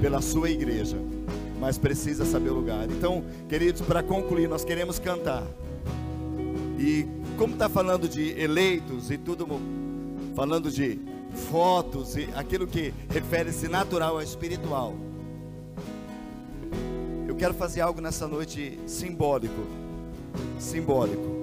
pela 0.00 0.22
sua 0.22 0.48
igreja, 0.48 0.96
mas 1.60 1.76
precisa 1.76 2.24
saber 2.24 2.48
o 2.48 2.54
lugar. 2.54 2.90
Então, 2.90 3.22
queridos, 3.46 3.82
para 3.82 4.02
concluir, 4.02 4.48
nós 4.48 4.64
queremos 4.64 4.98
cantar. 4.98 5.42
E 6.78 7.15
como 7.36 7.52
está 7.52 7.68
falando 7.68 8.08
de 8.08 8.38
eleitos 8.40 9.10
e 9.10 9.18
tudo, 9.18 9.46
falando 10.34 10.70
de 10.70 10.98
fotos 11.50 12.16
e 12.16 12.28
aquilo 12.34 12.66
que 12.66 12.92
refere-se 13.10 13.68
natural 13.68 14.14
ao 14.14 14.22
espiritual. 14.22 14.94
Eu 17.28 17.36
quero 17.36 17.52
fazer 17.52 17.82
algo 17.82 18.00
nessa 18.00 18.26
noite 18.26 18.78
simbólico, 18.86 19.66
simbólico, 20.58 21.36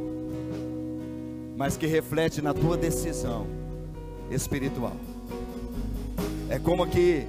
mas 1.56 1.78
que 1.78 1.86
reflete 1.86 2.42
na 2.42 2.54
tua 2.54 2.76
decisão 2.76 3.46
espiritual. 4.32 4.96
É 6.50 6.58
como 6.58 6.88
que 6.88 7.26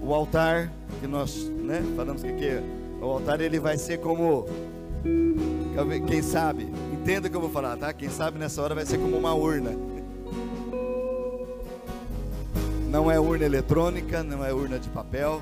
o 0.00 0.14
altar 0.14 0.72
que 1.00 1.06
nós, 1.08 1.44
né, 1.44 1.82
falamos 1.96 2.22
que 2.22 2.28
aqui, 2.28 2.62
o 3.00 3.04
altar 3.06 3.40
ele 3.40 3.58
vai 3.58 3.76
ser 3.76 3.98
como 3.98 4.46
quem 6.06 6.22
sabe, 6.22 6.68
entenda 6.92 7.28
o 7.28 7.30
que 7.30 7.36
eu 7.36 7.40
vou 7.40 7.50
falar, 7.50 7.76
tá? 7.76 7.92
Quem 7.92 8.10
sabe 8.10 8.38
nessa 8.38 8.60
hora 8.60 8.74
vai 8.74 8.84
ser 8.84 8.98
como 8.98 9.16
uma 9.16 9.32
urna. 9.32 9.70
Não 12.90 13.10
é 13.10 13.20
urna 13.20 13.44
eletrônica, 13.44 14.22
não 14.24 14.44
é 14.44 14.52
urna 14.52 14.78
de 14.78 14.88
papel, 14.88 15.40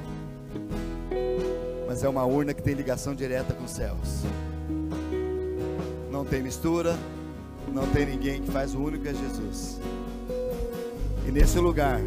mas 1.86 2.04
é 2.04 2.08
uma 2.08 2.24
urna 2.24 2.52
que 2.52 2.62
tem 2.62 2.74
ligação 2.74 3.14
direta 3.14 3.54
com 3.54 3.64
os 3.64 3.70
céus. 3.70 4.24
Não 6.10 6.24
tem 6.24 6.42
mistura, 6.42 6.94
não 7.72 7.86
tem 7.86 8.04
ninguém 8.04 8.42
que 8.42 8.50
faz 8.50 8.74
o 8.74 8.78
único 8.78 9.08
é 9.08 9.14
Jesus. 9.14 9.80
E 11.26 11.30
nesse 11.30 11.58
lugar 11.58 12.00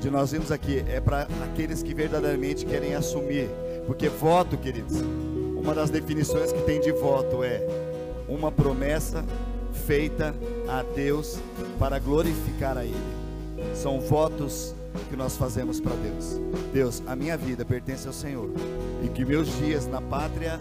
de 0.00 0.10
nós 0.10 0.30
vimos 0.30 0.52
aqui 0.52 0.84
é 0.88 1.00
para 1.00 1.26
aqueles 1.42 1.82
que 1.82 1.92
verdadeiramente 1.92 2.64
querem 2.64 2.94
assumir, 2.94 3.48
porque 3.86 4.08
voto, 4.08 4.56
queridos, 4.56 5.02
uma 5.64 5.74
das 5.74 5.88
definições 5.88 6.52
que 6.52 6.60
tem 6.60 6.78
de 6.78 6.92
voto 6.92 7.42
é 7.42 7.66
uma 8.28 8.52
promessa 8.52 9.24
feita 9.86 10.34
a 10.68 10.82
Deus 10.82 11.38
para 11.78 11.98
glorificar 11.98 12.76
a 12.76 12.84
Ele. 12.84 12.94
São 13.74 13.98
votos 13.98 14.74
que 15.08 15.16
nós 15.16 15.38
fazemos 15.38 15.80
para 15.80 15.94
Deus. 15.96 16.38
Deus, 16.70 17.02
a 17.06 17.16
minha 17.16 17.34
vida 17.38 17.64
pertence 17.64 18.06
ao 18.06 18.12
Senhor 18.12 18.50
e 19.02 19.08
que 19.08 19.24
meus 19.24 19.48
dias 19.56 19.86
na 19.86 20.02
pátria 20.02 20.60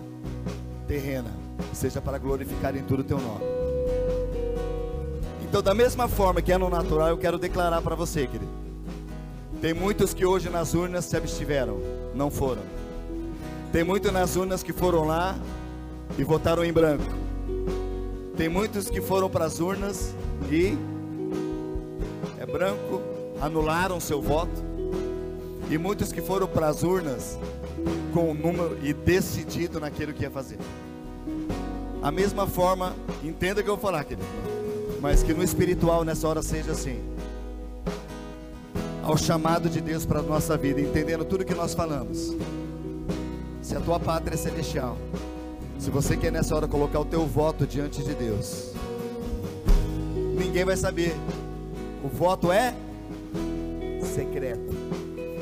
terrena 0.88 1.32
seja 1.74 2.02
para 2.02 2.18
glorificar 2.18 2.74
em 2.74 2.84
tudo 2.84 3.02
o 3.02 3.04
teu 3.04 3.20
nome. 3.20 3.44
Então, 5.44 5.62
da 5.62 5.74
mesma 5.74 6.08
forma 6.08 6.42
que 6.42 6.54
é 6.54 6.58
no 6.58 6.70
natural, 6.70 7.10
eu 7.10 7.18
quero 7.18 7.38
declarar 7.38 7.82
para 7.82 7.94
você, 7.94 8.26
querido. 8.26 8.52
Tem 9.60 9.74
muitos 9.74 10.14
que 10.14 10.26
hoje 10.26 10.50
nas 10.50 10.74
urnas 10.74 11.04
se 11.04 11.18
abstiveram, 11.18 11.78
não 12.16 12.32
foram. 12.32 12.73
Tem 13.74 13.84
muitos 13.84 14.14
nas 14.14 14.36
urnas 14.36 14.62
que 14.62 14.72
foram 14.72 15.04
lá 15.04 15.36
e 16.16 16.24
votaram 16.24 16.64
em 16.64 16.72
branco. 16.72 17.12
Tem 18.38 18.48
muitos 18.48 18.88
que 18.88 19.02
foram 19.02 19.28
para 19.28 19.46
as 19.46 19.60
urnas 19.60 20.14
e 20.52 20.78
é 22.40 22.46
branco, 22.46 23.02
anularam 23.42 24.00
seu 24.00 24.22
voto. 24.22 24.64
E 25.72 25.78
muitos 25.80 26.12
que 26.12 26.22
foram 26.22 26.46
para 26.46 26.68
as 26.68 26.84
urnas 26.84 27.40
com 28.14 28.30
o 28.30 28.36
número 28.36 28.78
e 28.84 28.94
decidido 28.94 29.80
naquilo 29.80 30.14
que 30.14 30.22
ia 30.22 30.30
fazer. 30.30 30.60
A 32.00 32.12
mesma 32.12 32.46
forma, 32.46 32.94
entenda 33.24 33.62
o 33.62 33.64
que 33.64 33.70
eu 33.72 33.76
vou 33.76 33.82
falar, 33.82 34.04
querido. 34.04 34.28
Mas 35.02 35.24
que 35.24 35.34
no 35.34 35.42
espiritual 35.42 36.04
nessa 36.04 36.28
hora 36.28 36.44
seja 36.44 36.74
assim. 36.74 37.02
Ao 39.02 39.18
chamado 39.18 39.68
de 39.68 39.82
Deus 39.82 40.06
para 40.06 40.20
a 40.20 40.24
nossa 40.24 40.56
vida, 40.56 40.80
entendendo 40.80 41.26
tudo 41.26 41.44
que 41.44 41.56
nós 41.56 41.74
falamos 41.74 42.36
se 43.74 43.78
a 43.78 43.82
tua 43.82 44.00
pátria 44.00 44.36
é 44.36 44.38
celestial, 44.38 44.96
se 45.80 45.90
você 45.90 46.16
quer 46.16 46.32
nessa 46.32 46.56
hora 46.56 46.68
colocar 46.68 47.00
o 47.00 47.06
teu 47.06 47.26
voto 47.26 47.66
diante 47.66 48.04
de 48.04 48.14
Deus, 48.14 48.72
ninguém 50.38 50.64
vai 50.64 50.78
saber. 50.78 51.16
O 52.04 52.08
voto 52.08 52.52
é 52.52 52.76
secreto. 54.04 54.62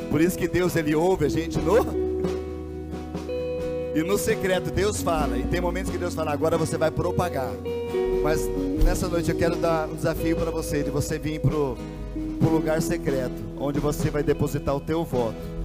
Por 0.09 0.21
isso 0.21 0.37
que 0.37 0.47
Deus 0.47 0.77
ele 0.77 0.95
ouve 0.95 1.25
a 1.25 1.29
gente 1.29 1.59
no 1.59 1.75
e 3.93 4.01
no 4.01 4.17
secreto 4.17 4.71
Deus 4.71 5.01
fala, 5.01 5.37
e 5.37 5.43
tem 5.43 5.59
momentos 5.59 5.91
que 5.91 5.97
Deus 5.97 6.15
fala, 6.15 6.31
agora 6.31 6.57
você 6.57 6.77
vai 6.77 6.89
propagar. 6.89 7.51
Mas 8.23 8.47
nessa 8.81 9.09
noite 9.09 9.29
eu 9.29 9.35
quero 9.35 9.57
dar 9.57 9.89
um 9.89 9.95
desafio 9.95 10.37
para 10.37 10.49
você, 10.49 10.83
de 10.83 10.89
você 10.89 11.19
vir 11.19 11.41
para 11.41 11.53
o 11.53 11.77
lugar 12.49 12.81
secreto, 12.81 13.43
onde 13.59 13.81
você 13.81 14.09
vai 14.09 14.23
depositar 14.23 14.73
o 14.73 14.79
teu 14.79 15.03
voto 15.03 15.60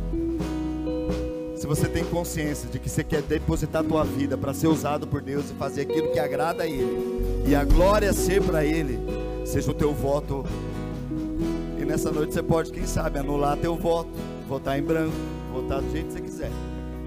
se 1.66 1.68
você 1.68 1.88
tem 1.88 2.04
consciência 2.04 2.68
de 2.68 2.78
que 2.78 2.88
você 2.88 3.02
quer 3.02 3.20
depositar 3.22 3.82
a 3.82 3.84
tua 3.84 4.04
vida 4.04 4.38
para 4.38 4.54
ser 4.54 4.68
usado 4.68 5.04
por 5.04 5.20
Deus 5.20 5.50
e 5.50 5.54
fazer 5.54 5.80
aquilo 5.80 6.12
que 6.12 6.18
agrada 6.20 6.62
a 6.62 6.66
Ele, 6.66 7.44
e 7.44 7.56
a 7.56 7.64
glória 7.64 8.12
ser 8.12 8.40
para 8.40 8.64
Ele, 8.64 9.00
seja 9.44 9.72
o 9.72 9.74
teu 9.74 9.92
voto. 9.92 10.44
E 11.76 11.84
nessa 11.84 12.12
noite 12.12 12.34
você 12.34 12.42
pode, 12.42 12.70
quem 12.70 12.86
sabe, 12.86 13.18
anular 13.18 13.56
teu 13.56 13.74
voto, 13.74 14.10
votar 14.48 14.78
em 14.78 14.82
branco, 14.82 15.16
votar 15.52 15.82
do 15.82 15.90
jeito 15.90 16.06
que 16.06 16.12
você 16.12 16.20
quiser. 16.20 16.50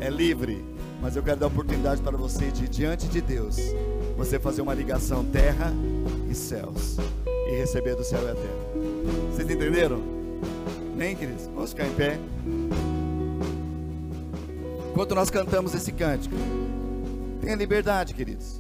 É 0.02 0.10
livre, 0.10 0.62
mas 1.02 1.16
eu 1.16 1.24
quero 1.24 1.40
dar 1.40 1.48
oportunidade 1.48 2.02
para 2.02 2.18
você 2.18 2.52
de 2.52 2.68
diante 2.68 3.08
de 3.08 3.22
Deus, 3.22 3.56
você 4.18 4.38
fazer 4.40 4.62
uma 4.62 4.74
ligação 4.74 5.24
terra 5.24 5.72
e 6.30 6.36
céus 6.36 6.98
e 7.26 7.56
receber 7.56 7.96
do 7.96 8.04
céu 8.04 8.20
e 8.24 8.32
a 8.32 8.36
terra. 8.36 9.32
Vocês 9.32 9.50
entenderam? 9.50 10.02
Nem, 10.98 11.16
queridos? 11.16 11.46
Vamos 11.56 11.70
ficar 11.70 11.88
em 11.88 11.94
pé. 11.94 12.20
Enquanto 15.00 15.16
nós 15.16 15.30
cantamos 15.30 15.74
esse 15.74 15.94
cântico, 15.94 16.36
tenha 17.40 17.56
liberdade, 17.56 18.14
queridos. 18.14 18.60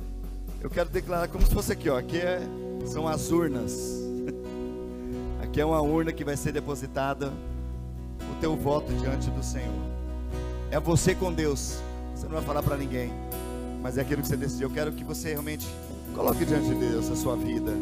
Eu 0.62 0.70
quero 0.70 0.88
declarar 0.88 1.28
como 1.28 1.46
se 1.46 1.54
fosse 1.54 1.74
aqui, 1.74 1.90
ó. 1.90 1.98
Aqui 1.98 2.16
é, 2.18 2.40
são 2.86 3.06
as 3.10 3.30
urnas. 3.30 4.00
Aqui 5.44 5.60
é 5.60 5.66
uma 5.66 5.82
urna 5.82 6.14
que 6.14 6.24
vai 6.24 6.38
ser 6.38 6.54
depositada 6.54 7.34
o 8.22 8.40
teu 8.40 8.56
voto 8.56 8.90
diante 8.94 9.30
do 9.30 9.44
Senhor. 9.44 9.84
É 10.72 10.80
você 10.80 11.14
com 11.14 11.34
Deus. 11.34 11.82
Você 12.16 12.24
não 12.24 12.36
vai 12.36 12.44
falar 12.44 12.64
para 12.64 12.78
ninguém, 12.78 13.12
mas 13.82 13.98
é 13.98 14.02
aquilo 14.02 14.22
que 14.22 14.30
você 14.30 14.38
decidiu. 14.38 14.70
Eu 14.70 14.74
quero 14.74 14.94
que 14.94 15.04
você 15.04 15.32
realmente 15.32 15.68
coloque 16.16 16.46
diante 16.46 16.70
de 16.70 16.76
Deus 16.76 17.12
a 17.12 17.18
sua 17.18 17.36
vida 17.36 17.74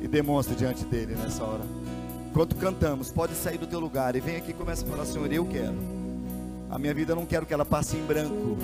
e 0.00 0.06
demonstre 0.06 0.54
diante 0.54 0.84
dele 0.84 1.16
nessa 1.16 1.42
hora. 1.42 1.64
Enquanto 2.30 2.54
cantamos, 2.54 3.10
pode 3.10 3.34
sair 3.34 3.58
do 3.58 3.66
teu 3.66 3.80
lugar 3.80 4.14
e 4.14 4.20
vem 4.20 4.36
aqui 4.36 4.52
e 4.52 4.54
começa 4.54 4.86
a 4.86 4.88
falar, 4.88 5.04
Senhor, 5.04 5.32
eu 5.32 5.44
quero. 5.44 5.97
A 6.70 6.78
minha 6.78 6.92
vida 6.92 7.12
eu 7.12 7.16
não 7.16 7.26
quero 7.26 7.46
que 7.46 7.54
ela 7.54 7.64
passe 7.64 7.96
em 7.96 8.04
branco. 8.04 8.56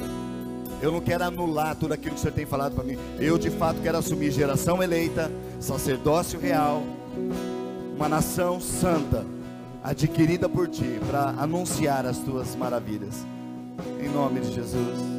Eu 0.82 0.92
não 0.92 1.00
quero 1.00 1.24
anular 1.24 1.74
tudo 1.74 1.94
aquilo 1.94 2.14
que 2.14 2.20
o 2.20 2.22
Senhor 2.22 2.34
tem 2.34 2.44
falado 2.44 2.74
para 2.74 2.84
mim. 2.84 2.98
Eu 3.18 3.38
de 3.38 3.50
fato 3.50 3.80
quero 3.80 3.96
assumir 3.96 4.30
geração 4.30 4.82
eleita, 4.82 5.30
sacerdócio 5.58 6.38
real, 6.38 6.82
uma 7.96 8.08
nação 8.08 8.60
santa, 8.60 9.24
adquirida 9.82 10.48
por 10.48 10.68
ti, 10.68 11.00
para 11.08 11.30
anunciar 11.42 12.04
as 12.04 12.18
tuas 12.18 12.54
maravilhas. 12.54 13.24
Em 13.98 14.08
nome 14.10 14.40
de 14.40 14.52
Jesus. 14.52 15.13